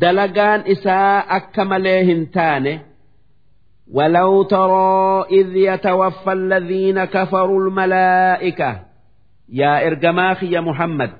[0.00, 2.74] dalagaan isaa akka malee hin taane
[3.92, 8.80] ولو ترى إذ يتوفى الذين كفروا الملائكة
[9.52, 11.10] يا إرجماخ يا محمد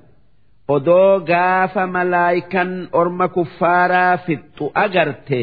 [0.69, 2.71] odoo gaafa malaayikan
[3.01, 5.43] orma kuffaaraa fixxu agarte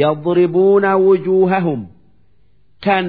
[0.00, 1.80] yadribuuna wujuuhahum
[2.84, 3.06] kan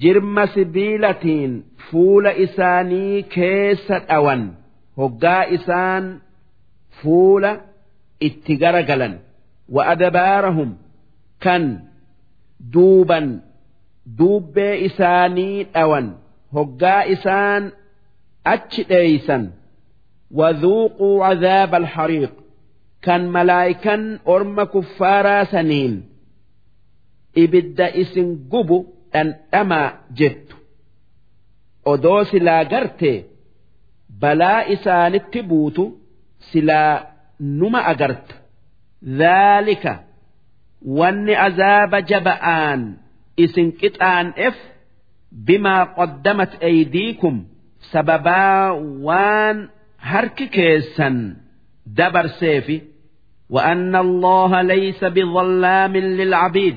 [0.00, 1.52] jirma sibiilatiin
[1.90, 4.42] fuula isaanii keessa dhawan
[5.00, 6.04] hoggaa isaan
[7.02, 7.50] fuula
[8.28, 9.14] itti garagalan
[9.74, 10.70] wa adbaarahum
[11.44, 11.64] kan
[12.74, 13.26] duuban
[14.18, 16.06] duubbee isaanii dhawan
[16.56, 17.62] hoggaa isaan
[18.54, 19.44] achi dheeysan
[20.38, 22.32] وذوقوا عذاب الحريق
[23.02, 25.92] كان ملايكا أرم كفارا سنين
[27.38, 28.84] إبد إسن قبو
[29.54, 30.54] أما جت
[31.92, 33.12] odoo silaa garte
[34.20, 35.84] balaa isaanitti buutu
[36.50, 36.94] silaa
[37.58, 38.34] numa agarta
[39.18, 39.92] dhaalika
[40.98, 42.80] wanni azaaba jaba'aan
[43.44, 44.56] isin qixaan'eef
[45.46, 47.36] bimaa qoddamat eydiikum
[47.92, 48.72] sababaa
[49.06, 49.58] waan
[50.10, 51.16] harki keessan
[51.98, 52.78] dabarseefi
[53.50, 56.76] وأن الله ليس بظلام للعبيد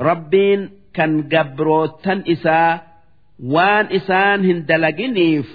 [0.00, 0.60] ربين
[0.96, 2.72] kan gabroottan isaa
[3.54, 5.48] waan isaan hin dalaginiif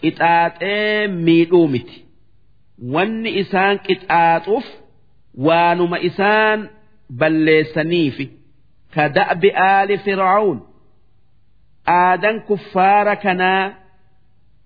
[0.00, 1.96] qixaaxee miidhuu miti
[2.94, 4.66] wanni isaan qixaaxuuf
[5.46, 6.58] waanuma isaan
[7.20, 8.26] balleessaniifi
[8.94, 10.58] ka da'bi aali fir'aawn
[12.00, 13.64] aadan kuffaara kanaa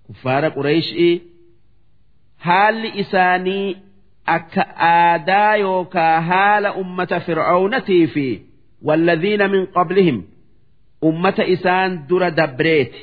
[0.07, 1.13] kuffaara qureeshii
[2.47, 3.67] haalli isaanii
[4.35, 4.63] akka
[4.93, 8.29] aadaa yookaa haala ummata fir'aawnatiifi.
[8.85, 10.23] Fi walladhiina min qablihim
[11.01, 13.01] ummata isaan dura dabreeti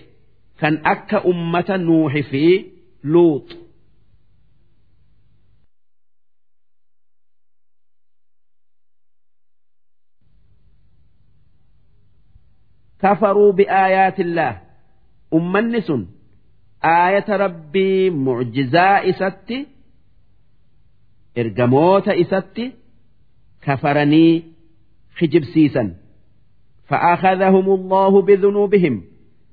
[0.61, 2.45] kan akka ummata nuuhi fi
[3.13, 3.49] luut
[13.03, 14.53] kafaruu bi'aayaatillaa
[15.39, 16.03] ummanni sun
[16.93, 19.59] aayata rabbii mucjizaa isatti
[21.43, 22.65] ergamoota isatti
[23.67, 24.33] kafaranii
[25.18, 25.88] kijibsiisan
[26.90, 29.04] فأخذهم الله بذنوبهم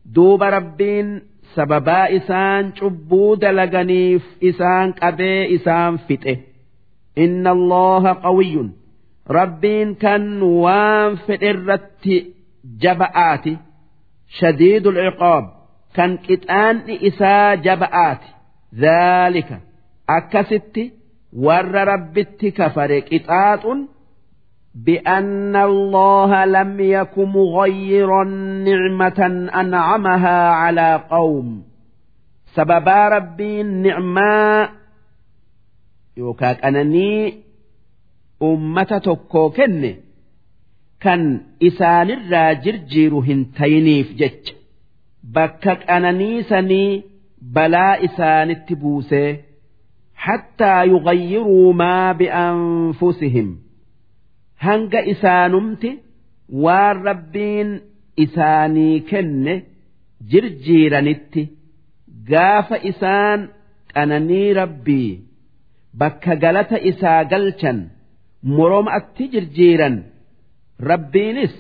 [0.06, 1.22] دوب ربين
[1.54, 6.36] سببا إسان عبود لغنيف إسان قبي إسان فته
[7.18, 8.70] إن الله قوي
[9.30, 12.08] ربين كان وان فئرت
[12.80, 13.44] جبآت
[14.28, 15.44] شديد العقاب
[15.94, 18.20] كان كتان إسا جبآت
[18.74, 19.60] ذلك
[20.08, 20.80] أكست
[21.32, 23.64] ور ربت كفر كتات
[24.75, 31.63] بأن الله لم يك مغيرا نعمة أنعمها على قوم.
[32.53, 34.71] سببا ربي النعماء
[36.17, 37.33] يوكاك أنني
[38.43, 39.95] أمة تكو كن.
[40.99, 44.53] كان إسان الراجر جيرو هنتينيف جج.
[45.23, 47.03] بكك أنني سني
[47.41, 49.37] بلا إسان التبوسي
[50.15, 53.64] حتى يغيروا ما بأنفسهم.
[54.66, 55.90] hanga isaanumti
[56.64, 57.70] waan rabbiin
[58.24, 59.54] isaanii kenne
[60.32, 61.42] jirjiiranitti
[62.30, 63.40] gaafa isaan
[63.94, 65.10] qananii rabbii
[66.00, 67.78] bakka galata isaa galchan
[68.56, 69.96] moromatti jirjiiran
[70.90, 71.54] rabbiinis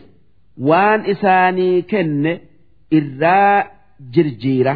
[0.68, 2.32] waan isaanii kenne
[2.98, 3.58] irraa
[4.14, 4.74] jirjiira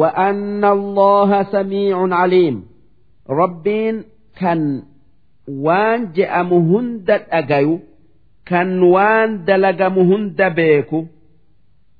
[0.00, 2.56] وأن الله سميع عليم
[3.30, 4.04] ربين
[4.40, 4.82] كان
[5.47, 7.79] waan je'amu hunda dhagayu
[8.45, 11.07] kan waan dalagamu hunda beeku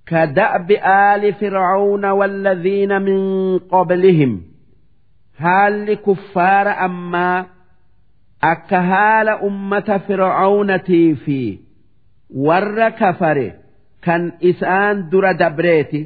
[0.07, 0.72] كدأب
[1.11, 3.19] آل فرعون والذين من
[3.60, 4.41] قبلهم
[5.38, 7.45] هال كفار أما
[8.44, 11.60] أكهال أمة فرعون في
[12.36, 13.52] ور كفر
[14.02, 16.06] كان إسان در دبريتي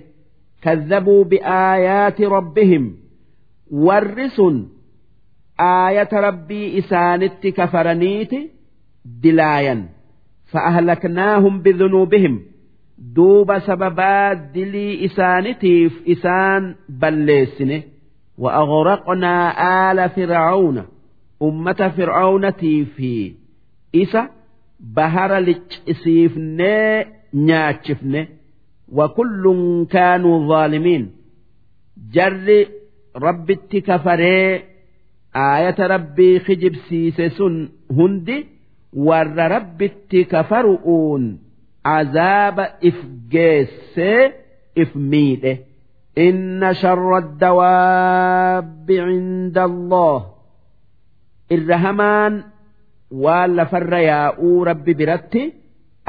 [0.61, 2.95] كذبوا بآيات ربهم
[3.71, 4.65] ورسن
[5.60, 8.30] آية ربي إسانت كفرنيت
[9.04, 9.88] دلايا
[10.46, 12.42] فأهلكناهم بذنوبهم
[12.98, 17.82] دوب سببات دلي إسانتيف إسان بلسنه
[18.38, 19.32] وأغرقنا
[19.92, 20.84] آل فرعون
[21.42, 23.32] أمة فرعون في
[23.94, 24.28] إسا
[24.80, 26.56] بهر لتشسيفن
[27.32, 28.26] ناتشفن
[28.92, 31.10] وكل كانوا ظالمين
[32.12, 32.66] جر
[33.16, 34.62] رب كفري
[35.35, 37.41] آية ربي خجب سيسس
[37.91, 38.45] هندي
[38.93, 41.39] ور ربي اتكفرؤون
[41.85, 44.31] عذاب إفجيس سي
[44.77, 45.57] إفميده
[46.17, 50.25] إن شر الدواب عند الله.
[51.51, 52.43] الرحمن
[53.11, 53.93] ولا فر
[54.67, 55.53] ربي برتي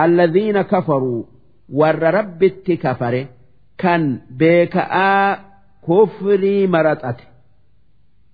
[0.01, 1.25] الذين كفروا
[1.73, 3.27] ور ربي اتكفر
[3.79, 5.41] كان بكاء
[5.89, 7.32] كفري مرتأتي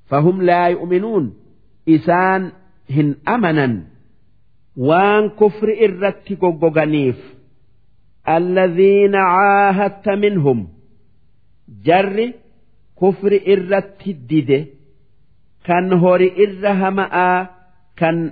[0.07, 1.34] فهم لا يؤمنون
[1.89, 2.51] إسان
[2.89, 3.84] هن أمنا
[4.77, 7.34] وان كفر إرت غنيف
[8.30, 10.67] الذين عاهدت منهم
[11.85, 12.31] جر
[13.01, 14.67] كفر إرت الدد
[15.65, 17.47] كان هور إرهما
[17.97, 18.31] كان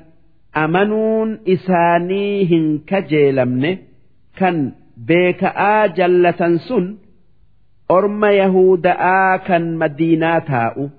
[0.57, 3.77] أمنون إسانيهن كجيلمن
[4.37, 6.97] كان بيكآ جلة سن
[7.91, 10.89] أرم يهودا كان مديناتاؤ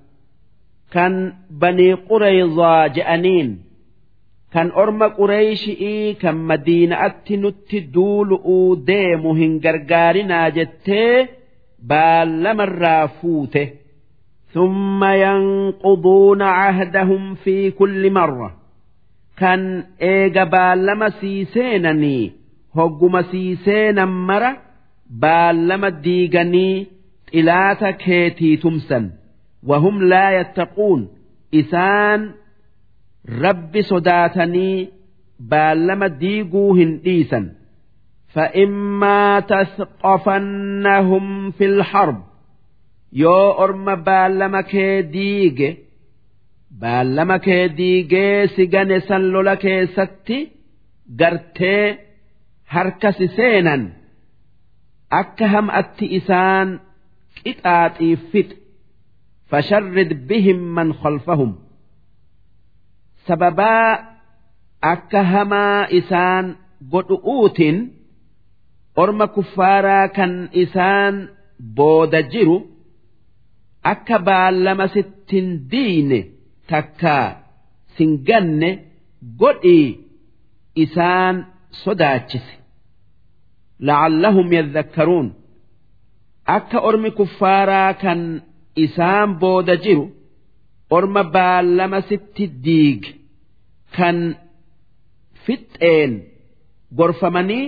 [0.94, 1.14] kan
[1.60, 3.50] banii qureyzaa je'aniin
[4.54, 11.28] kan orma qureeyshii kan madiina'atti nutti duulu'uu deemu hin gargaarinaa jettee
[11.92, 13.64] baallamarraa fuute
[14.54, 18.56] ثم ينقضون عهدهم في كل مرة
[19.38, 22.32] كان إيجا بالما سيسينني
[22.76, 24.56] هجم سيسينا مرة
[25.10, 26.86] بالما ديغني
[27.34, 29.10] إلاتا كيتي تمسن
[29.63, 31.09] وهم لا يتقون.
[31.53, 32.31] إسان
[33.29, 34.89] رب صداتني
[35.39, 37.53] بالما دِيقُوهِنْ إيسا
[38.33, 42.23] فَإِمَّا تَثْقَفَنَّهُمْ فِي الْحَرْبِ.
[43.13, 45.77] يو أُرْمَ بالما كَيْدِيقِ
[46.81, 50.33] بالما كَيْدِيقِ سيغن سَلُّلَ كَيْسَتِّ
[51.19, 51.97] قَرْتَي
[52.69, 53.89] هَرْكَسِ سِسَيْنًا
[55.11, 56.79] أَكَّهَمْ أَتِّ إِسَانْ
[57.45, 58.66] كِتْآتِ فِتْ
[59.51, 61.51] fasharrid bihim man khalfahum
[63.27, 63.91] sababaa
[64.93, 66.45] akka hamaa isaan
[66.93, 67.77] godhu'uutiin
[69.03, 70.33] orma kuffaaraa kan
[70.63, 71.15] isaan
[71.77, 72.57] booda jiru
[73.91, 76.19] akka baallama sittin diine
[76.71, 77.27] takkaa
[77.95, 78.69] sin ganne
[79.41, 79.87] godhii
[80.83, 81.35] isaan
[81.83, 82.53] sodaachise
[83.87, 85.27] la'allahum yadhakkaruun
[86.57, 88.19] akka ormi kuffaaraa kan
[88.84, 90.04] isaan booda jiru
[90.96, 93.10] orma baallama sitti diige
[93.96, 94.18] kan
[95.44, 96.12] fixxeen
[96.98, 97.64] gorfamanii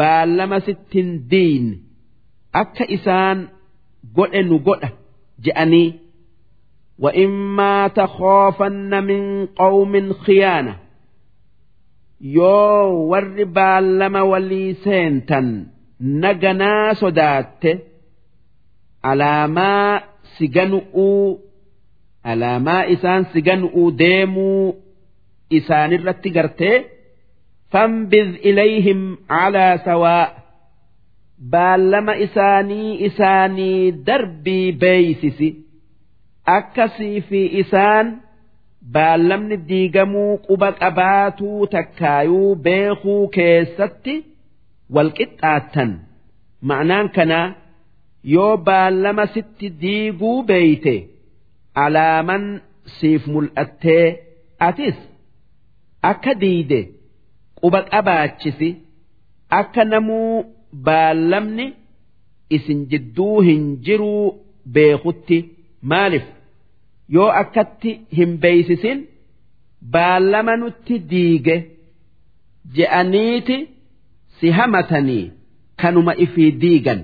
[0.00, 1.72] baallama sittin diine
[2.60, 3.38] akka isaan
[4.16, 4.90] godhe nu godha
[5.46, 5.88] je'anii
[7.04, 10.74] وإما تخافن من قوم خيانة
[12.20, 15.46] yoo warri baallama walii seentan
[16.22, 17.70] naganaa sodaatte
[19.10, 20.00] alaamaa
[20.37, 21.39] siganu'uu
[22.31, 24.65] alaamaa isaan siganu'uu deemuu
[25.59, 26.77] isaanirratti gartee
[27.71, 29.01] fanbidh ilayhim
[29.33, 30.25] calaa sawaa
[31.53, 35.49] baallama isaanii isaanii darbii beeysisi
[36.57, 38.07] akkasii fi isaan
[38.95, 44.15] baallamni diigamuu quba qabaatuu takkaayuu beekuu keessatti
[44.95, 45.91] walqixxaattan
[46.69, 47.47] ma'anaan kanaa
[48.31, 50.93] yoo baallama sitti diiguu beeyte
[51.83, 52.45] alaaman
[52.97, 54.05] siif mul'attee
[54.67, 54.97] atis
[56.11, 56.79] akka diide
[57.59, 58.69] quba qabaachisi
[59.59, 60.33] akka namuu
[60.87, 61.65] baallamni
[62.57, 64.25] isin jidduu hin jiruu
[64.75, 65.37] beekutti
[65.91, 66.25] maaliif?
[67.15, 68.99] Yoo akkatti hin beeysisin
[69.95, 71.55] baallama nutti diige
[72.75, 73.57] je'aniiti
[74.39, 75.25] si hamatanii
[75.81, 77.01] kanuma ifii diigan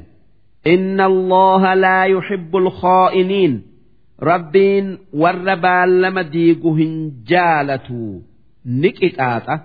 [0.66, 3.54] inna allaha laa yuhibbu alkhaa'iniin
[4.20, 6.94] rabbiin warra baallama diigu hin
[7.30, 8.24] jaalatu.
[8.66, 9.56] Ni qixaaxa.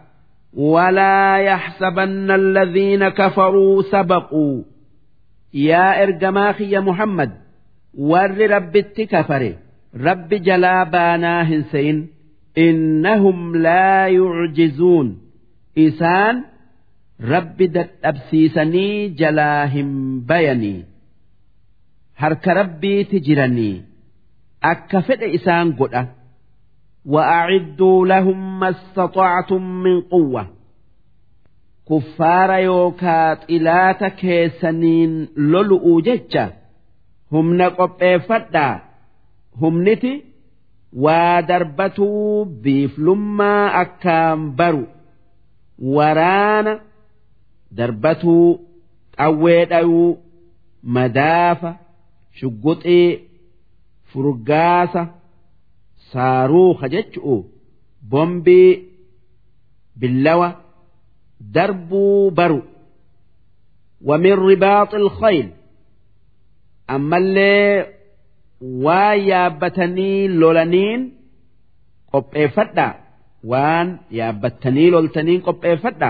[0.55, 4.65] Walaa yaxsabanna alladhiina kafaruu sabaquu.
[5.53, 7.31] Yaa ergamaa kiyya muhammad
[8.11, 9.59] warri rabbitti kafare
[10.07, 11.99] rabbi jalaa baanaa hin se'in.
[12.57, 15.09] Innahum laa yucjizuun
[15.87, 16.45] isaan
[17.21, 19.91] rabbi dadhabsiisanii jalaa hin
[20.27, 20.85] bayanii
[22.23, 23.85] harka rabbiiti jiranii
[24.73, 26.03] akka fedhe isaan godha.
[27.15, 30.43] Wa'acidduu lahum mastaxactum min quwwa.
[31.89, 35.13] Kuffaara yookaa xilaata keessaniin
[35.53, 36.45] lolu'uu jecha.
[37.33, 38.81] Humna qopheeffadhaa.
[39.61, 40.13] Humniti
[41.05, 44.85] waa darbatuu biiflummaa akkaan baru.
[45.97, 46.75] Waraana.
[47.78, 48.48] darbatuu
[49.18, 50.10] qawwee dhayuu
[50.96, 51.72] madaafa
[52.40, 53.08] shugguxii
[54.12, 55.02] furgaasa
[56.12, 57.36] saaruuka jechu'u
[58.12, 58.72] bombii
[60.00, 60.50] billawa
[61.56, 62.62] darbuu baru
[64.06, 65.50] ومن رباط الخيل
[66.90, 67.86] أما اللي
[68.86, 71.02] waa yaabbatanii lolaniin
[72.12, 72.88] qopheeffadha
[73.52, 73.88] waan
[74.20, 76.10] yaabbatanii loltaniin qopheeffadha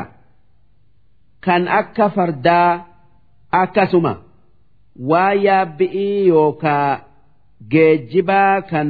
[1.45, 2.71] kan akka fardaa
[3.63, 4.13] akkasuma
[5.11, 6.91] waa yaabbi'ii yookaa
[7.73, 8.89] geejjibaa kan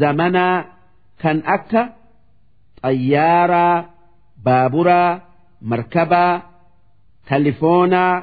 [0.00, 0.56] zamanaa
[1.22, 1.82] kan akka
[2.82, 3.76] xayyaaraa
[4.44, 5.20] baaburaa
[5.70, 6.32] markabaa
[7.28, 8.14] talifoonaa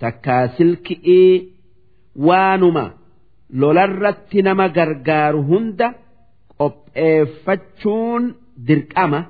[0.00, 1.32] takkaa silki'ii
[2.26, 2.84] waanuma.
[3.60, 5.86] lolarratti nama gargaaru hunda
[6.58, 8.22] qopheeffachuun
[8.66, 9.20] dirqama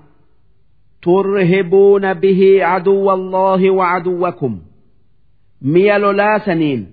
[1.05, 4.59] ترهبون به عدو الله وعدوكم.
[5.62, 6.86] ميالو لا سنين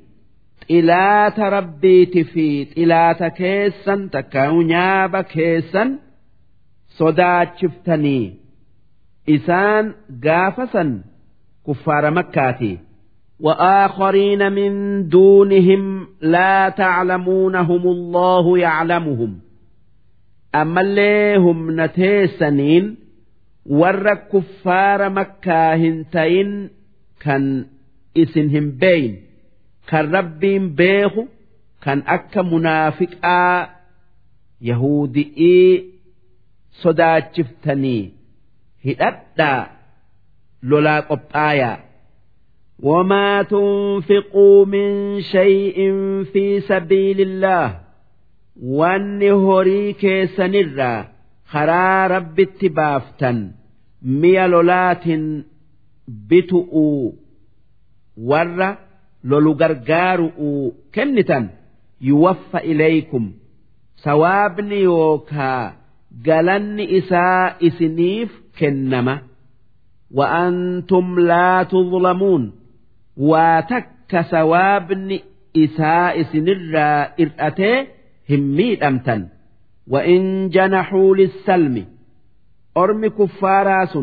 [0.72, 6.00] إلا تربيت في إلا تكيسا تكاونياب كيسا
[6.88, 8.36] صدا شفتني
[9.30, 9.94] إسان
[10.24, 11.02] قافسا
[11.68, 12.78] كفار مكاتي.
[13.40, 14.72] وآخرين من
[15.10, 19.40] دونهم لا تعلمونهم الله يعلمهم.
[20.56, 23.01] أما اللي هم نتيسنين
[23.67, 26.71] ور كفار مكة هنتين
[27.21, 27.67] كان
[28.17, 29.23] اسنهم بين
[29.89, 31.27] كان ربين بيخو
[31.83, 33.69] كان أكا منافق آ
[34.61, 35.85] يهودي إيه
[36.73, 38.13] صدا شفتني
[38.87, 39.69] هدأت
[40.63, 41.85] لولا قبآيا
[42.83, 45.75] وما تنفقوا من شيء
[46.33, 47.81] في سبيل الله
[48.63, 51.10] وان هوريك سنرا
[51.52, 53.38] karaa rabbitti baaftan
[54.22, 55.26] mi'a lolaatiin
[56.30, 57.02] bitu'uu
[58.30, 58.70] warra
[59.30, 60.62] lolu gargaaru'uu
[60.96, 61.46] kennitan
[62.10, 63.26] yuwaffa ilaykum
[64.06, 65.64] sawaabni yookaa
[66.28, 69.16] galanni isaa isiniif kennama
[70.18, 72.44] wa'antum laa tuzlamuun
[73.30, 75.18] waa takka sawaabni
[75.64, 77.78] isaa isinirraa ir'atee
[78.30, 79.22] hin miidhamtan.
[79.87, 81.87] وإن جنحوا للسلم
[82.77, 83.99] أرم كفاراس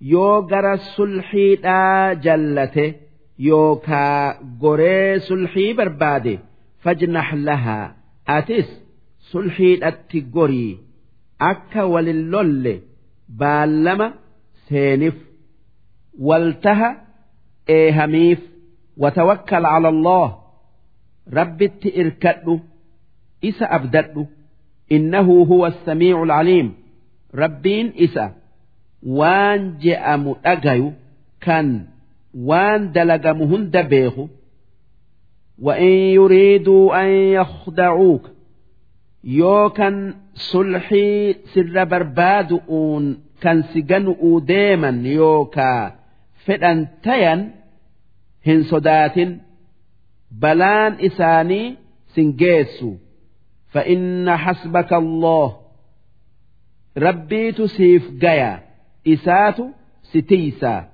[0.00, 2.94] يوغر السلحي لا جلته
[3.38, 6.38] يوكا غري سلحي برباده
[6.80, 7.96] فاجنح لها
[8.28, 8.80] أتس
[9.18, 10.78] سلحي أتقري
[11.40, 12.80] أكا وللول
[13.28, 14.14] بالما
[14.68, 15.14] سينف
[16.18, 17.04] والتها
[17.68, 18.38] إيهميف
[18.96, 20.38] وتوكل على الله
[21.32, 22.60] رب إركده
[23.44, 24.26] إسا أبدده
[24.92, 26.74] إنه هو السميع العليم
[27.34, 28.34] ربين إسا
[29.02, 30.92] وان جاء مؤجيو
[31.40, 31.86] كان
[32.34, 34.28] وان دلق مهند بيخو
[35.62, 35.84] وإن
[36.18, 38.30] يريدوا أن يخدعوك
[39.24, 45.94] يوكن صلحي سر بربادؤون كان سجنوا ديما يوكا
[46.44, 47.50] فدان تيان
[48.46, 49.14] هن صدات
[50.30, 51.76] بلان إساني
[52.06, 52.94] سنجيسو
[53.77, 55.57] فإن حسبك الله.
[56.97, 58.63] ربي تسيف جيا
[59.07, 59.55] إسات
[60.03, 60.89] ستيسا.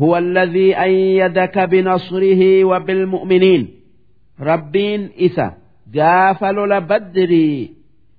[0.00, 3.68] هو الذي أيدك بنصره وبالمؤمنين.
[4.40, 5.54] ربين إسا.
[5.96, 7.72] قافل لبدري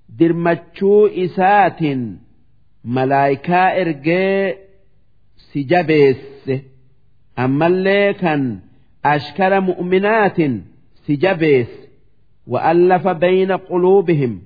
[0.09, 1.79] درمتشو إسات
[2.85, 4.55] ملايكا إرجي
[5.53, 6.51] سجبيس
[7.39, 8.59] أما اللي كان
[9.05, 10.37] أشكر مؤمنات.
[11.07, 11.86] سجبيس
[12.47, 14.41] وألف بين قلوبهم.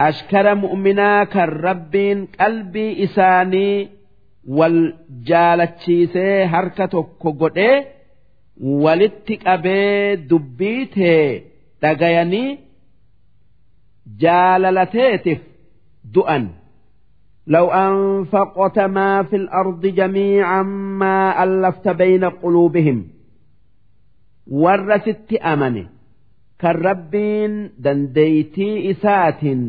[0.00, 3.88] أشكر مؤمنا كالربين قلبي إساني
[4.48, 7.84] والجالتشيسي هركة كوغودي
[8.60, 11.42] ولتك أبي دبيته
[11.82, 12.58] دقيني
[14.18, 15.38] جاللتيتف
[16.04, 16.48] دؤن.
[17.46, 23.08] لو أنفقت ما في الأرض جميعا ما ألفت بين قلوبهم.
[24.46, 25.99] ورست أمنه
[26.60, 27.54] kan rabbiin
[27.84, 29.62] dandeeytii isaatiin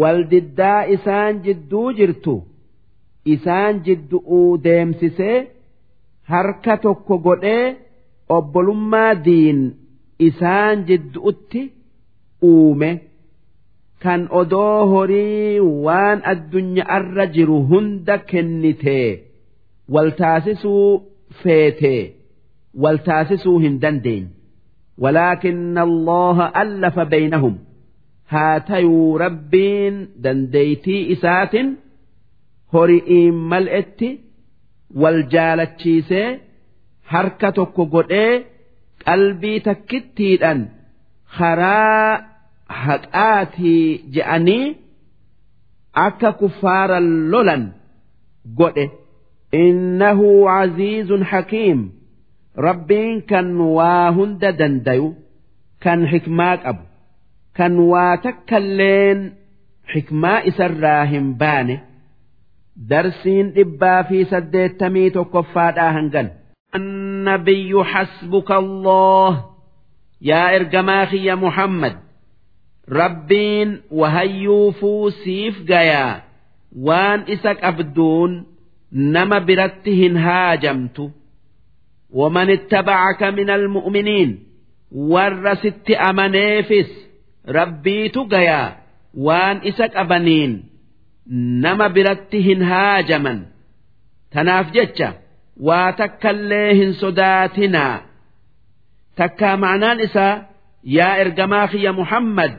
[0.00, 2.34] waldiddaa isaan jidduu jirtu
[3.34, 5.36] isaan jiddu'uu deemsisee
[6.32, 7.66] harka tokko godhee
[8.36, 9.60] obbolummaa diin
[10.28, 11.62] isaan jiddu'utti
[12.50, 12.90] uume
[14.02, 19.08] kan odoo horii waan addunyaarra jiru hunda kennitee
[19.94, 20.88] waltaasisuu
[21.42, 22.02] feetee
[22.82, 24.28] waltaasisuu hin dandeenye.
[24.99, 27.57] ولكن الله ألف بينهم
[28.29, 31.55] هاتيو ربين دنديتي إسات
[32.73, 34.01] هرئين ملئت
[34.95, 36.39] والجالتشيسي
[37.05, 38.43] حركة كقودي
[39.07, 40.67] قلبي تكتيدان
[41.25, 42.25] خراء
[42.69, 44.75] حقاتي جأني
[45.95, 47.71] أكا كفار اللولن
[48.57, 48.89] قودي
[49.53, 51.91] إنه عزيز حكيم
[53.30, 55.08] Kan waa hunda dandayu
[55.84, 56.84] kan xikmaa qabu
[57.56, 59.18] kan waa takkalleen
[59.92, 61.76] xikmaa isarraa hin baane
[62.90, 66.28] darsiin dhibbaa fi saddeettamii tokkoffaadhaa hangan.
[66.74, 69.44] النبي حسبك الله
[70.22, 71.96] يا إرجماخي يا محمد
[72.92, 76.22] ربين وهيوفو سيف جيا
[76.78, 78.46] وان إسك أبدون
[78.92, 81.10] نما برتهن هاجمتو
[82.12, 84.38] ومن اتبعك من المؤمنين
[84.92, 87.08] ورست أمنيفس
[87.48, 88.76] ربي تقيا
[89.14, 90.64] وان إسك أبنين
[91.30, 93.46] نما برتهن هاجما
[94.30, 95.14] تناف جتشا
[95.60, 98.02] واتكالليهن صداتنا
[99.16, 100.46] تكا معنان إسا
[100.84, 102.58] يا إرجماخي يا محمد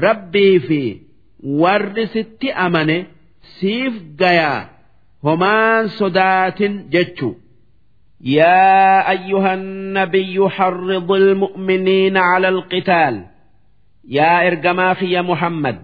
[0.00, 1.00] ربي في
[1.44, 3.06] ورست أمني
[3.60, 4.68] سيف قيا
[5.24, 7.34] همان صدات جتشو
[8.26, 13.24] يا أيها النبي حرض المؤمنين على القتال.
[14.08, 15.82] يا إرجماخي يا محمد.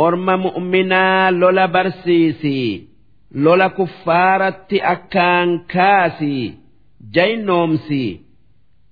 [0.00, 2.86] أرم مؤمنا لولا برسيسي.
[3.32, 6.54] لولا كفارة أكان كاسي.
[7.10, 8.20] جينومسي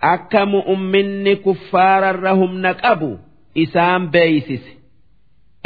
[0.03, 3.17] أكا مؤمن كفار رهم نكأبو.
[3.59, 4.77] إسام بيسس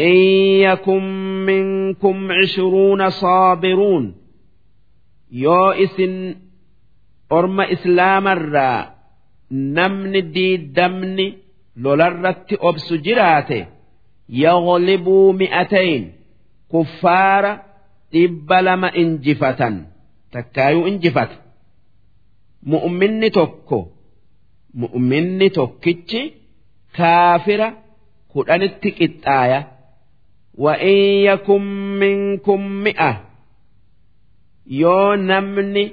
[0.01, 0.17] إن
[0.67, 1.03] يكن
[1.47, 4.15] منكم عشرون صابرون.
[5.33, 6.44] يو إسن
[7.38, 8.80] orma islaamarraa
[9.78, 11.26] namni diiddamni
[11.84, 13.60] lolarratti obsu jiraate
[14.44, 16.04] yaglibuu mi'atayn
[16.72, 17.52] kuffaara
[18.14, 19.76] dhibba lama injifatan
[20.34, 21.36] takkaayuu injifata
[22.72, 23.78] mu'minni tokko
[24.82, 26.22] mu'minni tokkichi
[26.98, 27.68] kaafira
[28.34, 29.62] kudhanitti qixxaaya
[30.66, 30.98] وإن
[31.30, 31.64] يكن
[32.00, 33.12] منكم مئة
[34.82, 35.84] yoo namni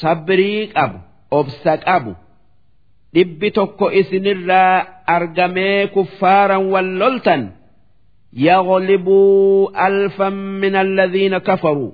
[0.00, 0.98] sabrii qabu
[1.38, 2.12] obsa qabu
[3.14, 4.76] dhibbi tokko isinirraa
[5.16, 7.42] argamee kuffaaran wal loltan
[8.46, 11.92] yaglibuu alfan min alladhiina kafaruu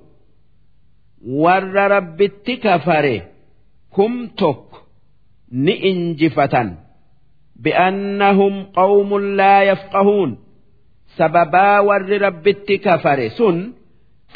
[1.42, 3.16] warra rabbitti kafare
[3.94, 4.78] kum tokko
[5.64, 6.68] ni injifatan
[7.64, 10.30] bi'annahum qawmun laa yafqahuun
[11.16, 13.56] sababaa warri rabbitti kafare sun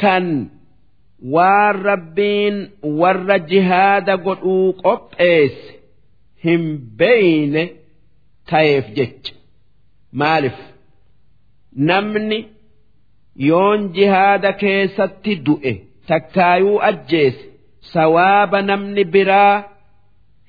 [0.00, 0.24] kan
[1.34, 2.56] waan rabbiin
[3.00, 5.68] warra jihaada godhuu qopheesse
[6.44, 6.62] hin
[6.98, 7.64] beeyne
[8.50, 9.32] ta'eef jecha.
[10.20, 10.56] Maalif
[11.88, 12.38] namni
[13.48, 15.72] yoon jihaada keessatti du'e
[16.08, 17.42] takkaayuu ajjeese
[17.92, 19.56] sawaaba namni biraa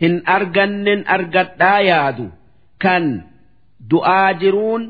[0.01, 2.25] hin argannen argadhaa yaadu.
[2.83, 3.05] Kan
[3.91, 4.83] du'aa jiruun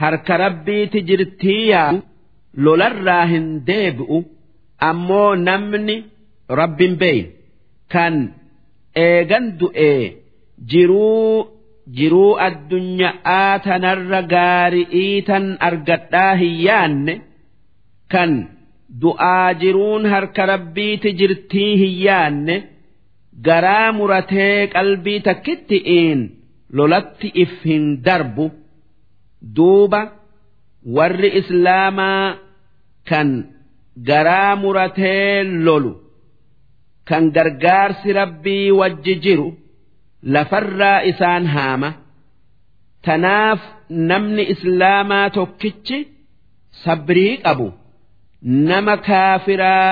[0.00, 2.00] harka rabbiiti jirtii yaadu
[2.64, 4.18] lolarraa hin deebi'u.
[4.90, 5.96] Ammoo namni
[6.60, 7.28] rabbin beeyin
[7.92, 8.14] kan
[9.06, 10.00] eegan du'ee
[10.70, 11.46] jiruu
[11.98, 17.14] jiruu addunyaa tanarra gaari'ii tan argadhaa hin yaanne
[18.12, 18.32] kan
[19.02, 22.56] du'aa jiruun harka rabbiiti jirtii hin yaanne
[23.46, 26.20] garaa muratee qalbii takkitti'iin
[26.76, 28.46] lolatti if hin darbu.
[29.56, 30.00] Duuba
[30.96, 32.26] warri islaamaa
[33.10, 33.28] kan
[34.08, 35.92] garaa muratee lolu
[37.08, 39.48] kan gargaarsi rabbii wajji jiru
[40.34, 41.90] lafarraa isaan haama
[43.06, 43.60] tanaaf
[44.10, 45.98] namni islaamaa tokkichi
[46.84, 47.68] sabrii qabu
[48.68, 49.90] nama kaafiraa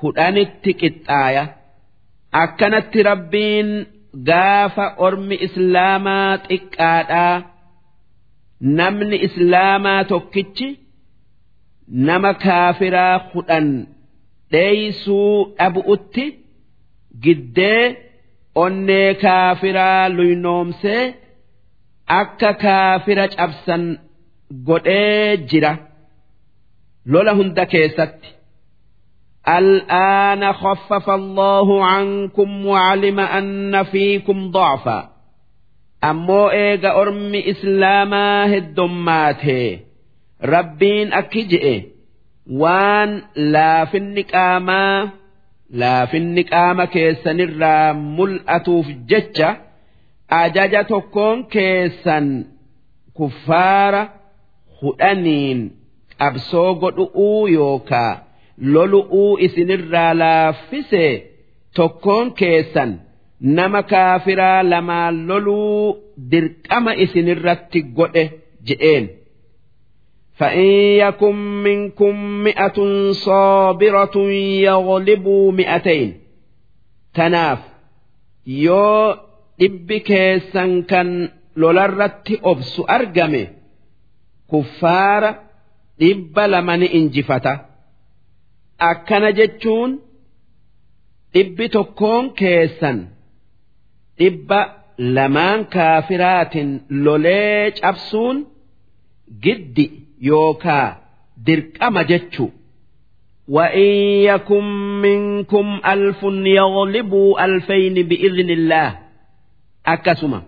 [0.00, 1.44] kudhanitti qixxaaya
[2.42, 3.68] akkanatti rabbiin
[4.28, 7.34] gaafa ormi islaamaa xiqqaadhaa
[8.78, 10.68] namni islaamaa tokkichi.
[12.07, 13.67] nama kaafiraa kudhan
[14.51, 16.25] dheeysuu dhabu'utti
[17.23, 17.83] giddee
[18.63, 21.03] onnee kaafiraa luynoomsee
[22.21, 23.83] akka kaafira cabsan
[24.67, 25.73] godhee jira
[27.11, 28.37] lola hunda keessatti.
[29.47, 35.09] الآن خفف الله عنكم وعلم أن فيكم ضعفا
[36.03, 39.79] أمو إيغا أرمي إسلاما هدماته
[40.42, 41.74] rabbiin akki je'e
[42.60, 43.10] waan
[43.54, 44.96] laafinni qaamaa
[45.80, 49.48] laafinni qaama keessanirraa mul'atuuf jecha
[50.40, 52.26] ajaja tokkoon keessan
[53.16, 54.02] kuffaara
[54.82, 55.60] hudhaniin
[56.20, 58.12] qabsoo godhu'uu yookaa
[58.74, 61.04] lolu'uu isinirraa laaffise
[61.76, 62.90] tokkoon keessan
[63.56, 65.96] nama kaafiraa lamaan loluu
[66.30, 68.24] dirqama isinirratti godhe
[68.68, 69.04] je'een.
[70.37, 70.69] فإن
[71.01, 72.77] يكن منكم مئة
[73.11, 74.17] صابرة
[74.69, 76.19] يغلبوا مئتين
[77.13, 77.59] تناف
[78.47, 79.15] يو
[79.59, 81.07] dhibbi keessan kan
[81.61, 83.43] lolarratti obsu argame
[84.49, 85.31] kuffaara
[85.99, 87.53] dhibba lama ni injifata
[88.89, 89.91] akkana jechuun
[91.33, 92.97] dhibbi tokkoon keessan
[94.19, 94.59] dhibba
[95.15, 96.69] lamaan kaafiraatin
[97.05, 98.37] lolee cabsuun
[99.43, 99.85] giddi
[100.30, 100.96] yookaa
[101.46, 102.50] dirqama jechu.
[103.48, 103.90] وإن
[104.30, 104.64] يكن
[105.02, 108.98] منكم ألف يغلبوا ألفين بإذن الله
[109.86, 110.42] أكسما.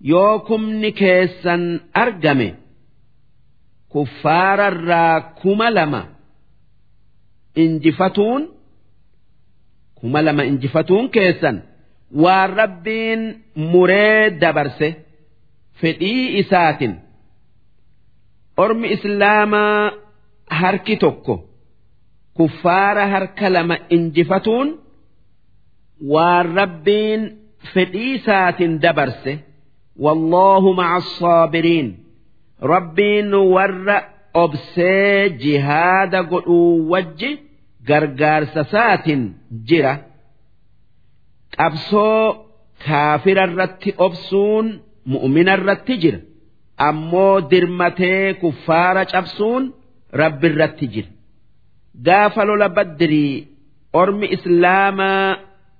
[0.00, 2.54] يوكم نكيسا أرجمي
[3.94, 6.08] كفار الراكم لما
[7.58, 8.48] إنجفتون
[10.02, 11.62] كما لما إنجفتون كيسا
[12.14, 14.94] والربين مريد دبرسه
[15.80, 17.07] فدي إساتٍ
[18.64, 19.82] ormi islaamaa
[20.60, 21.34] harki tokko
[22.36, 24.68] kuffaara harka lama injifatuun
[26.12, 27.22] waan rabbiin
[27.72, 29.32] fedhiisaatiin dabarse
[30.04, 31.88] wallaahu maca assaabiriin
[32.72, 33.98] rabbiin warra
[34.44, 37.30] obsee jihaada godhuu wajji
[37.88, 39.22] gargaarsa saatiin
[39.68, 39.92] jira
[41.56, 42.24] qabsoo
[42.86, 44.66] kaafira irratti obsuun
[45.12, 46.18] mu'mina irratti jira
[46.88, 49.64] ammoo dirmatee kuffaara cabsuun
[50.20, 51.10] rabbi irratti jira.
[52.06, 53.46] Gaafa lola baddirii
[54.00, 55.36] ormi islaamaa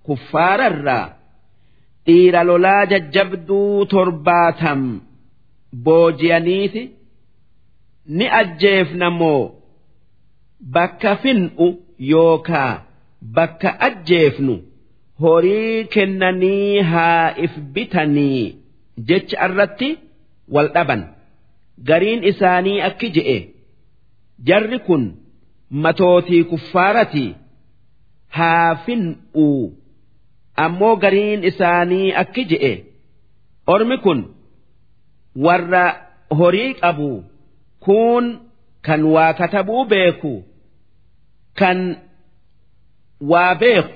[0.06, 1.06] kuffaara irraa
[2.06, 4.82] dhiira lolaa jajjabduu torbaatam
[5.84, 6.82] booji'aniiti.
[8.16, 9.42] Ni ajjeefna moo
[10.74, 11.66] bakka fin'u
[12.12, 12.72] yookaa
[13.36, 14.54] bakka ajjeefnu
[15.22, 18.44] horii kennanii haa if bitanii
[19.08, 19.88] jecha irratti
[20.54, 21.02] wal dhaban.
[21.88, 23.38] Gariin isaanii akki je'e.
[24.48, 25.04] Jarri kun
[25.82, 27.30] matootii kuffaaratii
[28.36, 29.62] haa fin'uu
[30.64, 32.72] ammoo gariin isaanii akki je'e.
[33.72, 34.20] Ormi kun
[35.44, 35.84] warra
[36.38, 37.10] horii qabu
[37.86, 38.24] kun
[38.86, 40.34] kan waa katabuu beeku
[41.60, 41.78] kan
[43.30, 43.94] waa beeku.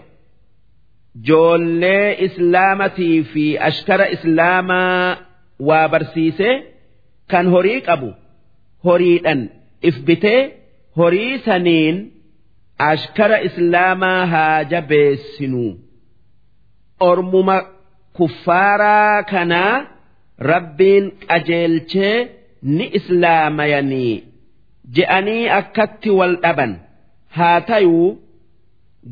[1.26, 5.16] Joollee islaamatii fi ashkara islaamaa
[5.68, 6.54] waa barsiisee
[7.30, 8.10] kan horii qabu
[8.86, 9.40] horiidhan
[9.88, 10.40] if bitee
[10.98, 11.96] horii saniin
[12.90, 15.64] ashkara islaamaa haa jabeessinu
[17.10, 17.56] ormuma
[18.16, 19.74] kuffaaraa kanaa
[20.50, 22.16] rabbiin qajeelchee
[22.76, 24.14] ni islaamayanii
[24.96, 26.72] je'anii akkatti wal dhaban.
[27.36, 28.08] Haa tayuu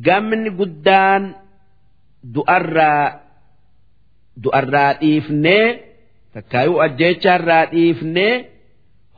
[0.06, 1.22] gamni guddaan
[2.34, 3.06] du'arraa
[4.42, 5.66] du'arraa dhiifnee
[6.33, 8.33] takkaayuu ajjeechaarraa dhiifnee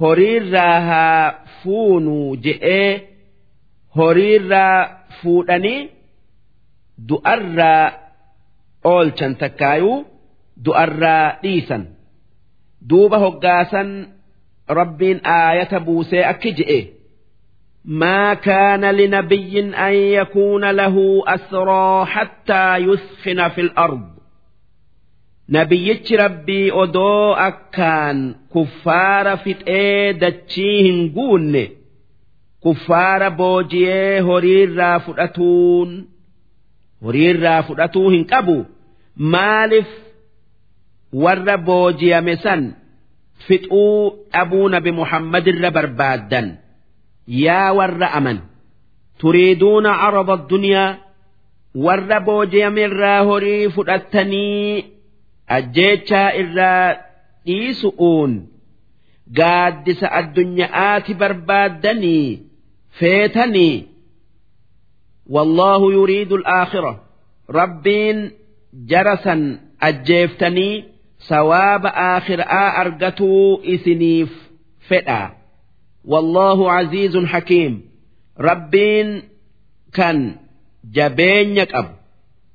[0.02, 2.92] horiirraa haa fuunuu je'ee
[3.98, 4.76] horiirraa
[5.22, 5.80] fuudhanii
[7.10, 7.86] du'arraa
[8.94, 9.98] oolchan takkaayuu
[10.66, 11.84] du'arraa dhiisan
[12.90, 13.90] duuba hoggaasan
[14.80, 16.80] rabbiin aayata buusee akki je'e
[18.02, 24.11] ما كان لنبي أن يكون له أسرى حتى يثخن في الأرض
[25.55, 28.19] nabiyyichi rabbii odoo akkaan
[28.53, 31.65] kuffaara fixee dachii hin guunne
[32.67, 35.91] kuffaara booji'ee horiirraa fudhatuun
[37.07, 38.57] horiirraa fudhatuu hin qabu
[39.35, 39.91] maaliif
[41.25, 42.63] warra booji'ame san
[43.47, 43.97] fixuu
[44.33, 46.47] dhabuu nabi muhammadirra barbaaddan
[47.45, 48.39] yaa warra aman
[49.21, 50.89] turiiduuna carada addunyaa
[51.87, 54.85] warra booji'amerraa horii fudhattanii
[55.57, 56.89] ajjeechaa irraa
[57.47, 58.33] dhiisu'uun
[59.39, 62.27] gaaddisa addunyaa'aati barbaaddanii
[63.01, 63.77] feetanii
[65.35, 66.93] wallaahu yuriidu alaakhira
[67.59, 68.19] rabbiin
[68.91, 69.43] jarasan
[69.89, 70.75] ajjeeftanii
[71.29, 74.31] sawaaba aakhira'aa argatuu isiniif
[74.89, 75.21] fedha.
[76.13, 77.75] Wallaahu aziizun hakiim.
[78.49, 79.09] Rabbiin
[79.97, 80.19] kan
[80.97, 81.95] jabeenya qabu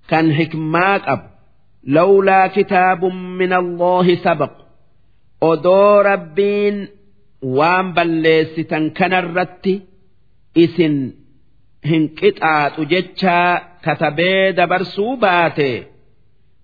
[0.09, 1.26] kan hikmaa qabu
[1.87, 4.51] لولا كتاب من الله سبق.
[5.43, 6.87] أدو ربين
[7.41, 9.81] وان بلستا كنرت
[10.57, 11.13] إسن
[11.85, 15.59] هنكتات جتشا كتبي دبر سوبات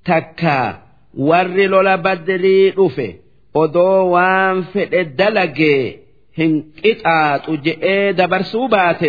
[0.06, 0.82] تكا
[1.18, 3.16] ور لولا بدري رفي
[3.56, 5.60] أدو وان فئ الدلق
[6.40, 9.04] هنكتات جئي دبر سوبات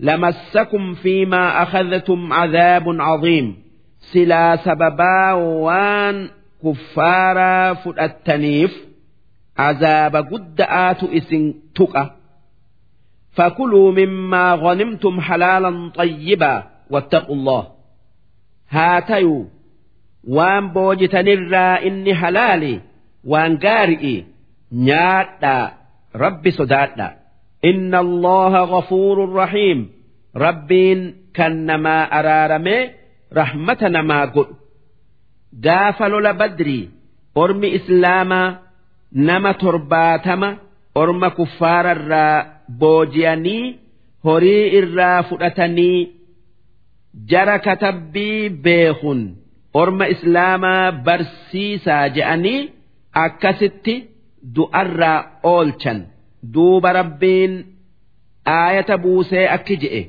[0.00, 3.69] لمسكم فيما أخذتم عذاب عظيم.
[4.12, 6.30] Silaa sababaa waan
[6.62, 8.72] kuffaaraa fudhattaniif
[9.60, 12.10] قد آت إسن تقى
[13.32, 17.68] فكلوا مما غنمتم حلالا طيبا واتقوا الله
[18.70, 19.46] هاتيو
[20.28, 22.80] وان بوجتن الرا إني حلالي
[23.24, 24.24] وان قارئي
[24.72, 25.72] نياتا
[26.16, 27.16] رب صداتا
[27.64, 29.90] إن الله غفور رحيم
[30.36, 32.90] ربين كنما أرارمي
[33.38, 34.54] rahmata namaa godhu
[35.64, 36.90] gaafa lola badrii
[37.42, 38.48] ormi islaamaa
[39.28, 40.48] nama torbaatama
[41.02, 42.36] orma kuffaararraa
[42.80, 43.64] booji'anii
[44.26, 45.98] horii irraa fudhatanii
[47.30, 49.20] jara katabbii beekun
[49.82, 52.60] orma islaamaa barsiisaa je'anii
[53.24, 53.94] akkasitti
[54.56, 55.18] du'arraa
[55.52, 55.98] oolchan
[56.54, 57.52] duuba rabbiin
[58.58, 60.02] aayata buusee akki je'e.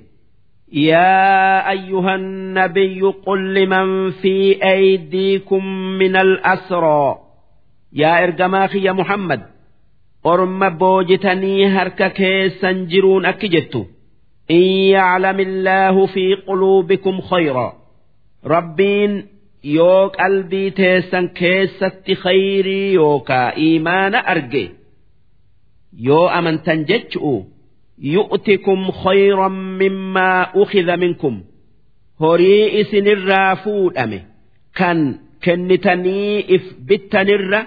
[0.72, 5.66] يا أيها النبي قل لمن في أيديكم
[6.00, 7.18] من الأسرى.
[7.94, 9.42] يا إرجماخي يا محمد
[10.26, 13.88] أرم بوجتني هرك كيسا جرون أكجت
[14.52, 14.62] إن
[14.96, 17.74] يعلم الله في قلوبكم خيرا.
[18.46, 19.28] ربين
[19.64, 24.70] يوك qalbii teessan keessatti خيري yookaa إيمان أرجي.
[26.00, 27.46] يو أمن jechu'u
[28.16, 31.36] yu'tikum khayran mimmaa ukhidha minkum
[32.24, 34.20] horii isinirraa fuudhame
[34.80, 35.00] kan
[35.46, 37.60] kennitanii if bittanirra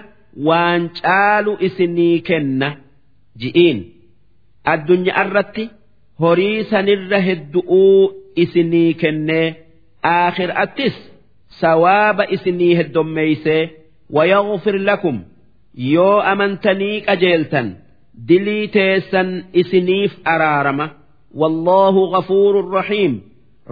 [0.47, 2.69] waan caalu isinii kenna
[3.41, 3.79] ji'iin
[4.73, 5.63] addunyaa irratti
[6.23, 8.01] horii sanirra heddu'uu
[8.43, 9.47] isinii kennee
[10.15, 10.95] aakhiraattis
[11.61, 13.63] sawaaba isinii heddommeeysee
[14.15, 15.17] wayaghfir lakum
[15.93, 17.67] yoo amantanii qajeeltan
[18.27, 19.29] dilii teessan
[19.61, 20.87] isiniif araarama
[21.41, 23.13] wallaahu ghafuurun rahiim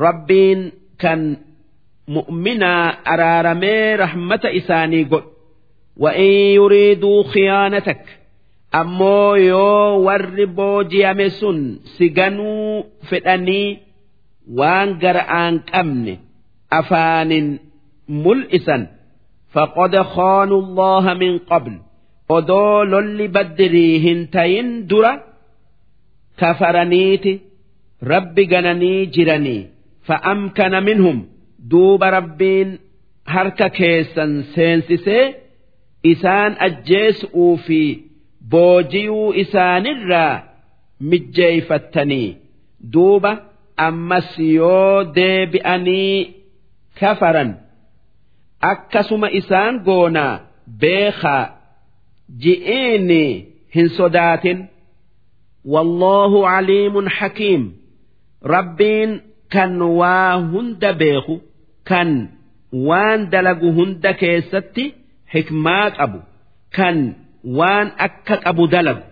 [0.06, 0.72] rabbiin
[1.02, 1.22] kan
[2.07, 5.34] mu'minaa araaramee rahmata isaanii godhu
[5.98, 8.06] وإن يريدوا خيانتك
[10.06, 13.80] warri booji'ame sun si ganuu fedhanii
[14.57, 16.20] waan gara'aan qabne
[16.80, 17.61] afaanin
[18.10, 18.90] mul'isan
[19.53, 21.74] faqad khaanu allaha min qabl
[22.38, 25.14] odoo lolli baddirii hin tayin dura
[26.39, 27.34] kafaraniiti
[28.11, 29.61] rabbi gananii jiranii
[30.07, 31.18] fa'amkana minhum
[31.72, 32.69] duuba rabbiin
[33.34, 35.26] harka keessan seensisee
[36.14, 37.81] isaan ajjeesuu fi
[38.53, 40.34] boojiyuu isaanirraa
[41.10, 42.30] mijjeeyfattanii
[42.93, 43.31] duuba
[43.88, 46.18] ammas yoo deebi'anii
[46.99, 47.51] kafaran
[48.72, 50.34] akkasuma isaan goonaa
[50.81, 51.43] beekaa
[52.43, 53.24] ji'iini
[53.74, 54.66] hin sodaatin
[55.65, 57.77] والله عليم حكيم
[58.44, 59.20] ربين
[59.51, 61.39] كان هند بيخو
[61.86, 62.28] كان
[62.73, 64.94] وان دلق هند كيستي
[65.27, 66.19] حكمات أبو
[66.73, 69.05] كان وان أكك أبو دلق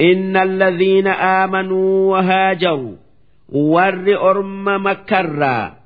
[0.00, 2.96] إن الذين آمنوا وهاجروا
[3.48, 5.76] ور أرم مكرا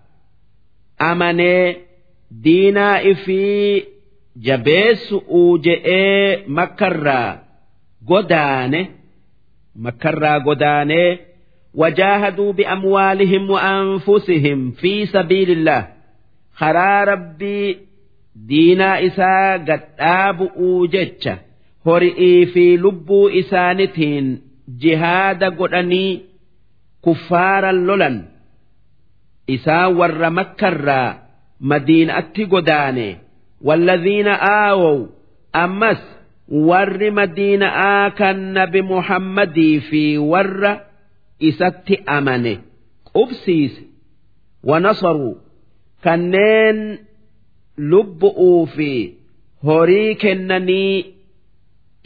[1.02, 1.76] أمني
[2.30, 3.82] دينا إفي
[4.37, 7.37] jabeessu'uu je'ee makkarraa
[8.11, 8.81] godaane
[9.87, 11.19] makkarraa godaanee
[11.81, 13.61] wajaahaduu bi'amwaalihim wa
[14.81, 15.87] fi sabiilillah
[16.59, 17.77] karaa rabbii
[18.49, 21.37] diinaa isaa gadhaabu'uu jecha
[21.85, 24.27] hori'ii fi lubbuu isaanitiin
[24.81, 26.25] jihaada godhanii
[27.01, 28.17] kuffaaran lolan
[29.47, 31.15] isaan warra makkarraa
[31.59, 33.28] madiinatti godaane.
[33.61, 35.07] والذين آووا
[35.55, 36.01] أمس
[36.69, 40.71] warri madiina'aa kan nabi muhammadii fi warra
[41.49, 42.53] isatti amane
[43.13, 43.81] qubsiise
[44.69, 45.35] wanasaruu
[46.05, 46.79] kanneen
[47.91, 48.89] lubbu'uu fi
[49.67, 50.97] horii kennanii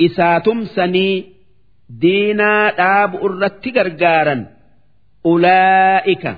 [0.07, 1.15] isaa tumsanii
[2.01, 4.41] diinaa dhaabu irratti gargaaran
[5.31, 6.33] ulaa'ika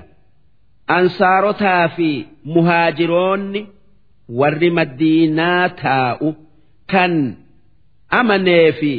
[0.98, 2.10] ansaarotaa fi
[2.54, 3.62] muhaajiroonni
[4.40, 6.28] warri madiinaa taa'u
[6.92, 7.14] kan
[8.20, 8.92] amanee fi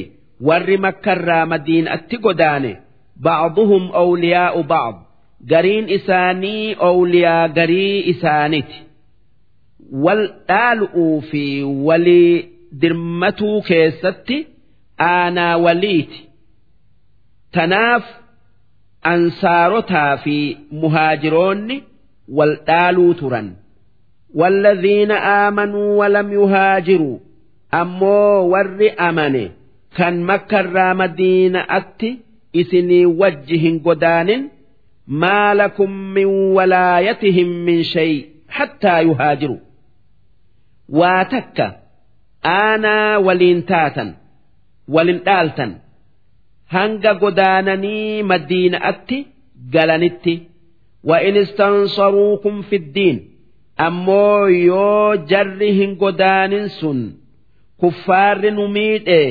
[0.50, 2.72] warri makkarraa madiinatti godaane
[3.26, 4.96] ba'duhum awliyaa'u ba'd.
[5.52, 8.78] Gariin isaanii awliyaa garii isaaniti
[10.06, 11.44] wal dhaalu'uu fi
[11.88, 12.34] walii
[12.82, 14.38] dirmatuu keessatti
[15.10, 16.20] aanaa waliiti.
[17.54, 18.04] Tanaaf
[19.14, 20.38] ansaarotaa fi
[20.82, 21.78] muhaajiroonni
[22.38, 23.48] wal dhaaluu turan
[24.34, 27.18] والذين آمنوا ولم يهاجروا.
[27.74, 29.52] أمو ور أمني
[29.96, 32.20] كان مكة مدينة أتي
[32.56, 34.50] إسني وجه قدان
[35.08, 39.58] ما لكم من ولايتهم من شيء حتى يهاجروا.
[40.90, 41.80] واتك
[42.46, 44.14] أنا ولنتاتا
[44.88, 45.78] ولنتالتا
[46.70, 49.26] هنگا قدانني مدينة أتي
[49.74, 50.44] قلنتي
[51.04, 53.37] وإن استنصروكم في الدين.
[53.80, 57.14] أمو يو جرهم قدان سن
[57.82, 59.22] kuffaarri nu miidhe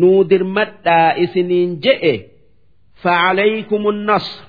[0.00, 2.14] nuu dirmadhaa isiniin je'e
[3.02, 4.42] فعليكم النصر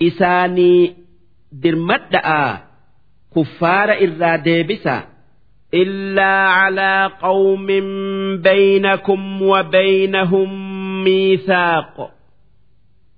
[0.00, 0.94] isaanii
[1.62, 2.58] dirmadhaa
[3.34, 4.96] kuffaara irraa deebisa
[5.74, 7.66] إلا على قوم
[8.36, 10.48] بينكم وبينهم
[11.04, 12.11] ميثاق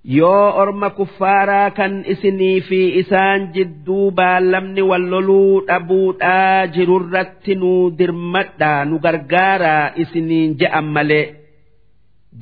[0.07, 8.99] yoo orma kuffaaraa kan isinii fi isaan jidduu baallamni walloluu dhabuudhaa jirurratti nu dirmadhaa nu
[9.05, 11.25] gargaaraa isiniin je'an malee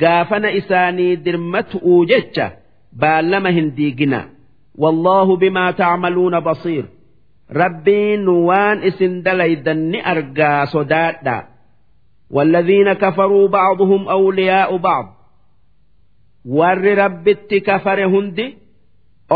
[0.01, 2.47] gaafana isaanii dirmatu'uu jecha
[3.05, 4.19] baallama hin diigina
[4.83, 6.85] wallaahu bimaa tacmaluuna basiir
[7.61, 11.37] rabbiin waan isin dalaydan ni argaa sodaadha
[12.35, 15.05] والذين كفروا بعضهم أولياء بعض
[16.59, 18.45] warri rabbitti kafare hundi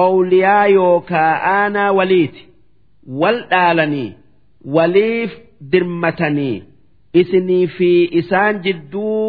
[0.03, 2.41] owliyaa yookaa aanaa waliiti
[3.21, 4.09] wal dhaalanii
[4.77, 5.31] waliif
[5.71, 6.63] dirmatanii
[7.21, 9.21] isinii fi isaan jidduu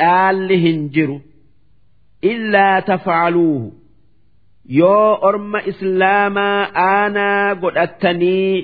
[0.00, 1.16] dhaalli hin jiru
[2.32, 3.72] illaa tafcaluuhu
[4.80, 8.56] yoo orma islaamaa aanaa godhattanii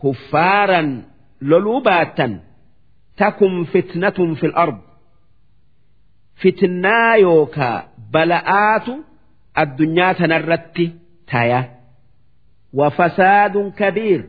[0.00, 0.90] kuffaaran
[1.50, 2.32] loluu baattan
[3.22, 4.78] takum fitnatun fil ard
[6.41, 7.77] fitnaa yookaa
[8.13, 8.93] bala'aatu
[9.63, 10.85] addunyaa tanarratti
[11.31, 11.61] taya
[12.79, 14.21] wafasaadun kabiir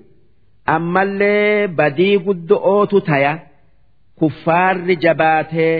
[0.76, 3.32] ammallee badii guddo'ootu taya
[4.18, 5.76] kuffaarri jabaatee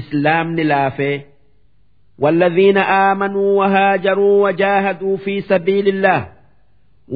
[0.00, 1.16] islaamni laafee
[2.18, 6.28] والذين آمنوا وهاجروا وجاهدوا في سبيل الله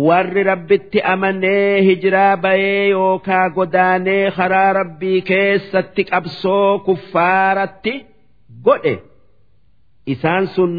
[0.06, 7.94] warri rabbitti amanee hijiraa bayee yookaa godaanee karaa rabbii keessatti qabsoo kuffaaratti
[8.65, 8.95] godhe
[10.13, 10.71] isaan sun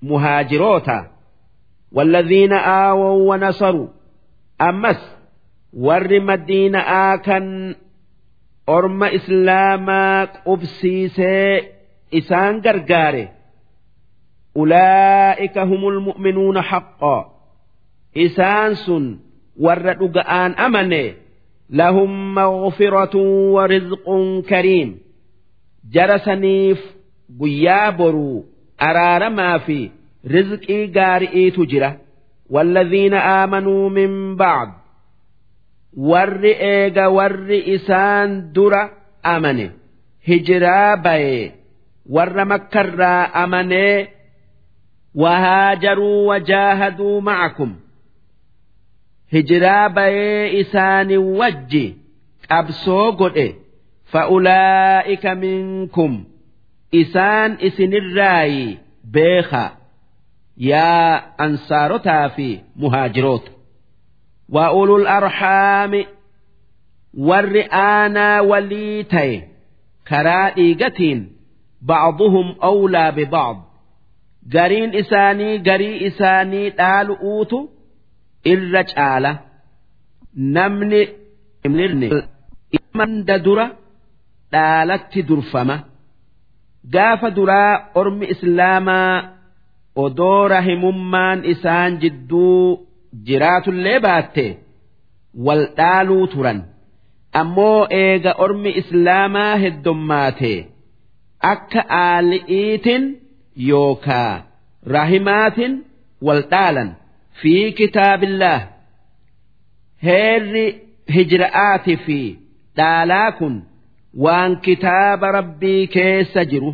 [0.00, 1.14] muhaajiroota
[1.94, 3.88] والذين آووا ونصروا
[4.60, 5.16] أمس
[5.72, 7.74] ور مدينة آكن
[8.68, 11.62] أرم إسلاما قبسيسي
[12.14, 13.28] إسان قرقاري
[14.56, 17.32] أولئك هم المؤمنون حقا
[18.16, 19.18] إسان سن
[19.60, 21.14] ور أن أمني
[21.70, 23.16] لهم مغفرة
[23.50, 24.06] ورزق
[24.48, 25.03] كريم
[25.91, 26.95] جرسنيف
[27.41, 28.45] قيابرو
[28.81, 29.89] أرار ما في
[30.31, 31.97] رزقي قارئيت جرة
[32.49, 34.69] والذين آمنوا من بعد
[35.97, 38.89] ور إيغا ور إسان در
[39.25, 39.71] أمني
[40.27, 41.51] هجرا بي
[42.09, 44.07] ور مكرا أمني
[45.15, 47.75] وهاجروا وجاهدوا معكم
[49.33, 51.97] هجرا بي إسان وجي
[52.51, 53.55] أبسو قد
[54.13, 56.23] فأولئك منكم
[56.95, 59.71] إسان إسن الراي بيخا
[60.57, 61.15] يا
[61.45, 63.51] أنصارتا في مهاجروت
[64.49, 66.05] وأولو الأرحام
[67.17, 69.43] والرئانا وليتي
[70.07, 71.23] كرائقة
[71.81, 73.65] بعضهم أولى ببعض
[74.53, 77.69] قرين إساني قري إساني تال أوتو
[78.47, 79.39] الرجالة
[80.37, 81.07] نمني
[81.65, 82.09] امنرني
[82.95, 83.75] من ددرة
[84.54, 85.76] dhaalatti durfama
[86.94, 89.12] gaafa duraa ormi islaamaa
[90.04, 92.60] odoo rahimummaan isaan jidduu
[93.26, 94.46] jiraatullee baatte
[95.46, 96.60] wal dhaaluu turan
[97.40, 100.52] ammoo eega ormi islaamaa heddommaate
[101.52, 103.02] akka aali'iitin
[103.70, 104.32] yookaa
[104.96, 105.72] rahimaatin
[106.26, 106.90] wal dhaalan
[107.42, 108.60] fi kitaabillaa
[110.06, 110.66] heerri
[111.14, 112.18] hijra'aatii fi
[112.78, 113.54] dhaalaa kun.
[114.16, 116.70] Waan kitaaba rabbii keessa jiru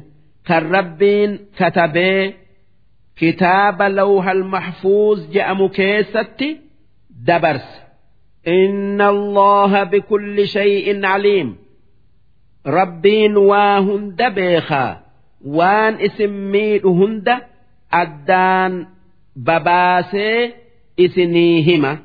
[0.49, 2.35] kan rabbiin katabee
[3.21, 6.61] كتاب لوح المحفوظ جاء مكيستي
[7.11, 7.69] دبرس
[8.49, 11.57] إن الله بكل شيء عليم
[12.67, 15.01] ربين واهند بيخا
[15.45, 17.29] وان اسميد هند
[17.93, 18.87] أدان
[19.37, 20.53] بباسي
[21.01, 21.99] إسنيهما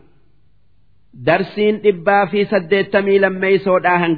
[1.13, 4.17] درسين إبا في سدت ميلا ميسود آهن